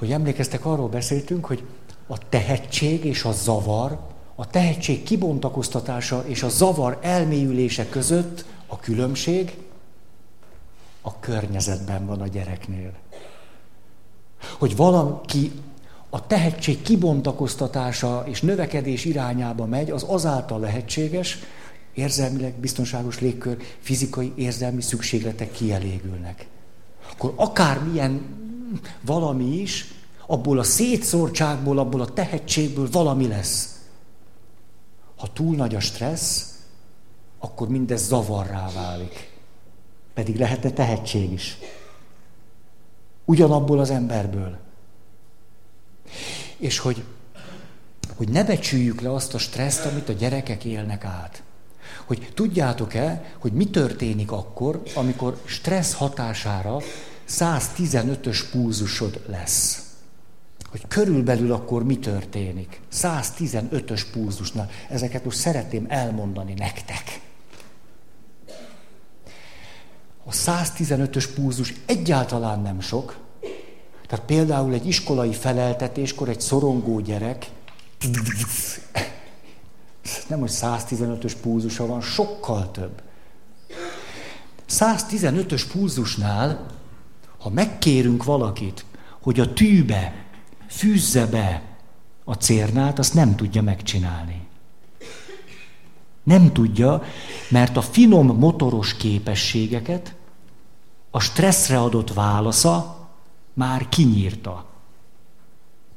Hogy 0.00 0.12
emlékeztek, 0.12 0.64
arról 0.64 0.88
beszéltünk, 0.88 1.44
hogy 1.44 1.64
a 2.06 2.28
tehetség 2.28 3.04
és 3.04 3.24
a 3.24 3.32
zavar, 3.32 3.98
a 4.34 4.46
tehetség 4.46 5.02
kibontakoztatása 5.02 6.24
és 6.26 6.42
a 6.42 6.48
zavar 6.48 6.98
elmélyülése 7.02 7.88
között 7.88 8.44
a 8.66 8.78
különbség 8.78 9.56
a 11.00 11.18
környezetben 11.18 12.06
van 12.06 12.20
a 12.20 12.26
gyereknél. 12.26 12.92
Hogy 14.58 14.76
valaki 14.76 15.52
a 16.10 16.26
tehetség 16.26 16.82
kibontakoztatása 16.82 18.22
és 18.26 18.40
növekedés 18.40 19.04
irányába 19.04 19.66
megy, 19.66 19.90
az 19.90 20.04
azáltal 20.08 20.60
lehetséges, 20.60 21.38
érzelmileg 21.94 22.54
biztonságos 22.54 23.20
légkör, 23.20 23.56
fizikai, 23.80 24.32
érzelmi 24.36 24.82
szükségletek 24.82 25.52
kielégülnek. 25.52 26.46
Akkor 27.12 27.32
akármilyen 27.36 28.38
valami 29.00 29.44
is, 29.44 29.94
abból 30.26 30.58
a 30.58 30.62
szétszórtságból, 30.62 31.78
abból 31.78 32.00
a 32.00 32.12
tehetségből 32.12 32.88
valami 32.90 33.26
lesz. 33.26 33.80
Ha 35.16 35.32
túl 35.32 35.56
nagy 35.56 35.74
a 35.74 35.80
stressz, 35.80 36.58
akkor 37.38 37.68
mindez 37.68 38.06
zavarrá 38.06 38.70
válik. 38.74 39.30
Pedig 40.14 40.36
lehetne 40.36 40.70
tehetség 40.70 41.32
is. 41.32 41.58
Ugyanabból 43.24 43.78
az 43.78 43.90
emberből. 43.90 44.58
És 46.56 46.78
hogy, 46.78 47.04
hogy 48.16 48.28
ne 48.28 48.44
becsüljük 48.44 49.00
le 49.00 49.12
azt 49.12 49.34
a 49.34 49.38
stresszt, 49.38 49.84
amit 49.84 50.08
a 50.08 50.12
gyerekek 50.12 50.64
élnek 50.64 51.04
át. 51.04 51.42
Hogy 52.04 52.32
tudjátok-e, 52.34 53.34
hogy 53.38 53.52
mi 53.52 53.70
történik 53.70 54.32
akkor, 54.32 54.82
amikor 54.94 55.40
stressz 55.44 55.94
hatására 55.94 56.78
115-ös 57.30 58.40
púzusod 58.50 59.20
lesz. 59.26 59.84
Hogy 60.70 60.84
körülbelül 60.88 61.52
akkor 61.52 61.84
mi 61.84 61.98
történik. 61.98 62.80
115-ös 62.92 64.02
púzusnál. 64.12 64.70
Ezeket 64.88 65.24
most 65.24 65.38
szeretném 65.38 65.86
elmondani 65.88 66.54
nektek. 66.54 67.20
A 70.24 70.30
115-ös 70.30 71.28
púzus 71.34 71.74
egyáltalán 71.86 72.60
nem 72.60 72.80
sok. 72.80 73.18
Tehát 74.06 74.24
például 74.24 74.72
egy 74.72 74.86
iskolai 74.86 75.32
feleltetéskor 75.32 76.28
egy 76.28 76.40
szorongó 76.40 77.00
gyerek, 77.00 77.50
nem, 80.28 80.40
hogy 80.40 80.50
115-ös 80.52 81.32
púzusa 81.42 81.86
van, 81.86 82.00
sokkal 82.00 82.70
több. 82.70 83.02
115-ös 84.70 85.62
púzusnál, 85.72 86.66
ha 87.40 87.50
megkérünk 87.50 88.24
valakit, 88.24 88.84
hogy 89.22 89.40
a 89.40 89.52
tűbe 89.52 90.24
fűzze 90.68 91.26
be 91.26 91.62
a 92.24 92.34
cérnát, 92.34 92.98
azt 92.98 93.14
nem 93.14 93.36
tudja 93.36 93.62
megcsinálni. 93.62 94.46
Nem 96.22 96.52
tudja, 96.52 97.02
mert 97.48 97.76
a 97.76 97.82
finom 97.82 98.26
motoros 98.26 98.96
képességeket 98.96 100.14
a 101.10 101.20
stresszre 101.20 101.80
adott 101.80 102.12
válasza 102.12 103.08
már 103.54 103.88
kinyírta. 103.88 104.66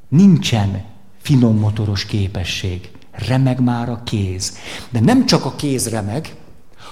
Nincsen 0.07 0.85
finom 1.21 1.57
motoros 1.57 2.05
képesség. 2.05 2.91
Remeg 3.11 3.59
már 3.59 3.89
a 3.89 4.03
kéz. 4.03 4.57
De 4.89 4.99
nem 4.99 5.25
csak 5.25 5.45
a 5.45 5.55
kéz 5.55 5.89
remeg, 5.89 6.35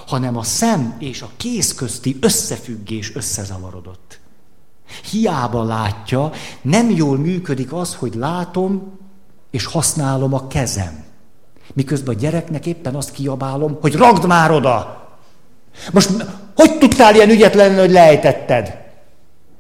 hanem 0.08 0.38
a 0.38 0.43
szem 0.43 0.95
és 0.99 1.22
a 1.22 1.30
kéz 1.38 1.74
közti 1.74 2.18
összefüggés 2.22 3.16
összezavarodott. 3.16 4.21
Hiába 5.12 5.64
látja, 5.64 6.32
nem 6.62 6.89
jól 6.89 7.18
működik 7.18 7.74
az, 7.74 7.96
hogy 7.96 8.16
látom 8.16 9.00
és 9.50 9.66
használom 9.66 10.34
a 10.34 10.48
kezem. 10.48 11.04
Miközben 11.74 12.16
a 12.16 12.20
gyereknek 12.20 12.66
éppen 12.66 12.96
azt 12.96 13.12
kiabálom, 13.12 13.78
hogy 13.82 13.96
ragd 13.96 14.26
már 14.26 14.52
oda! 14.52 15.00
Most 15.94 16.10
hogy 16.56 16.78
tudtál 16.78 17.16
ilyen 17.16 17.30
ügyetlen, 17.30 17.80
hogy 17.80 17.92
lejtetted? 17.92 18.80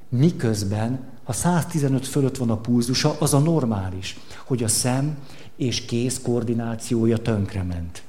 Miközben, 0.09 0.99
ha 1.23 1.33
115 1.33 2.07
fölött 2.07 2.37
van 2.37 2.49
a 2.49 2.57
pulzusa, 2.57 3.15
az 3.19 3.33
a 3.33 3.39
normális, 3.39 4.19
hogy 4.45 4.63
a 4.63 4.67
szem 4.67 5.17
és 5.55 5.85
kéz 5.85 6.21
koordinációja 6.21 7.17
tönkrement. 7.17 8.03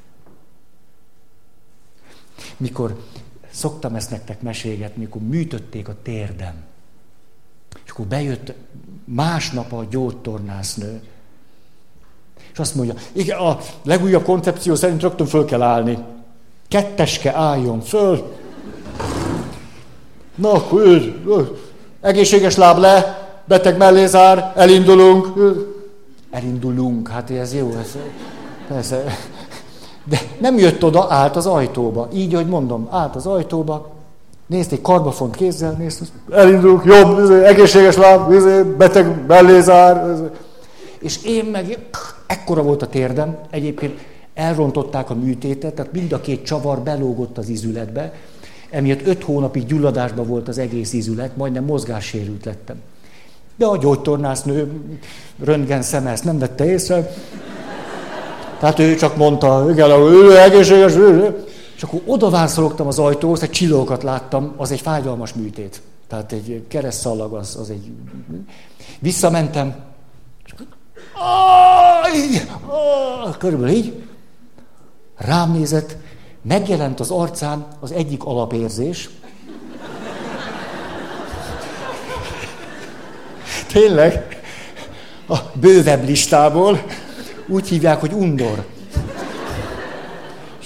Mikor 2.57 3.05
szoktam 3.51 3.95
ezt 3.95 4.11
nektek 4.11 4.43
mesélgetni, 4.43 5.03
mikor 5.03 5.23
műtötték 5.23 5.89
a 5.89 5.97
térdem, 6.03 6.55
és 7.85 7.91
akkor 7.91 8.07
bejött 8.07 8.53
másnap 9.05 9.73
a 9.73 9.85
gyógytornásznő, 9.91 11.03
és 12.53 12.59
azt 12.59 12.75
mondja, 12.75 12.95
igen, 13.12 13.39
a 13.39 13.59
legújabb 13.83 14.25
koncepció 14.25 14.75
szerint 14.75 15.03
rögtön 15.03 15.27
föl 15.27 15.45
kell 15.45 15.62
állni. 15.62 15.99
Ketteske 16.68 17.35
álljon 17.35 17.81
föl. 17.81 18.37
Na, 20.35 20.53
akkor 20.53 20.81
ő, 20.81 21.20
egészséges 22.01 22.57
láb 22.57 22.79
le, 22.79 23.23
beteg 23.45 23.77
mellé 23.77 24.07
zár, 24.07 24.53
elindulunk. 24.57 25.29
Elindulunk, 26.31 27.09
hát 27.09 27.31
ez 27.31 27.55
jó, 27.55 27.70
ez, 27.81 27.97
persze. 28.68 29.05
De 30.05 30.20
nem 30.41 30.59
jött 30.59 30.85
oda, 30.85 31.07
állt 31.09 31.37
az 31.37 31.47
ajtóba. 31.47 32.09
Így, 32.12 32.35
hogy 32.35 32.47
mondom, 32.47 32.89
állt 32.91 33.16
az 33.16 33.27
ajtóba, 33.27 33.91
nézd 34.47 34.72
egy 34.72 34.80
karbafont 34.80 35.36
kézzel, 35.36 35.72
nézd, 35.78 36.03
elindulunk, 36.30 36.84
jobb, 36.84 37.30
egészséges 37.30 37.97
láb, 37.97 38.34
beteg 38.76 39.26
mellé 39.26 39.61
zár. 39.61 40.16
És 40.99 41.24
én 41.24 41.45
meg, 41.45 41.78
ekkora 42.26 42.62
volt 42.62 42.82
a 42.82 42.86
térdem, 42.86 43.38
egyébként 43.51 44.01
elrontották 44.34 45.11
a 45.11 45.14
műtétet, 45.14 45.74
tehát 45.74 45.93
mind 45.93 46.12
a 46.12 46.20
két 46.20 46.45
csavar 46.45 46.78
belógott 46.78 47.38
az 47.38 47.49
izületbe, 47.49 48.12
emiatt 48.70 49.07
öt 49.07 49.22
hónapig 49.22 49.66
gyulladásban 49.66 50.26
volt 50.26 50.49
az 50.49 50.59
egész 50.59 50.93
izület, 50.93 51.36
majdnem 51.36 51.64
mozgássérült 51.64 52.45
lettem. 52.45 52.76
De 53.57 53.66
a 53.66 53.76
gyógytornásznő 53.76 54.70
röntgen 55.45 55.82
szeme 55.82 56.11
ezt 56.11 56.24
nem 56.24 56.38
vette 56.38 56.64
észre. 56.64 57.12
Tehát 58.59 58.78
ő 58.78 58.95
csak 58.95 59.16
mondta, 59.16 59.66
igen, 59.70 59.90
ő 59.90 60.38
egészséges, 60.38 60.95
ő. 60.95 61.45
És 61.83 61.89
akkor 61.89 62.03
odavászologtam 62.07 62.87
az 62.87 62.99
ajtóhoz, 62.99 63.43
egy 63.43 63.51
csillókat 63.51 64.03
láttam, 64.03 64.55
az 64.57 64.70
egy 64.70 64.80
fájdalmas 64.80 65.33
műtét. 65.33 65.83
Tehát 66.09 66.33
egy 66.33 66.64
keresztszalag, 66.68 67.33
az, 67.33 67.57
az 67.61 67.70
egy... 67.70 67.91
Visszamentem, 68.99 69.74
és 70.45 70.53
akkor, 70.53 70.66
körülbelül 73.37 73.74
így, 73.74 74.03
rám 75.16 75.53
nézett, 75.53 75.97
megjelent 76.43 77.01
az 77.01 77.11
arcán 77.11 77.66
az 77.80 77.93
egyik 77.93 78.24
alapérzés. 78.24 79.11
Tényleg, 83.72 84.43
a 85.28 85.37
bővebb 85.55 86.05
listából 86.05 86.85
úgy 87.47 87.68
hívják, 87.68 88.01
hogy 88.01 88.12
undor. 88.12 88.72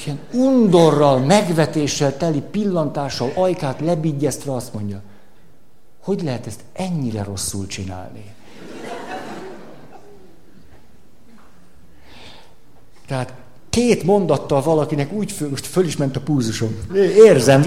Ilyen 0.07 0.19
undorral, 0.33 1.19
megvetéssel 1.19 2.17
teli 2.17 2.43
pillantással, 2.51 3.33
ajkát 3.35 3.81
lebigyeztve 3.81 4.55
azt 4.55 4.75
mondja, 4.75 5.03
hogy 6.03 6.23
lehet 6.23 6.47
ezt 6.47 6.61
ennyire 6.73 7.23
rosszul 7.23 7.67
csinálni? 7.67 8.35
Tehát 13.07 13.33
két 13.71 14.03
mondattal 14.03 14.63
valakinek 14.63 15.13
úgy 15.13 15.33
föl, 15.33 15.49
most 15.49 15.67
föl 15.67 15.85
is 15.85 15.97
ment 15.97 16.17
a 16.17 16.21
púzusom. 16.21 16.77
Érzem, 17.17 17.63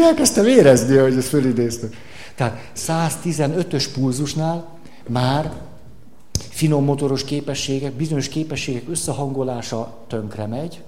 elkezdtem 0.00 0.46
érezni, 0.46 0.96
hogy 0.96 1.16
ezt 1.16 1.28
fölidéztem. 1.28 1.90
Tehát 2.34 2.70
115-ös 2.76 3.86
pulzusnál 3.94 4.68
már 5.08 5.52
finom 6.50 6.84
motoros 6.84 7.24
képességek, 7.24 7.92
bizonyos 7.92 8.28
képességek 8.28 8.82
összehangolása 8.88 9.96
tönkre 10.08 10.46
megy. 10.46 10.82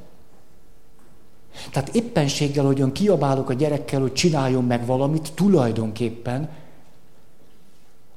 Tehát 1.70 1.88
éppenséggel, 1.94 2.64
hogyan 2.64 2.92
kiabálok 2.92 3.50
a 3.50 3.52
gyerekkel, 3.52 4.00
hogy 4.00 4.12
csináljon 4.12 4.64
meg 4.64 4.86
valamit, 4.86 5.32
tulajdonképpen 5.34 6.48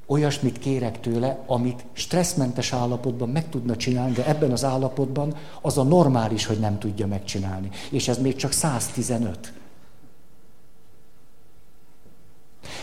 olyasmit 0.06 0.60
kérek 0.60 1.00
tőle, 1.00 1.44
amit 1.48 1.86
stresszmentes 1.94 2.74
állapotban 2.74 3.30
meg 3.30 3.50
tudna 3.50 3.76
csinálni, 3.76 4.14
de 4.14 4.28
ebben 4.28 4.52
az 4.52 4.64
állapotban 4.64 5.36
az 5.62 5.78
a 5.78 5.84
normális, 5.84 6.46
hogy 6.46 6.60
nem 6.60 6.80
tudja 6.80 7.08
megcsinálni. 7.08 7.70
És 7.90 8.08
ez 8.08 8.18
még 8.18 8.36
csak 8.36 8.52
115. 8.52 9.54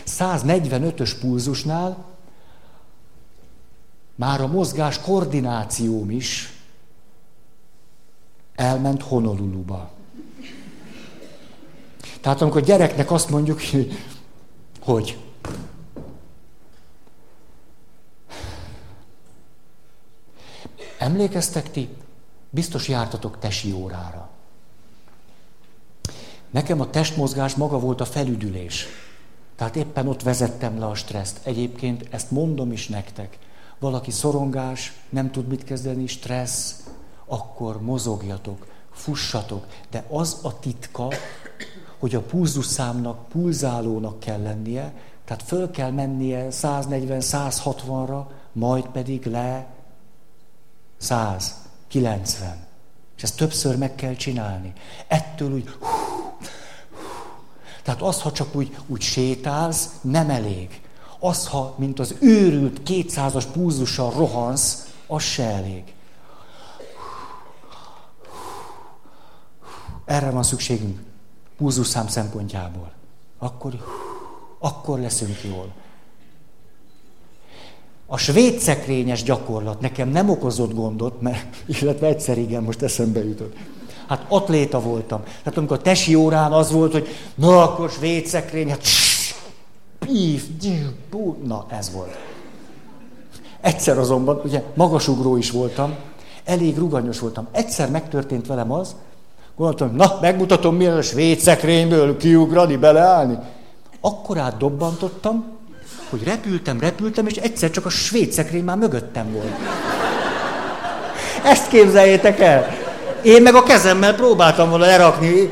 145-ös 0.05 1.15
pulzusnál 1.19 2.05
már 4.15 4.41
a 4.41 4.47
mozgás 4.47 4.99
koordinációm 4.99 6.09
is 6.09 6.53
elment 8.55 9.01
Honoluluba. 9.01 9.91
Tehát 12.21 12.41
amikor 12.41 12.61
gyereknek 12.61 13.11
azt 13.11 13.29
mondjuk, 13.29 13.59
hogy 14.79 15.17
Emlékeztek 20.99 21.71
ti? 21.71 21.89
Biztos 22.49 22.87
jártatok 22.87 23.39
tesi 23.39 23.71
órára. 23.71 24.29
Nekem 26.49 26.81
a 26.81 26.89
testmozgás 26.89 27.55
maga 27.55 27.79
volt 27.79 28.01
a 28.01 28.05
felüdülés. 28.05 28.85
Tehát 29.55 29.75
éppen 29.75 30.07
ott 30.07 30.23
vezettem 30.23 30.79
le 30.79 30.85
a 30.85 30.95
stresszt. 30.95 31.39
Egyébként 31.43 32.07
ezt 32.09 32.31
mondom 32.31 32.71
is 32.71 32.87
nektek. 32.87 33.37
Valaki 33.79 34.11
szorongás, 34.11 34.93
nem 35.09 35.31
tud 35.31 35.47
mit 35.47 35.63
kezdeni, 35.63 36.07
stressz, 36.07 36.83
akkor 37.25 37.81
mozogjatok, 37.81 38.67
fussatok. 38.91 39.65
De 39.89 40.05
az 40.09 40.39
a 40.41 40.59
titka, 40.59 41.07
hogy 41.99 42.15
a 42.15 42.21
pulzusszámnak 42.21 43.27
pulzálónak 43.27 44.19
kell 44.19 44.41
lennie, 44.41 44.93
Tehát 45.25 45.43
föl 45.43 45.71
kell 45.71 45.91
mennie 45.91 46.47
140-160-ra, 46.51 48.25
majd 48.51 48.85
pedig 48.85 49.25
le 49.25 49.67
100, 50.97 51.55
90. 51.87 52.67
És 53.17 53.23
ezt 53.23 53.37
többször 53.37 53.77
meg 53.77 53.95
kell 53.95 54.13
csinálni. 54.13 54.73
Ettől 55.07 55.53
úgy... 55.53 55.67
Hú, 55.79 55.85
hú. 55.85 56.47
Tehát 57.83 58.01
az, 58.01 58.21
ha 58.21 58.31
csak 58.31 58.55
úgy, 58.55 58.77
úgy 58.87 59.01
sétálsz, 59.01 59.89
nem 60.01 60.29
elég. 60.29 60.81
Az, 61.19 61.47
ha 61.47 61.75
mint 61.77 61.99
az 61.99 62.15
őrült 62.19 62.81
200-as 62.85 63.45
púzussal 63.53 64.11
rohansz, 64.11 64.87
az 65.07 65.23
se 65.23 65.43
elég. 65.43 65.93
Erre 70.05 70.29
van 70.29 70.43
szükségünk 70.43 71.08
púzusszám 71.59 72.07
szempontjából. 72.07 72.91
Akkor, 73.37 73.73
akkor 74.59 74.99
leszünk 74.99 75.43
jól. 75.43 75.73
A 78.07 78.17
svéd 78.17 78.59
szekrényes 78.59 79.23
gyakorlat 79.23 79.79
nekem 79.79 80.09
nem 80.09 80.29
okozott 80.29 80.73
gondot, 80.73 81.21
mert, 81.21 81.63
illetve 81.65 82.07
egyszer 82.07 82.37
igen, 82.37 82.63
most 82.63 82.81
eszembe 82.81 83.23
jutott. 83.23 83.55
Hát 84.07 84.25
atléta 84.29 84.81
voltam. 84.81 85.23
Tehát 85.23 85.57
amikor 85.57 85.77
a 85.77 85.81
tesi 85.81 86.15
órán 86.15 86.51
az 86.51 86.71
volt, 86.71 86.91
hogy 86.91 87.07
na 87.35 87.63
akkor 87.63 87.89
svéd 87.89 88.25
szekrény, 88.25 88.69
hát 88.69 88.83
píf, 89.99 90.47
na 91.43 91.65
ez 91.69 91.91
volt. 91.91 92.17
Egyszer 93.61 93.97
azonban, 93.97 94.41
ugye 94.43 94.63
magasugró 94.75 95.37
is 95.37 95.51
voltam, 95.51 95.95
elég 96.43 96.77
ruganyos 96.77 97.19
voltam. 97.19 97.47
Egyszer 97.51 97.89
megtörtént 97.89 98.47
velem 98.47 98.71
az, 98.71 98.95
gondoltam, 99.59 99.95
na, 99.95 100.17
megmutatom, 100.21 100.75
milyen 100.75 100.97
a 100.97 101.01
svéd 101.01 101.39
szekrényből 101.39 102.17
kiugrani, 102.17 102.75
beleállni. 102.75 103.37
Akkor 104.01 104.37
átdobbantottam, 104.37 105.45
hogy 106.09 106.23
repültem, 106.23 106.79
repültem, 106.79 107.27
és 107.27 107.35
egyszer 107.35 107.71
csak 107.71 107.85
a 107.85 107.89
svéd 107.89 108.31
szekrény 108.31 108.63
már 108.63 108.77
mögöttem 108.77 109.31
volt. 109.31 109.55
Ezt 111.43 111.67
képzeljétek 111.67 112.39
el! 112.39 112.67
Én 113.21 113.41
meg 113.41 113.55
a 113.55 113.63
kezemmel 113.63 114.15
próbáltam 114.15 114.69
volna 114.69 114.85
lerakni 114.85 115.49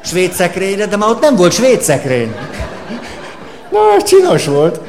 svéd 0.00 0.32
szekrényre, 0.32 0.86
de 0.86 0.96
már 0.96 1.10
ott 1.10 1.20
nem 1.20 1.36
volt 1.36 1.52
svéd 1.52 1.82
szekrény. 1.82 2.34
Na, 3.70 4.02
csinos 4.02 4.46
volt. 4.46 4.80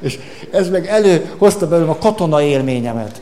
És 0.00 0.18
ez 0.50 0.68
meg 0.68 0.86
előhozta 0.86 1.68
belőlem 1.68 1.90
a 1.90 1.98
katona 1.98 2.42
élményemet. 2.42 3.20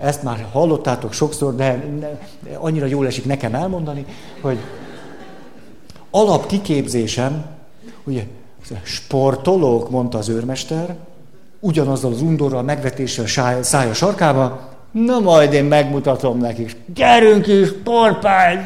Ezt 0.00 0.22
már 0.22 0.46
hallottátok 0.52 1.12
sokszor, 1.12 1.54
de 1.54 1.84
annyira 2.58 2.86
jól 2.86 3.06
esik 3.06 3.24
nekem 3.24 3.54
elmondani, 3.54 4.04
hogy 4.40 4.58
alapkiképzésem, 6.10 7.44
ugye 8.04 8.22
sportolók, 8.82 9.90
mondta 9.90 10.18
az 10.18 10.28
őrmester, 10.28 10.96
ugyanazzal 11.60 12.12
az 12.12 12.22
undorral, 12.22 12.62
megvetéssel 12.62 13.62
szája 13.62 13.94
sarkába, 13.94 14.68
na 14.90 15.18
majd 15.18 15.52
én 15.52 15.64
megmutatom 15.64 16.38
nekik. 16.38 16.76
Gyerünk 16.94 17.46
is, 17.46 17.68
sportpály! 17.68 18.64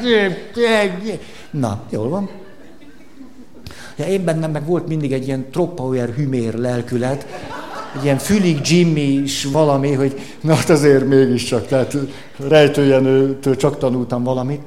Na, 1.51 1.81
jól 1.91 2.09
van. 2.09 2.31
Ja, 3.97 4.07
én 4.07 4.25
bennem 4.25 4.51
meg 4.51 4.67
volt 4.67 4.89
mindig 4.89 5.13
egy 5.13 5.27
ilyen 5.27 5.51
troppauer 5.51 6.09
hümér 6.09 6.55
lelkület, 6.55 7.27
egy 7.97 8.05
ilyen 8.05 8.19
fülig 8.19 8.61
Jimmy 8.63 9.01
is 9.01 9.45
valami, 9.45 9.93
hogy 9.93 10.21
na 10.41 10.55
hát 10.55 10.71
azért 10.71 11.07
mégiscsak, 11.07 11.67
tehát 11.67 11.97
rejtőjenőtől 12.37 13.57
csak 13.57 13.79
tanultam 13.79 14.23
valamit. 14.23 14.63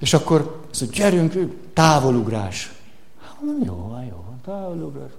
És 0.00 0.14
akkor 0.14 0.60
azt 0.70 0.80
mondja, 0.80 1.04
gyerünk, 1.04 1.52
távolugrás. 1.72 2.72
Jó, 3.66 3.96
jó, 4.10 4.24
távolugrás. 4.44 5.10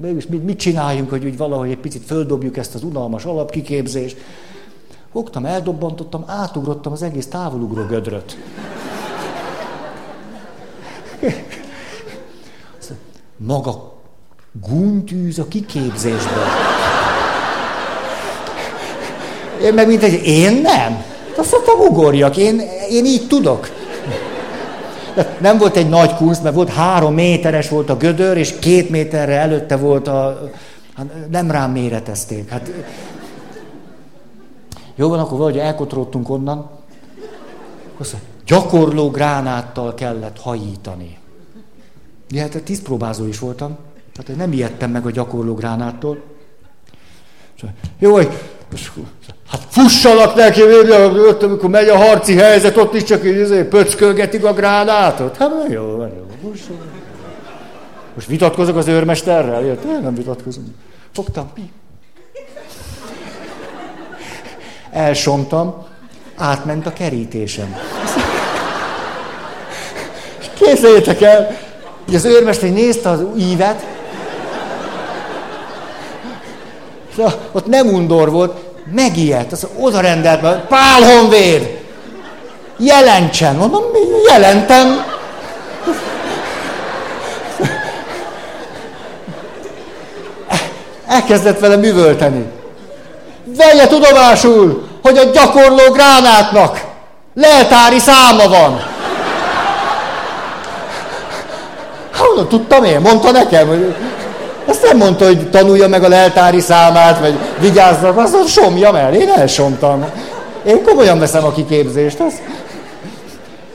Mégis 0.00 0.26
mit, 0.26 0.44
mit 0.44 0.58
csináljunk, 0.58 1.10
hogy 1.10 1.24
úgy 1.24 1.36
valahogy 1.36 1.70
egy 1.70 1.78
picit 1.78 2.02
földobjuk 2.02 2.56
ezt 2.56 2.74
az 2.74 2.82
unalmas 2.82 3.24
alapkiképzést. 3.24 4.16
Fogtam, 5.12 5.44
eldobbantottam, 5.44 6.24
átugrottam 6.26 6.92
az 6.92 7.02
egész 7.02 7.26
távolugró 7.26 7.84
gödröt. 7.84 8.36
Maga 13.36 13.91
guntyűz 14.60 15.38
a 15.38 15.48
kiképzésből. 15.48 16.44
Én 19.62 19.74
meg 19.74 19.86
mint 19.86 20.02
egy, 20.02 20.26
én 20.26 20.52
nem. 20.52 21.04
Azt 21.36 21.52
mondtam, 21.52 21.80
ugorjak, 21.80 22.36
én, 22.36 22.60
én 22.90 23.04
így 23.04 23.26
tudok. 23.26 23.70
De 25.14 25.36
nem 25.40 25.58
volt 25.58 25.76
egy 25.76 25.88
nagy 25.88 26.14
kunst, 26.14 26.42
mert 26.42 26.54
volt 26.54 26.68
három 26.68 27.14
méteres 27.14 27.68
volt 27.68 27.90
a 27.90 27.96
gödör, 27.96 28.36
és 28.36 28.58
két 28.58 28.90
méterre 28.90 29.34
előtte 29.34 29.76
volt 29.76 30.08
a... 30.08 30.50
Hát 30.96 31.06
nem 31.30 31.50
rám 31.50 31.70
méretezték. 31.70 32.48
Hát... 32.48 32.70
Jó 34.94 35.08
van, 35.08 35.18
akkor 35.18 35.38
valahogy 35.38 35.58
elkotródtunk 35.58 36.30
onnan. 36.30 36.70
Azt 37.98 38.16
gyakorló 38.46 39.10
gránáttal 39.10 39.94
kellett 39.94 40.38
hajítani. 40.40 41.18
Ja, 42.30 42.40
hát 42.40 42.62
tíz 42.62 42.82
próbázó 42.82 43.26
is 43.26 43.38
voltam. 43.38 43.76
Tehát 44.14 44.40
nem 44.40 44.52
ijedtem 44.52 44.90
meg 44.90 45.06
a 45.06 45.10
gyakorló 45.10 45.54
gránáttól. 45.54 46.22
Jó, 47.98 48.12
hogy 48.12 48.28
hát 49.48 49.60
fussanak 49.68 50.34
neki, 50.34 50.62
ott, 51.28 51.42
amikor 51.42 51.70
megy 51.70 51.88
a 51.88 51.96
harci 51.96 52.34
helyzet, 52.34 52.76
ott 52.76 52.94
is 52.94 53.02
csak 53.02 53.24
így 53.24 53.38
izé, 53.38 53.62
pöckölgetik 53.62 54.44
a 54.44 54.52
gránátot. 54.52 55.36
Hát 55.36 55.50
jó, 55.68 55.82
jó, 55.82 56.00
jó, 56.00 56.52
Most 58.14 58.26
vitatkozok 58.26 58.76
az 58.76 58.88
őrmesterrel? 58.88 59.64
Jött? 59.64 60.02
Nem 60.02 60.14
vitatkozom. 60.14 60.74
Fogtam, 61.12 61.50
mi? 61.54 61.70
Elsomtam, 64.90 65.86
átment 66.36 66.86
a 66.86 66.92
kerítésem. 66.92 67.76
Képzeljétek 70.54 71.20
el, 71.20 71.56
hogy 72.04 72.14
az 72.14 72.24
őrmester 72.24 72.70
nézte 72.70 73.08
az 73.08 73.24
ívet, 73.38 73.86
és 77.16 77.22
ott 77.52 77.66
nem 77.66 77.86
undor 77.86 78.30
volt, 78.30 78.56
megijedt, 78.94 79.52
az 79.52 79.66
oda 79.78 80.00
rendelt, 80.00 80.60
Pál 80.60 81.02
Honvéd, 81.02 81.80
jelentsen. 82.76 83.56
Mondom, 83.56 83.82
jelentem. 84.28 85.04
Elkezdett 91.06 91.58
vele 91.58 91.76
művölteni. 91.76 92.44
Vegye 93.44 93.86
tudomásul, 93.86 94.88
hogy 95.02 95.18
a 95.18 95.24
gyakorló 95.24 95.90
gránátnak 95.92 96.80
leltári 97.34 97.98
száma 97.98 98.48
van. 98.48 98.82
Honnan 102.16 102.48
tudtam 102.48 102.84
én? 102.84 103.00
Mondta 103.00 103.30
nekem, 103.30 103.68
hogy 103.68 103.94
azt 104.72 104.82
nem 104.82 104.96
mondta, 104.96 105.26
hogy 105.26 105.50
tanulja 105.50 105.88
meg 105.88 106.02
a 106.02 106.08
leltári 106.08 106.60
számát, 106.60 107.18
vagy 107.18 107.34
vigyázzak, 107.60 108.16
azt 108.16 108.48
somjam 108.48 108.94
el, 108.94 109.14
én 109.14 109.28
elsomtam. 109.28 110.04
Én 110.66 110.82
komolyan 110.82 111.18
veszem 111.18 111.44
a 111.44 111.52
kiképzést. 111.52 112.20
Azt... 112.20 112.42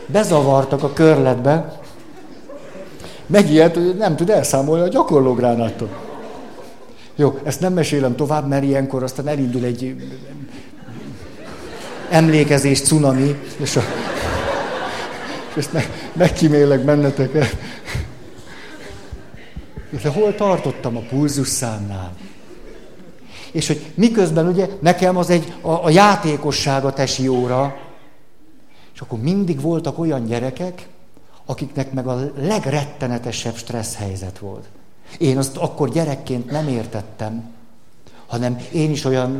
Bezavartak 0.06 0.84
a 0.84 0.94
körletbe. 0.94 1.80
Megijedt, 3.26 3.76
hogy 3.76 3.96
nem 3.98 4.16
tud 4.16 4.30
elszámolni 4.30 4.84
a 4.84 4.88
gyakorló 4.88 5.34
gránáttól. 5.34 5.90
Jó, 7.16 7.40
ezt 7.44 7.60
nem 7.60 7.74
mesélem 7.74 8.16
tovább, 8.16 8.48
mert 8.48 8.64
ilyenkor 8.64 9.04
aztán 9.04 9.28
elindul 9.28 9.64
egy 9.64 9.96
emlékezés 12.10 12.82
cunami, 12.82 13.36
és, 13.58 13.76
a, 13.76 13.82
és 15.54 15.66
meg, 15.72 15.90
megkímélek 16.14 16.80
benneteket. 16.80 17.56
De 19.90 20.10
hol 20.10 20.36
tartottam 20.36 20.98
a 20.98 21.00
pulzusszámnál? 21.00 22.16
És 23.52 23.68
hogy 23.68 23.86
miközben 23.96 24.48
ugye 24.48 24.68
nekem 24.80 25.18
az 25.18 25.30
egy 25.30 25.54
a, 25.62 25.72
a 25.72 25.90
játékosság 25.90 26.86
a 26.86 26.94
tesi 26.94 27.28
óra, 27.28 27.78
és 28.94 29.00
akkor 29.00 29.20
mindig 29.20 29.62
voltak 29.62 30.00
olyan 30.00 30.26
gyerekek, 30.26 30.88
akiknek 31.46 31.94
meg 31.94 32.08
a 32.08 32.32
legrettenetesebb 32.38 33.56
stressz 33.56 33.96
helyzet 33.96 34.40
volt. 34.40 34.66
Én 35.18 35.38
azt 35.38 35.58
akkor 35.58 35.90
gyerekként 35.90 36.52
nem 36.52 36.68
értettem, 36.68 37.54
hanem 38.28 38.58
én 38.72 38.92
is 38.92 39.06
olyan, 39.06 39.32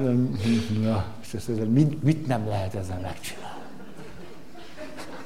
na, 0.84 1.06
mit, 1.66 2.04
mit 2.04 2.28
nem 2.28 2.48
lehet 2.48 2.76
ezzel 2.76 3.00
megcsinálni? 3.02 3.56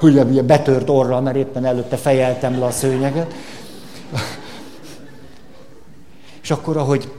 Ugye, 0.01 0.23
ugye 0.23 0.41
betört 0.41 0.89
orra, 0.89 1.21
mert 1.21 1.35
éppen 1.35 1.65
előtte 1.65 1.97
fejeltem 1.97 2.59
le 2.59 2.65
a 2.65 2.71
szőnyeget. 2.71 3.33
És 6.41 6.51
akkor, 6.51 6.77
ahogy 6.77 7.11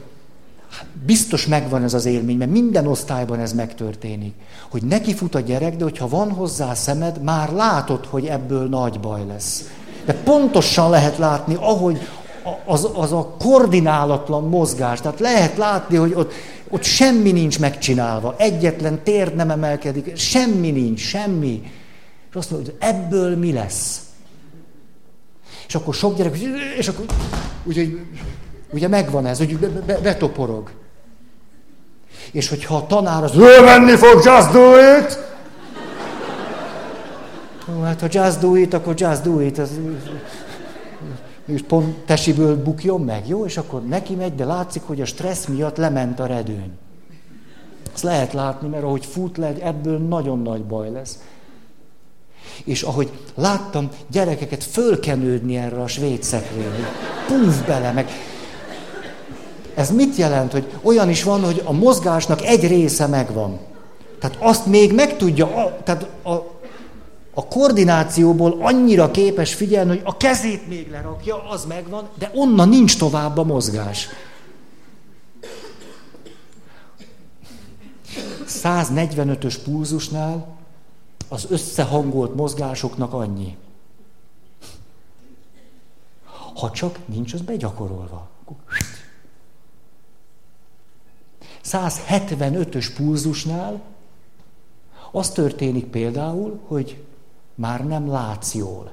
biztos 1.07 1.47
megvan 1.47 1.83
ez 1.83 1.95
az 1.95 2.05
élmény, 2.05 2.37
mert 2.37 2.51
minden 2.51 2.87
osztályban 2.87 3.39
ez 3.41 3.53
megtörténik, 3.53 4.35
hogy 4.71 4.83
neki 4.83 5.15
fut 5.15 5.35
a 5.35 5.41
gyerek, 5.41 5.77
de 5.77 5.85
hogyha 5.85 6.09
van 6.09 6.31
hozzá 6.31 6.75
szemed, 6.75 7.23
már 7.23 7.53
látod, 7.53 8.07
hogy 8.07 8.27
ebből 8.27 8.69
nagy 8.69 9.01
baj 9.01 9.27
lesz. 9.27 9.71
De 10.05 10.15
pontosan 10.15 10.91
lehet 10.91 11.19
látni, 11.19 11.55
ahogy 11.55 11.99
az, 12.65 12.89
az 12.95 13.13
a 13.13 13.35
koordinálatlan 13.39 14.49
mozgás. 14.49 15.01
Tehát 15.01 15.21
lehet 15.21 15.57
látni, 15.57 15.97
hogy 15.97 16.13
ott, 16.15 16.33
ott 16.69 16.83
semmi 16.83 17.33
nincs 17.33 17.59
megcsinálva. 17.59 18.35
Egyetlen 18.39 19.03
tér 19.03 19.35
nem 19.35 19.51
emelkedik, 19.51 20.17
semmi 20.17 20.71
nincs, 20.71 21.01
semmi. 21.01 21.63
És 22.31 22.35
azt 22.35 22.51
mondja, 22.51 22.73
hogy 22.73 22.89
ebből 22.89 23.37
mi 23.37 23.53
lesz? 23.53 24.01
És 25.67 25.75
akkor 25.75 25.95
sok 25.95 26.17
gyerek, 26.17 26.39
és 26.79 26.89
akkor 26.89 27.05
úgy, 27.65 27.99
ugye 28.73 28.89
megvan 28.89 29.27
ez, 29.27 29.39
hogy 29.39 29.57
betoporog. 30.03 30.71
És 32.31 32.49
hogyha 32.49 32.77
a 32.77 32.87
tanár 32.87 33.25
az, 33.25 33.37
ő 33.37 33.65
menni 33.65 33.97
fog, 33.97 34.25
just 34.25 34.53
do 34.53 34.77
it! 34.79 35.19
Ó, 37.77 37.83
hát 37.83 38.01
ha 38.01 38.07
just 38.11 38.41
do 38.41 38.55
it, 38.55 38.75
akkor 38.75 38.95
just 38.97 39.23
do 39.23 39.41
it. 39.41 39.59
Az, 39.59 39.71
és 41.47 41.63
pont 41.63 41.97
tesiből 41.97 42.63
bukjon 42.63 43.01
meg, 43.01 43.29
jó? 43.29 43.45
És 43.45 43.57
akkor 43.57 43.83
neki 43.83 44.15
megy, 44.15 44.35
de 44.35 44.45
látszik, 44.45 44.83
hogy 44.83 45.01
a 45.01 45.05
stressz 45.05 45.47
miatt 45.47 45.77
lement 45.77 46.21
a 46.21 46.27
redőny. 46.27 46.71
Ezt 47.95 48.03
lehet 48.03 48.33
látni, 48.33 48.69
mert 48.69 48.83
ahogy 48.83 49.07
fut 49.07 49.37
le, 49.37 49.55
ebből 49.61 49.99
nagyon 49.99 50.43
nagy 50.43 50.65
baj 50.65 50.91
lesz. 50.91 51.19
És 52.65 52.83
ahogy 52.83 53.11
láttam 53.35 53.89
gyerekeket 54.11 54.65
fölkenődni 54.65 55.57
erre 55.57 55.83
a 55.83 55.87
svéd 55.87 56.23
szekrényre, 56.23 56.89
puf 57.27 57.67
bele, 57.67 57.93
meg 57.93 58.09
ez 59.75 59.91
mit 59.91 60.17
jelent, 60.17 60.53
hogy 60.53 60.73
olyan 60.83 61.09
is 61.09 61.23
van, 61.23 61.45
hogy 61.45 61.63
a 61.65 61.73
mozgásnak 61.73 62.43
egy 62.43 62.67
része 62.67 63.07
megvan. 63.07 63.59
Tehát 64.21 64.37
azt 64.41 64.67
még 64.67 64.93
meg 64.93 65.17
tudja, 65.17 65.79
tehát 65.85 66.07
a, 66.23 66.33
a 67.35 67.47
koordinációból 67.49 68.57
annyira 68.61 69.11
képes 69.11 69.55
figyelni, 69.55 69.89
hogy 69.89 70.03
a 70.05 70.17
kezét 70.17 70.69
még 70.69 70.91
lerakja, 70.91 71.49
az 71.49 71.65
megvan, 71.65 72.09
de 72.19 72.31
onnan 72.35 72.69
nincs 72.69 72.99
tovább 72.99 73.39
a 73.39 73.45
mozgás. 73.45 74.09
145-ös 78.47 79.57
pulzusnál 79.65 80.57
az 81.29 81.47
összehangolt 81.49 82.35
mozgásoknak 82.35 83.13
annyi. 83.13 83.57
Ha 86.55 86.71
csak 86.71 86.99
nincs 87.07 87.33
az 87.33 87.41
begyakorolva. 87.41 88.29
175-ös 91.65 92.87
pulzusnál 92.97 93.81
az 95.13 95.31
történik 95.31 95.85
például, 95.85 96.61
hogy 96.67 97.03
már 97.55 97.87
nem 97.87 98.09
látsz 98.09 98.55
jól. 98.55 98.93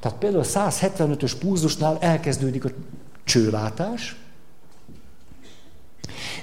Tehát 0.00 0.18
például 0.18 0.42
a 0.42 0.46
175-ös 0.46 1.32
pulzusnál 1.38 1.98
elkezdődik 2.00 2.64
a 2.64 2.70
csőlátás, 3.24 4.16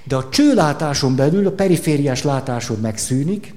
de 0.04 0.16
a 0.16 0.30
csőlátáson 0.30 1.16
belül 1.16 1.48
a 1.48 1.52
perifériás 1.52 2.24
látásod 2.24 2.80
megszűnik, 2.80 3.54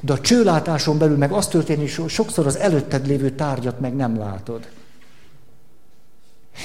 de 0.00 0.12
a 0.12 0.20
csőlátáson 0.20 0.98
belül 0.98 1.16
meg 1.16 1.32
az 1.32 1.48
történik, 1.48 1.96
hogy 1.96 2.08
sokszor 2.08 2.46
az 2.46 2.56
előtted 2.56 3.06
lévő 3.06 3.30
tárgyat 3.30 3.80
meg 3.80 3.94
nem 3.94 4.18
látod. 4.18 4.68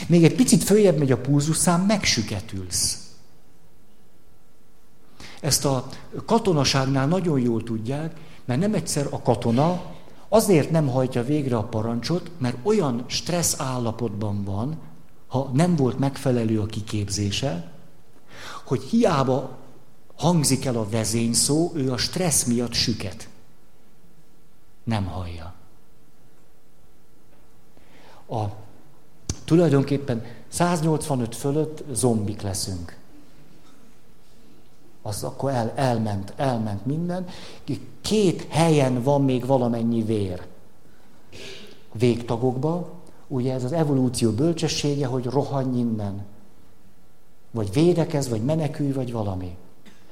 Még 0.08 0.24
egy 0.24 0.36
picit 0.36 0.64
följebb 0.64 0.98
megy 0.98 1.12
a 1.12 1.18
pulzuszám, 1.18 1.82
megsüketülsz. 1.82 3.09
Ezt 5.40 5.66
a 5.66 5.88
katonaságnál 6.26 7.08
nagyon 7.08 7.40
jól 7.40 7.64
tudják, 7.64 8.20
mert 8.46 8.60
nem 8.60 8.74
egyszer 8.74 9.08
a 9.10 9.22
katona 9.22 9.82
azért 10.30 10.72
nem 10.72 10.88
hajtja 10.88 11.24
végre 11.24 11.58
a 11.58 11.64
parancsot, 11.64 12.32
mert 12.38 12.58
olyan 12.62 13.04
stressz 13.08 13.60
állapotban 13.60 14.44
van, 14.44 14.78
ha 15.28 15.50
nem 15.54 15.76
volt 15.76 16.00
megfelelő 16.00 16.60
a 16.60 16.66
kiképzése, 16.66 17.72
hogy 18.66 18.82
hiába 18.82 19.58
hangzik 20.16 20.66
el 20.66 20.76
a 20.76 20.90
vezényszó, 20.90 21.72
ő 21.76 21.92
a 21.92 21.98
stressz 21.98 22.44
miatt 22.44 22.74
süket. 22.74 23.30
Nem 24.84 25.06
hallja. 25.06 25.54
A, 28.30 28.44
tulajdonképpen 29.46 30.26
185 30.48 31.36
fölött 31.36 31.84
zombik 31.92 32.42
leszünk 32.42 32.99
az 35.10 35.24
akkor 35.24 35.52
el, 35.52 35.72
elment, 35.76 36.34
elment 36.36 36.86
minden. 36.86 37.26
Két 38.02 38.46
helyen 38.50 39.04
van 39.04 39.24
még 39.24 39.46
valamennyi 39.46 40.04
vér. 40.04 40.46
Végtagokba, 41.94 42.90
ugye 43.28 43.54
ez 43.54 43.64
az 43.64 43.72
evolúció 43.72 44.32
bölcsessége, 44.32 45.08
hogy 45.08 45.26
rohanj 45.26 45.80
innen. 45.80 46.26
Vagy 47.52 47.74
védekez, 47.74 48.30
vagy 48.30 48.44
menekülj, 48.44 48.92
vagy 48.92 49.12
valami. 49.12 49.56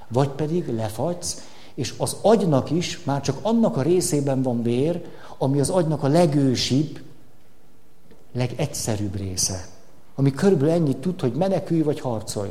Vagy 0.08 0.30
pedig 0.30 0.68
lefagysz, 0.76 1.48
és 1.74 1.94
az 1.98 2.18
agynak 2.22 2.72
is 2.72 3.04
már 3.04 3.22
csak 3.22 3.38
annak 3.42 3.78
a 3.78 3.82
részében 3.82 4.42
van 4.42 4.62
vér, 4.62 5.06
ami 5.38 5.60
az 5.60 5.70
agynak 5.70 6.04
a 6.04 6.08
legősibb, 6.08 7.00
legegyszerűbb 8.34 9.16
része. 9.16 9.68
Ami 10.16 10.32
körülbelül 10.32 10.74
ennyit 10.74 10.98
tud, 10.98 11.22
hogy 11.22 11.34
menekülj 11.34 11.82
vagy 11.82 12.00
harcolj. 12.00 12.50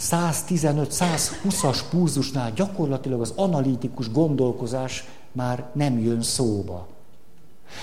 115-120-as 0.00 1.78
púzusnál 1.90 2.52
gyakorlatilag 2.52 3.20
az 3.20 3.32
analitikus 3.36 4.10
gondolkozás 4.10 5.04
már 5.32 5.64
nem 5.72 5.98
jön 5.98 6.22
szóba. 6.22 6.86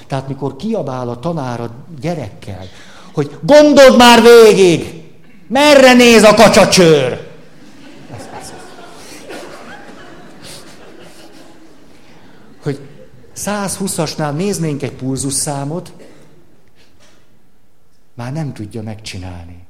Tehát 0.08 0.28
mikor 0.28 0.56
kiabál 0.56 1.10
a 1.10 1.20
tanár 1.20 1.62
a 1.62 1.72
gyerekkel, 2.02 2.66
hogy 3.14 3.40
gondold 3.42 3.98
már 3.98 4.22
végig, 4.22 5.04
merre 5.48 5.94
néz 5.94 6.24
a 6.24 6.34
kacsacsőr? 6.34 7.34
Hogy 12.64 12.80
120-asnál 13.36 14.36
néznénk 14.36 14.82
egy 14.82 14.94
pulzusszámot, 14.94 15.94
már 18.14 18.34
nem 18.34 18.54
tudja 18.54 18.82
megcsinálni. 18.82 19.65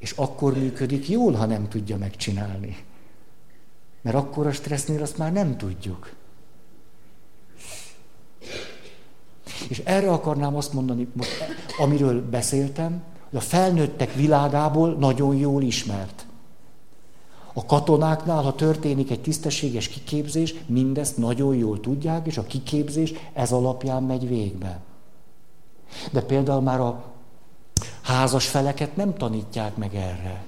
És 0.00 0.10
akkor 0.10 0.52
működik 0.58 1.08
jól, 1.08 1.32
ha 1.32 1.46
nem 1.46 1.68
tudja 1.68 1.96
megcsinálni. 1.96 2.84
Mert 4.02 4.16
akkor 4.16 4.46
a 4.46 4.52
stressznél 4.52 5.02
azt 5.02 5.18
már 5.18 5.32
nem 5.32 5.56
tudjuk. 5.56 6.12
És 9.68 9.78
erre 9.84 10.10
akarnám 10.10 10.56
azt 10.56 10.72
mondani, 10.72 11.08
most, 11.12 11.30
amiről 11.78 12.28
beszéltem, 12.28 13.02
hogy 13.30 13.38
a 13.38 13.42
felnőttek 13.42 14.14
világából 14.14 14.94
nagyon 14.94 15.36
jól 15.36 15.62
ismert. 15.62 16.26
A 17.52 17.66
katonáknál, 17.66 18.42
ha 18.42 18.54
történik 18.54 19.10
egy 19.10 19.20
tisztességes 19.20 19.88
kiképzés, 19.88 20.54
mindezt 20.66 21.16
nagyon 21.16 21.54
jól 21.54 21.80
tudják, 21.80 22.26
és 22.26 22.38
a 22.38 22.46
kiképzés 22.46 23.12
ez 23.32 23.52
alapján 23.52 24.02
megy 24.02 24.28
végbe. 24.28 24.80
De 26.12 26.22
például 26.22 26.60
már 26.60 26.80
a 26.80 27.04
Házas 28.10 28.48
feleket 28.48 28.96
nem 28.96 29.14
tanítják 29.14 29.76
meg 29.76 29.94
erre. 29.94 30.44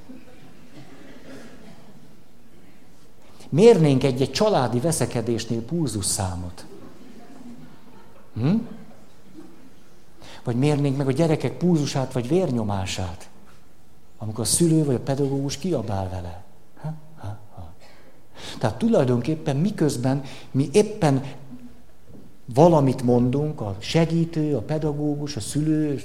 Mérnénk 3.49 4.05
egy-egy 4.05 4.33
családi 4.33 4.81
veszekedésnél 4.81 5.63
pulzusszámot. 5.63 6.67
Hm? 8.35 8.55
Vagy 10.45 10.57
mérnénk 10.57 10.97
meg 10.97 11.07
a 11.07 11.13
gyerekek 11.13 11.57
pulzusát 11.57 12.13
vagy 12.13 12.29
vérnyomását, 12.29 13.29
amikor 14.19 14.45
a 14.45 14.47
szülő 14.47 14.85
vagy 14.85 14.95
a 14.95 15.01
pedagógus 15.01 15.57
kiabál 15.57 16.09
vele. 16.09 16.45
Ha? 16.81 16.95
Ha? 17.17 17.39
Ha. 17.55 17.73
Tehát 18.59 18.79
tulajdonképpen 18.79 19.57
miközben 19.57 20.23
mi 20.51 20.69
éppen 20.73 21.25
valamit 22.55 23.03
mondunk, 23.03 23.61
a 23.61 23.77
segítő, 23.79 24.57
a 24.57 24.61
pedagógus, 24.61 25.37
a 25.37 25.41
szülő, 25.41 26.03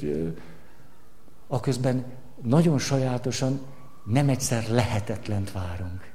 aközben 1.47 2.05
nagyon 2.41 2.79
sajátosan 2.79 3.65
nem 4.03 4.29
egyszer 4.29 4.69
lehetetlent 4.69 5.51
várunk. 5.51 6.11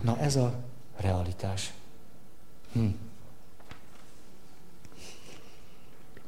Na 0.00 0.18
ez 0.18 0.36
a 0.36 0.54
realitás. 0.96 1.72
Hm. 2.72 2.86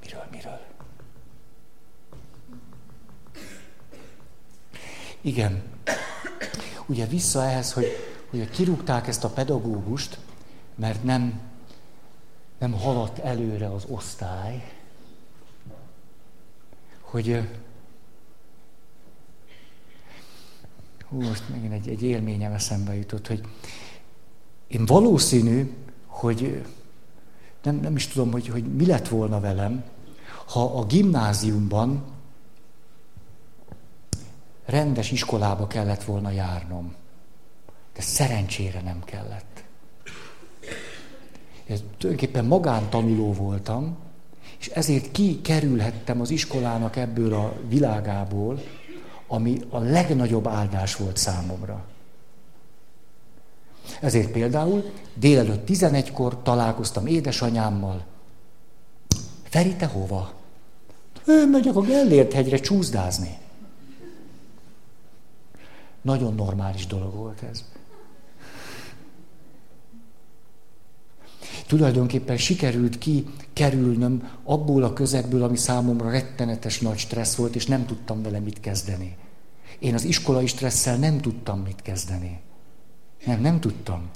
Miről, 0.01 0.25
miről? 0.31 0.61
Igen. 5.21 5.63
Ugye 6.87 7.07
vissza 7.07 7.45
ehhez, 7.45 7.73
hogy, 7.73 7.87
hogy 8.31 8.51
kirúgták 8.51 9.07
ezt 9.07 9.25
a 9.25 9.29
pedagógust, 9.29 10.19
mert 10.75 11.05
nem 11.05 11.41
nem 12.59 12.73
haladt 12.73 13.19
előre 13.19 13.73
az 13.73 13.85
osztály, 13.89 14.73
hogy 17.01 17.49
hú, 21.09 21.21
most 21.23 21.49
megint 21.49 21.73
egy, 21.73 21.89
egy 21.89 22.03
élményem 22.03 22.53
eszembe 22.53 22.95
jutott, 22.95 23.27
hogy 23.27 23.41
én 24.67 24.87
valószínű, 24.87 25.77
hogy 26.07 26.67
nem, 27.63 27.77
nem 27.77 27.97
is 27.97 28.07
tudom, 28.07 28.33
hogy, 28.33 28.49
hogy 28.49 28.75
mi 28.75 28.87
lett 28.87 29.09
volna 29.09 29.41
velem, 29.41 29.85
ha 30.47 30.79
a 30.79 30.87
gimnáziumban 30.87 32.05
rendes 34.65 35.11
iskolába 35.11 35.67
kellett 35.67 36.05
volna 36.05 36.31
járnom. 36.31 36.95
De 37.95 38.01
szerencsére 38.01 38.81
nem 38.81 39.05
kellett. 39.05 39.65
Ez 41.67 41.83
tulajdonképpen 41.99 42.45
magántanuló 42.45 43.33
voltam, 43.33 43.97
és 44.59 44.69
ezért 44.69 45.11
kikerülhettem 45.11 46.21
az 46.21 46.31
iskolának 46.31 46.97
ebből 46.97 47.35
a 47.35 47.53
világából, 47.69 48.63
ami 49.27 49.61
a 49.69 49.79
legnagyobb 49.79 50.47
áldás 50.47 50.97
volt 50.97 51.17
számomra. 51.17 51.85
Ezért 54.01 54.31
például 54.31 54.93
délelőtt 55.15 55.69
11-kor 55.69 56.43
találkoztam 56.43 57.07
édesanyámmal. 57.07 58.05
Feri, 59.43 59.75
te 59.75 59.87
hova? 59.87 60.33
Én 61.29 61.49
megyek 61.49 61.77
a 61.77 61.81
Gellért 61.81 62.33
hegyre 62.33 62.57
csúszdázni. 62.59 63.39
Nagyon 66.03 66.35
normális 66.35 66.87
dolog 66.87 67.15
volt 67.15 67.43
ez. 67.43 67.65
Tulajdonképpen 71.67 72.37
sikerült 72.37 72.99
ki 72.99 73.27
kerülnöm 73.53 74.31
abból 74.45 74.83
a 74.83 74.93
közegből, 74.93 75.43
ami 75.43 75.57
számomra 75.57 76.11
rettenetes 76.11 76.81
nagy 76.81 76.99
stressz 76.99 77.35
volt, 77.35 77.55
és 77.55 77.67
nem 77.67 77.87
tudtam 77.87 78.23
vele 78.23 78.39
mit 78.39 78.61
kezdeni. 78.61 79.17
Én 79.79 79.95
az 79.95 80.05
iskolai 80.05 80.47
stresszel 80.47 80.97
nem 80.97 81.21
tudtam 81.21 81.61
mit 81.61 81.83
kezdeni. 81.83 82.41
Nem, 83.27 83.41
nem 83.41 83.61
tudtam. 83.61 84.11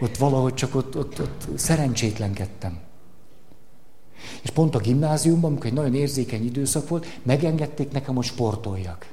Ott 0.00 0.16
valahogy 0.16 0.54
csak 0.54 0.74
ott, 0.74 0.96
ott, 0.96 1.20
ott 1.20 1.48
szerencsétlenkedtem. 1.54 2.78
És 4.42 4.50
pont 4.50 4.74
a 4.74 4.78
gimnáziumban, 4.78 5.50
amikor 5.50 5.66
egy 5.66 5.72
nagyon 5.72 5.94
érzékeny 5.94 6.44
időszak 6.44 6.88
volt, 6.88 7.18
megengedték 7.22 7.92
nekem, 7.92 8.14
hogy 8.14 8.24
sportoljak. 8.24 9.06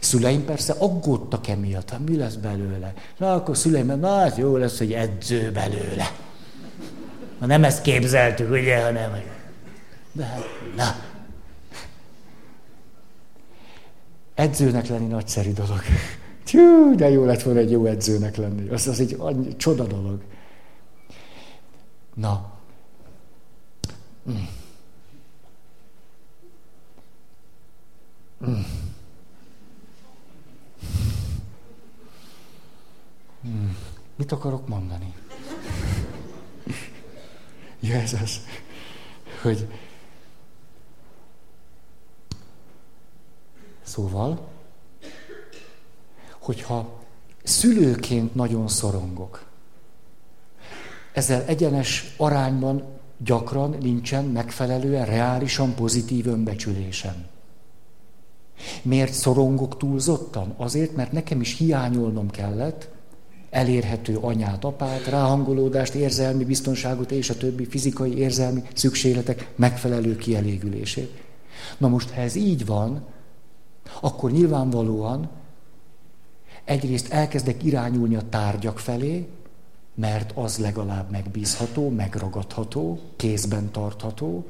Szüleim 0.00 0.44
persze 0.44 0.72
aggódtak 0.72 1.48
emiatt, 1.48 1.90
hát 1.90 2.08
mi 2.08 2.16
lesz 2.16 2.34
belőle. 2.34 2.94
Na, 3.18 3.34
akkor 3.34 3.56
szüleim, 3.56 4.00
na, 4.00 4.14
hát 4.14 4.36
jó 4.36 4.56
lesz, 4.56 4.78
hogy 4.78 4.92
edző 4.92 5.52
belőle. 5.52 6.26
Na 7.38 7.46
nem 7.46 7.64
ezt 7.64 7.82
képzeltük, 7.82 8.50
ugye, 8.50 8.82
hanem... 8.82 9.22
De 10.12 10.24
hát, 10.24 10.44
na. 10.76 10.94
Edzőnek 14.34 14.86
lenni 14.86 15.06
nagyszerű 15.06 15.52
dolog. 15.52 15.80
Tjú, 16.44 16.94
de 16.94 17.08
jó 17.08 17.24
lett 17.24 17.42
volna 17.42 17.58
egy 17.58 17.70
jó 17.70 17.84
edzőnek 17.84 18.36
lenni. 18.36 18.68
Az, 18.68 18.86
az 18.86 19.00
egy 19.00 19.16
annyi, 19.18 19.56
csoda 19.56 19.84
dolog. 19.84 20.20
Na. 22.14 22.52
Mm. 24.30 24.44
Mm. 33.46 33.68
Mit 34.16 34.32
akarok 34.32 34.68
mondani? 34.68 35.14
Az, 38.22 38.40
hogy 39.42 39.66
szóval, 43.82 44.48
hogyha 46.38 47.00
szülőként 47.42 48.34
nagyon 48.34 48.68
szorongok, 48.68 49.46
ezzel 51.12 51.44
egyenes 51.46 52.14
arányban 52.16 52.84
gyakran 53.16 53.76
nincsen 53.80 54.24
megfelelően 54.24 55.06
reálisan 55.06 55.74
pozitív 55.74 56.26
önbecsülésem. 56.26 57.26
Miért 58.82 59.12
szorongok 59.12 59.76
túlzottan? 59.76 60.54
Azért, 60.56 60.96
mert 60.96 61.12
nekem 61.12 61.40
is 61.40 61.56
hiányolnom 61.56 62.30
kellett 62.30 62.88
elérhető 63.50 64.16
anyát, 64.16 64.64
apát, 64.64 65.06
ráhangolódást, 65.06 65.94
érzelmi 65.94 66.44
biztonságot 66.44 67.10
és 67.10 67.30
a 67.30 67.36
többi 67.36 67.64
fizikai, 67.64 68.16
érzelmi 68.16 68.62
szükségletek 68.74 69.52
megfelelő 69.56 70.16
kielégülését. 70.16 71.22
Na 71.78 71.88
most, 71.88 72.10
ha 72.10 72.20
ez 72.20 72.34
így 72.34 72.66
van, 72.66 73.06
akkor 74.00 74.30
nyilvánvalóan 74.30 75.30
egyrészt 76.64 77.12
elkezdek 77.12 77.64
irányulni 77.64 78.16
a 78.16 78.28
tárgyak 78.28 78.78
felé, 78.78 79.28
mert 79.94 80.32
az 80.34 80.58
legalább 80.58 81.10
megbízható, 81.10 81.88
megragadható, 81.88 83.00
kézben 83.16 83.70
tartható, 83.70 84.46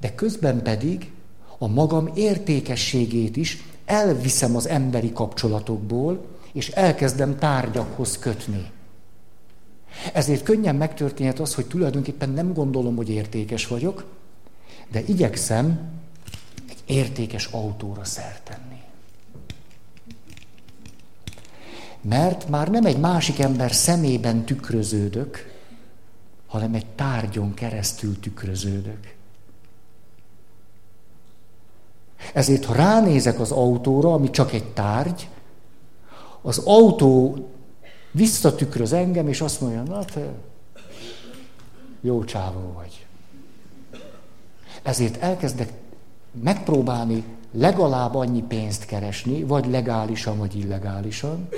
de 0.00 0.14
közben 0.14 0.62
pedig 0.62 1.12
a 1.58 1.66
magam 1.66 2.10
értékességét 2.14 3.36
is 3.36 3.62
elviszem 3.84 4.56
az 4.56 4.68
emberi 4.68 5.12
kapcsolatokból, 5.12 6.24
és 6.52 6.68
elkezdem 6.68 7.38
tárgyakhoz 7.38 8.18
kötni. 8.18 8.70
Ezért 10.12 10.42
könnyen 10.42 10.76
megtörténhet 10.76 11.38
az, 11.38 11.54
hogy 11.54 11.66
tulajdonképpen 11.66 12.30
nem 12.30 12.52
gondolom, 12.52 12.96
hogy 12.96 13.08
értékes 13.08 13.66
vagyok, 13.66 14.04
de 14.90 15.00
igyekszem 15.06 15.80
egy 16.68 16.82
értékes 16.86 17.46
autóra 17.46 18.04
szert 18.04 18.42
tenni. 18.42 18.80
Mert 22.00 22.48
már 22.48 22.70
nem 22.70 22.84
egy 22.84 22.98
másik 22.98 23.38
ember 23.38 23.72
szemében 23.72 24.44
tükröződök, 24.44 25.58
hanem 26.46 26.74
egy 26.74 26.86
tárgyon 26.86 27.54
keresztül 27.54 28.20
tükröződök. 28.20 29.14
Ezért, 32.32 32.64
ha 32.64 32.74
ránézek 32.74 33.40
az 33.40 33.50
autóra, 33.50 34.12
ami 34.12 34.30
csak 34.30 34.52
egy 34.52 34.64
tárgy, 34.64 35.28
az 36.42 36.58
autó 36.58 37.48
visszatükröz 38.12 38.92
engem, 38.92 39.28
és 39.28 39.40
azt 39.40 39.60
mondja, 39.60 39.82
na 39.82 40.04
te 40.04 40.32
jó 42.00 42.24
csávó 42.24 42.72
vagy. 42.72 43.06
Ezért 44.82 45.16
elkezdek 45.16 45.72
megpróbálni 46.42 47.24
legalább 47.52 48.14
annyi 48.14 48.42
pénzt 48.42 48.84
keresni, 48.84 49.42
vagy 49.42 49.66
legálisan, 49.66 50.38
vagy 50.38 50.56
illegálisan, 50.58 51.48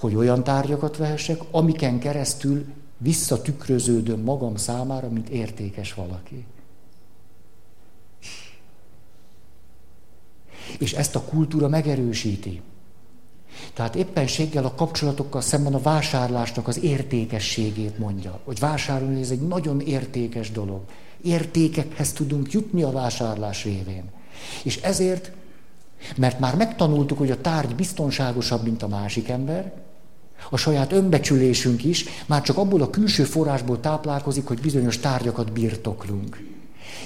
hogy 0.00 0.14
olyan 0.14 0.44
tárgyakat 0.44 0.96
vehessek, 0.96 1.40
amiken 1.50 1.98
keresztül 1.98 2.64
visszatükröződöm 2.98 4.20
magam 4.20 4.56
számára, 4.56 5.08
mint 5.08 5.28
értékes 5.28 5.94
valaki. 5.94 6.44
És 10.78 10.92
ezt 10.92 11.16
a 11.16 11.20
kultúra 11.20 11.68
megerősíti. 11.68 12.62
Tehát 13.74 13.94
éppenséggel 13.94 14.64
a 14.64 14.74
kapcsolatokkal 14.74 15.40
szemben 15.40 15.74
a 15.74 15.80
vásárlásnak 15.80 16.68
az 16.68 16.82
értékességét 16.82 17.98
mondja. 17.98 18.40
Hogy 18.44 18.58
vásárolni 18.58 19.20
ez 19.20 19.30
egy 19.30 19.46
nagyon 19.46 19.80
értékes 19.80 20.50
dolog. 20.50 20.80
Értékekhez 21.22 22.12
tudunk 22.12 22.52
jutni 22.52 22.82
a 22.82 22.90
vásárlás 22.90 23.64
révén. 23.64 24.04
És 24.62 24.76
ezért, 24.76 25.32
mert 26.16 26.38
már 26.38 26.56
megtanultuk, 26.56 27.18
hogy 27.18 27.30
a 27.30 27.40
tárgy 27.40 27.74
biztonságosabb, 27.74 28.62
mint 28.62 28.82
a 28.82 28.88
másik 28.88 29.28
ember, 29.28 29.72
a 30.50 30.56
saját 30.56 30.92
önbecsülésünk 30.92 31.84
is 31.84 32.04
már 32.26 32.42
csak 32.42 32.56
abból 32.56 32.82
a 32.82 32.90
külső 32.90 33.24
forrásból 33.24 33.80
táplálkozik, 33.80 34.46
hogy 34.46 34.60
bizonyos 34.60 34.98
tárgyakat 34.98 35.52
birtoklunk. 35.52 36.44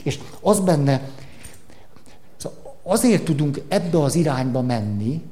És 0.03 0.18
az 0.40 0.61
benne, 0.61 1.11
azért 2.82 3.24
tudunk 3.24 3.61
ebbe 3.68 4.03
az 4.03 4.14
irányba 4.14 4.62
menni, 4.62 5.22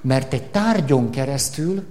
mert 0.00 0.32
egy 0.32 0.50
tárgyon 0.50 1.10
keresztül 1.10 1.84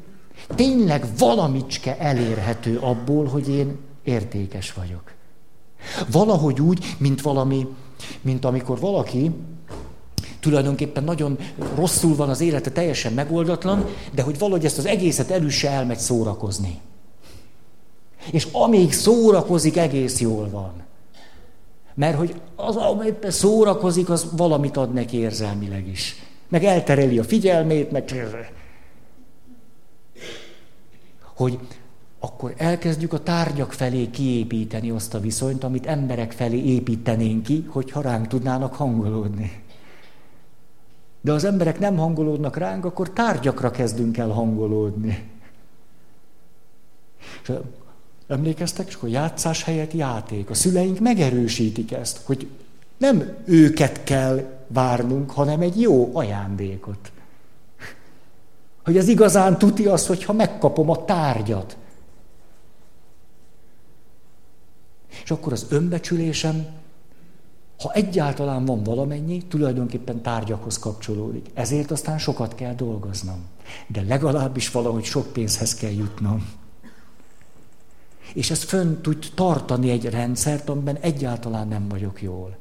tényleg 0.55 1.05
valamicske 1.17 1.97
elérhető 1.97 2.77
abból, 2.77 3.25
hogy 3.25 3.49
én 3.49 3.77
értékes 4.03 4.73
vagyok. 4.73 5.11
Valahogy 6.11 6.61
úgy, 6.61 6.95
mint 6.97 7.21
valami, 7.21 7.67
mint 8.21 8.45
amikor 8.45 8.79
valaki 8.79 9.31
tulajdonképpen 10.39 11.03
nagyon 11.03 11.37
rosszul 11.75 12.15
van 12.15 12.29
az 12.29 12.41
élete, 12.41 12.71
teljesen 12.71 13.13
megoldatlan, 13.13 13.85
de 14.13 14.21
hogy 14.21 14.37
valahogy 14.37 14.65
ezt 14.65 14.77
az 14.77 14.85
egészet 14.85 15.31
elüsse 15.31 15.69
elmegy 15.69 15.97
szórakozni. 15.97 16.79
És 18.31 18.47
amíg 18.51 18.93
szórakozik, 18.93 19.77
egész 19.77 20.19
jól 20.19 20.49
van. 20.49 20.71
Mert 21.93 22.17
hogy 22.17 22.41
az, 22.55 22.75
ami 22.75 23.13
szórakozik, 23.27 24.09
az 24.09 24.27
valamit 24.31 24.77
ad 24.77 24.93
neki 24.93 25.17
érzelmileg 25.17 25.87
is 25.87 26.26
meg 26.49 26.63
eltereli 26.63 27.19
a 27.19 27.23
figyelmét, 27.23 27.91
meg... 27.91 28.13
Hogy 31.35 31.59
akkor 32.19 32.53
elkezdjük 32.57 33.13
a 33.13 33.23
tárgyak 33.23 33.73
felé 33.73 34.09
kiépíteni 34.09 34.89
azt 34.89 35.13
a 35.13 35.19
viszonyt, 35.19 35.63
amit 35.63 35.85
emberek 35.85 36.31
felé 36.31 36.63
építenénk 36.63 37.43
ki, 37.43 37.65
hogyha 37.69 38.01
ránk 38.01 38.27
tudnának 38.27 38.75
hangolódni. 38.75 39.63
De 41.21 41.31
az 41.31 41.43
emberek 41.43 41.79
nem 41.79 41.97
hangolódnak 41.97 42.57
ránk, 42.57 42.85
akkor 42.85 43.09
tárgyakra 43.09 43.71
kezdünk 43.71 44.17
el 44.17 44.29
hangolódni. 44.29 45.29
És 47.43 47.51
emlékeztek, 48.27 48.95
hogy 48.95 49.15
a 49.15 49.19
játszás 49.19 49.63
helyett 49.63 49.93
játék. 49.93 50.49
A 50.49 50.53
szüleink 50.53 50.99
megerősítik 50.99 51.91
ezt, 51.91 52.21
hogy 52.23 52.47
nem 52.97 53.35
őket 53.45 54.03
kell 54.03 54.56
várnunk, 54.67 55.31
hanem 55.31 55.61
egy 55.61 55.81
jó 55.81 56.09
ajándékot. 56.13 57.11
Hogy 58.83 58.97
az 58.97 59.07
igazán 59.07 59.57
tuti 59.57 59.85
az, 59.85 60.07
hogyha 60.07 60.33
megkapom 60.33 60.89
a 60.89 61.05
tárgyat. 61.05 61.77
És 65.23 65.31
akkor 65.31 65.51
az 65.51 65.65
önbecsülésem, 65.69 66.65
ha 67.79 67.91
egyáltalán 67.93 68.65
van 68.65 68.83
valamennyi, 68.83 69.41
tulajdonképpen 69.47 70.21
tárgyakhoz 70.21 70.79
kapcsolódik. 70.79 71.45
Ezért 71.53 71.91
aztán 71.91 72.17
sokat 72.17 72.55
kell 72.55 72.73
dolgoznom. 72.73 73.45
De 73.87 74.01
legalábbis 74.01 74.71
valahogy 74.71 75.03
sok 75.03 75.33
pénzhez 75.33 75.73
kell 75.73 75.91
jutnom. 75.91 76.49
És 78.33 78.51
ez 78.51 78.63
fönn 78.63 79.01
tud 79.01 79.25
tartani 79.35 79.89
egy 79.89 80.05
rendszert, 80.05 80.69
amiben 80.69 80.97
egyáltalán 80.97 81.67
nem 81.67 81.87
vagyok 81.87 82.21
jól. 82.21 82.57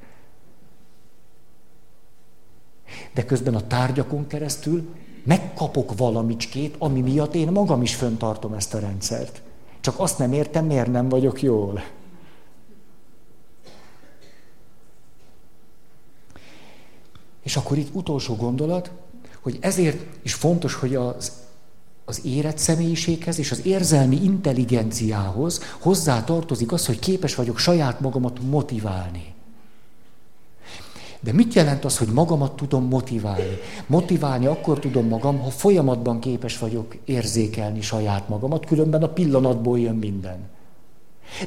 De 3.14 3.24
közben 3.24 3.55
a 3.55 3.66
tárgyakon 3.66 4.26
keresztül 4.26 4.89
megkapok 5.24 5.97
valamicskét, 5.97 6.74
ami 6.78 7.01
miatt 7.01 7.34
én 7.34 7.49
magam 7.49 7.82
is 7.82 7.95
föntartom 7.95 8.53
ezt 8.53 8.74
a 8.74 8.78
rendszert. 8.78 9.43
Csak 9.80 9.99
azt 9.99 10.18
nem 10.18 10.32
értem, 10.32 10.66
miért 10.66 10.91
nem 10.91 11.09
vagyok 11.09 11.43
jól. 11.43 11.84
És 17.43 17.57
akkor 17.57 17.78
itt 17.78 17.95
utolsó 17.95 18.34
gondolat, 18.34 18.91
hogy 19.41 19.59
ezért 19.61 20.07
is 20.22 20.34
fontos, 20.34 20.74
hogy 20.74 20.95
az, 20.95 21.32
az 22.05 22.20
érett 22.24 22.59
személyiséghez 22.59 23.39
és 23.39 23.51
az 23.51 23.66
érzelmi 23.66 24.22
intelligenciához 24.22 25.61
hozzá 25.80 26.24
tartozik 26.24 26.72
az, 26.72 26.87
hogy 26.87 26.99
képes 26.99 27.34
vagyok 27.34 27.59
saját 27.59 28.01
magamat 28.01 28.41
motiválni. 28.41 29.36
De 31.26 31.32
mit 31.32 31.54
jelent 31.54 31.84
az, 31.84 31.98
hogy 31.98 32.08
magamat 32.08 32.56
tudom 32.56 32.84
motiválni? 32.84 33.58
Motiválni 33.86 34.46
akkor 34.46 34.78
tudom 34.78 35.08
magam, 35.08 35.40
ha 35.40 35.50
folyamatban 35.50 36.20
képes 36.20 36.58
vagyok 36.58 36.96
érzékelni 37.04 37.80
saját 37.80 38.28
magamat, 38.28 38.66
különben 38.66 39.02
a 39.02 39.08
pillanatból 39.08 39.78
jön 39.78 39.94
minden. 39.94 40.38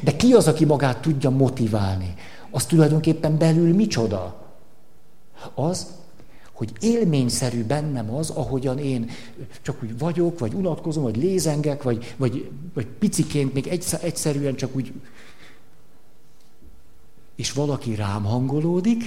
De 0.01 0.15
ki 0.15 0.33
az, 0.33 0.47
aki 0.47 0.65
magát 0.65 1.01
tudja 1.01 1.29
motiválni? 1.29 2.13
Az 2.51 2.65
tulajdonképpen 2.65 3.37
belül 3.37 3.75
micsoda? 3.75 4.35
Az, 5.53 5.87
hogy 6.53 6.71
élményszerű 6.79 7.63
bennem 7.63 8.13
az, 8.13 8.29
ahogyan 8.29 8.77
én 8.77 9.09
csak 9.61 9.83
úgy 9.83 9.97
vagyok, 9.97 10.39
vagy 10.39 10.53
unatkozom, 10.53 11.03
vagy 11.03 11.17
lézengek, 11.17 11.83
vagy, 11.83 12.15
vagy, 12.17 12.51
vagy 12.73 12.85
piciként 12.85 13.53
még 13.53 13.67
egyszerűen 14.01 14.55
csak 14.55 14.75
úgy, 14.75 14.93
és 17.35 17.51
valaki 17.51 17.95
rám 17.95 18.23
hangolódik, 18.23 19.03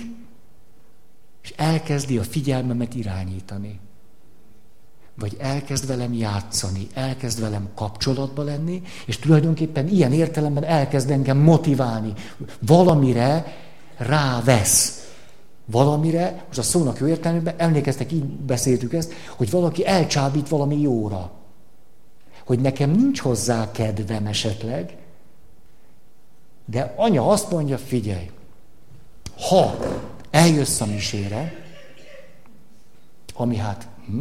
és 1.42 1.52
elkezdi 1.56 2.18
a 2.18 2.22
figyelmemet 2.22 2.94
irányítani. 2.94 3.80
Vagy 5.14 5.36
elkezd 5.38 5.86
velem 5.86 6.12
játszani, 6.12 6.86
elkezd 6.94 7.40
velem 7.40 7.68
kapcsolatba 7.74 8.42
lenni, 8.42 8.82
és 9.06 9.18
tulajdonképpen 9.18 9.88
ilyen 9.88 10.12
értelemben 10.12 10.64
elkezd 10.64 11.10
engem 11.10 11.38
motiválni. 11.38 12.12
Valamire 12.60 13.56
rávesz. 13.96 15.06
Valamire, 15.64 16.44
most 16.46 16.58
a 16.58 16.62
szónak 16.62 16.98
jó 16.98 17.06
értelmében, 17.06 17.54
emlékeztek, 17.56 18.12
így 18.12 18.24
beszéltük 18.24 18.92
ezt, 18.92 19.12
hogy 19.36 19.50
valaki 19.50 19.86
elcsábít 19.86 20.48
valami 20.48 20.80
jóra. 20.80 21.30
Hogy 22.44 22.60
nekem 22.60 22.90
nincs 22.90 23.20
hozzá 23.20 23.70
kedvem 23.70 24.26
esetleg, 24.26 24.96
de 26.64 26.94
anya 26.96 27.28
azt 27.28 27.50
mondja, 27.50 27.78
figyelj, 27.78 28.30
ha 29.48 29.76
eljössz 30.32 30.80
a 30.80 30.86
misére, 30.86 31.64
ami 33.34 33.56
hát 33.56 33.88
hm, 34.06 34.20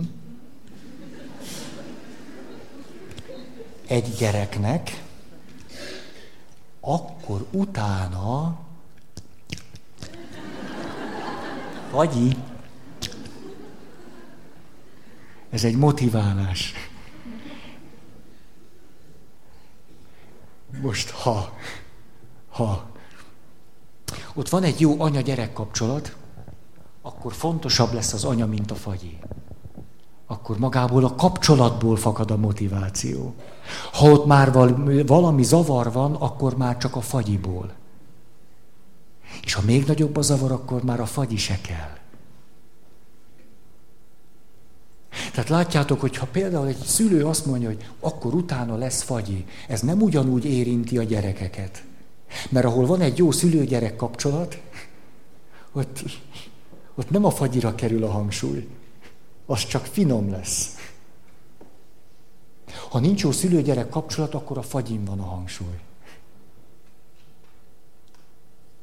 egy 3.87 4.15
gyereknek, 4.17 5.03
akkor 6.79 7.47
utána 7.51 8.59
Agyi. 11.91 12.37
Ez 15.49 15.63
egy 15.63 15.75
motiválás. 15.75 16.73
Most 20.81 21.09
ha, 21.09 21.57
ha 22.49 22.90
ott 24.35 24.49
van 24.49 24.63
egy 24.63 24.79
jó 24.79 25.01
anya-gyerek 25.01 25.53
kapcsolat, 25.53 26.15
akkor 27.01 27.33
fontosabb 27.33 27.93
lesz 27.93 28.13
az 28.13 28.23
anya, 28.23 28.45
mint 28.45 28.71
a 28.71 28.75
fagyi. 28.75 29.17
Akkor 30.27 30.57
magából 30.57 31.05
a 31.05 31.15
kapcsolatból 31.15 31.95
fakad 31.95 32.31
a 32.31 32.37
motiváció. 32.37 33.33
Ha 33.93 34.11
ott 34.11 34.25
már 34.25 34.51
valami 35.05 35.43
zavar 35.43 35.91
van, 35.91 36.15
akkor 36.15 36.57
már 36.57 36.77
csak 36.77 36.95
a 36.95 37.01
fagyiból. 37.01 37.73
És 39.43 39.53
ha 39.53 39.61
még 39.65 39.85
nagyobb 39.85 40.17
a 40.17 40.21
zavar, 40.21 40.51
akkor 40.51 40.83
már 40.83 40.99
a 40.99 41.05
fagyi 41.05 41.37
se 41.37 41.61
kell. 41.61 41.99
Tehát 45.31 45.49
látjátok, 45.49 45.99
hogy 45.99 46.17
ha 46.17 46.25
például 46.25 46.67
egy 46.67 46.83
szülő 46.83 47.25
azt 47.25 47.45
mondja, 47.45 47.67
hogy 47.67 47.89
akkor 47.99 48.33
utána 48.33 48.75
lesz 48.75 49.01
fagyi, 49.01 49.45
ez 49.67 49.81
nem 49.81 50.01
ugyanúgy 50.01 50.45
érinti 50.45 50.97
a 50.97 51.03
gyerekeket. 51.03 51.83
Mert 52.49 52.65
ahol 52.65 52.85
van 52.85 53.01
egy 53.01 53.17
jó 53.17 53.31
szülő-gyerek 53.31 53.95
kapcsolat, 53.95 54.61
ott, 55.71 56.03
ott 56.95 57.09
nem 57.09 57.25
a 57.25 57.31
fagyira 57.31 57.75
kerül 57.75 58.03
a 58.03 58.11
hangsúly, 58.11 58.67
az 59.45 59.65
csak 59.65 59.85
finom 59.85 60.29
lesz. 60.29 60.75
Ha 62.89 62.99
nincs 62.99 63.21
jó 63.21 63.31
szülő-gyerek 63.31 63.89
kapcsolat, 63.89 64.33
akkor 64.33 64.57
a 64.57 64.61
fagyin 64.61 65.05
van 65.05 65.19
a 65.19 65.25
hangsúly. 65.25 65.79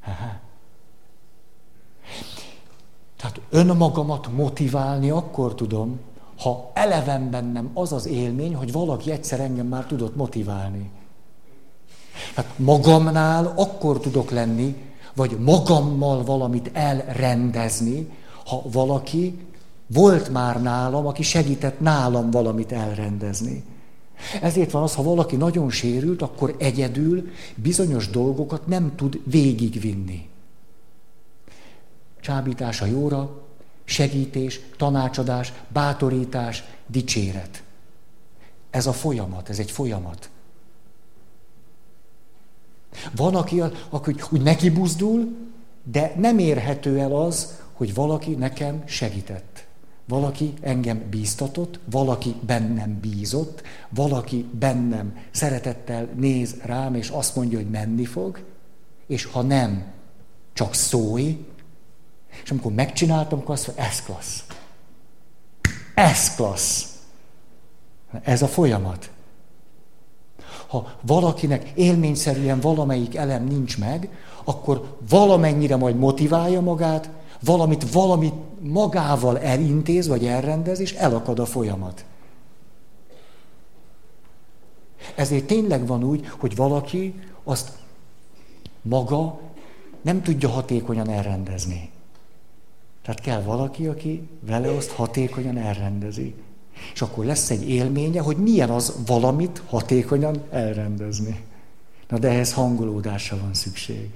Aha. 0.05 0.41
Tehát 3.17 3.41
önmagamat 3.51 4.33
motiválni 4.33 5.11
akkor 5.11 5.55
tudom, 5.55 6.01
ha 6.39 6.71
eleven 6.75 7.31
bennem 7.31 7.71
az 7.75 7.93
az 7.93 8.07
élmény, 8.07 8.55
hogy 8.55 8.73
valaki 8.73 9.11
egyszer 9.11 9.41
engem 9.41 9.67
már 9.67 9.87
tudott 9.87 10.17
motiválni. 10.17 10.91
Hát 12.39 12.59
magamnál 12.59 13.53
akkor 13.57 14.01
tudok 14.01 14.31
lenni, 14.31 14.77
vagy 15.15 15.39
magammal 15.39 16.25
valamit 16.25 16.71
elrendezni, 16.73 18.09
ha 18.47 18.63
valaki 18.73 19.47
volt 19.87 20.29
már 20.29 20.63
nálam, 20.63 21.07
aki 21.07 21.23
segített 21.23 21.81
nálam 21.81 22.31
valamit 22.31 22.73
elrendezni. 22.73 23.65
Ezért 24.43 24.71
van 24.71 24.83
az, 24.83 24.95
ha 24.95 25.03
valaki 25.03 25.37
nagyon 25.37 25.71
sérült, 25.71 26.23
akkor 26.23 26.55
egyedül 26.59 27.29
bizonyos 27.55 28.11
dolgokat 28.11 28.67
nem 28.67 28.93
tud 28.97 29.21
végigvinni. 29.25 30.29
Csábítás 32.21 32.81
a 32.81 32.87
jóra, 32.87 33.43
segítés, 33.85 34.61
tanácsadás, 34.77 35.53
bátorítás, 35.69 36.65
dicséret. 36.87 37.63
Ez 38.71 38.87
a 38.87 38.93
folyamat, 38.93 39.49
ez 39.49 39.59
egy 39.59 39.71
folyamat. 39.71 40.31
Van, 43.17 43.35
aki, 43.35 43.63
aki 43.91 44.15
úgy 44.31 44.43
neki 44.43 44.71
buzdul, 44.71 45.37
de 45.83 46.13
nem 46.17 46.39
érhető 46.39 46.99
el 46.99 47.13
az, 47.13 47.59
hogy 47.73 47.95
valaki 47.95 48.31
nekem 48.31 48.83
segített. 48.87 49.67
Valaki 50.09 50.55
engem 50.61 51.03
bíztatott, 51.11 51.79
valaki 51.91 52.35
bennem 52.41 52.99
bízott, 53.01 53.63
valaki 53.89 54.49
bennem 54.59 55.17
szeretettel 55.31 56.09
néz 56.17 56.57
rám, 56.63 56.95
és 56.95 57.09
azt 57.09 57.37
mondja, 57.37 57.59
hogy 57.59 57.71
menni 57.71 58.05
fog, 58.05 58.45
és 59.07 59.25
ha 59.25 59.43
nem, 59.43 59.85
csak 60.53 60.75
szólj, 60.75 61.47
és 62.43 62.51
amikor 62.51 62.73
megcsináltam, 62.73 63.39
akkor 63.39 63.55
azt 63.55 63.67
mondja, 63.67 63.85
ez 63.85 64.03
klassz. 64.03 64.45
Ez 65.95 66.35
klassz. 66.35 66.97
Ez 68.23 68.43
a 68.43 68.49
folyamat. 68.49 69.11
Ha 70.69 70.93
valakinek 71.01 71.73
élményszerűen 71.75 72.61
valamelyik 72.61 73.17
elem 73.17 73.45
nincs 73.45 73.79
meg, 73.79 74.09
akkor 74.45 74.97
valamennyire 75.09 75.77
majd 75.77 75.97
motiválja 75.97 76.61
magát, 76.61 77.11
valamit, 77.41 77.93
valamit 77.93 78.35
magával 78.61 79.39
elintéz, 79.39 80.09
vagy 80.09 80.27
elrendez, 80.27 80.81
és 80.81 80.93
elakad 80.93 81.39
a 81.39 81.47
folyamat. 81.47 82.05
Ezért 85.15 85.45
tényleg 85.45 85.87
van 85.87 86.05
úgy, 86.05 86.27
hogy 86.39 86.57
valaki 86.57 87.15
azt 87.45 87.73
maga 88.83 89.41
nem 90.03 90.23
tudja 90.23 90.49
hatékonyan 90.49 91.09
elrendezni. 91.09 91.91
Tehát 93.03 93.21
kell 93.21 93.43
valaki, 93.43 93.87
aki 93.87 94.29
vele 94.41 94.71
azt 94.71 94.91
hatékonyan 94.91 95.57
elrendezi. 95.57 96.35
És 96.95 97.03
akkor 97.03 97.25
lesz 97.25 97.51
egy 97.51 97.69
élménye, 97.69 98.21
hogy 98.21 98.37
milyen 98.37 98.71
az 98.71 98.95
valamit 99.07 99.63
hatékonyan 99.67 100.43
elrendezni. 100.51 101.45
Na 102.09 102.19
de 102.19 102.29
ehhez 102.29 102.53
hangolódásra 102.53 103.39
van 103.41 103.55
szükség. 103.55 104.11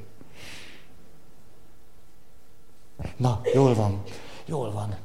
Na, 3.16 3.40
jól 3.54 3.74
van, 3.74 4.02
jól 4.46 4.72
van. 4.72 4.96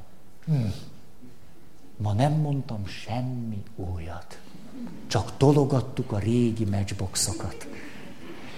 Hm. 0.44 0.68
Ma 1.96 2.12
nem 2.12 2.32
mondtam 2.32 2.86
semmi 2.86 3.62
újat. 3.76 4.40
Csak 5.06 5.36
tologattuk 5.36 6.12
a 6.12 6.18
régi 6.18 6.64
matchboxokat. 6.64 7.66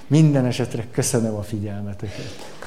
Minden 0.07 0.45
esetre 0.45 0.87
köszönöm 0.91 1.35
a 1.35 1.43
figyelmeteket. 1.43 2.59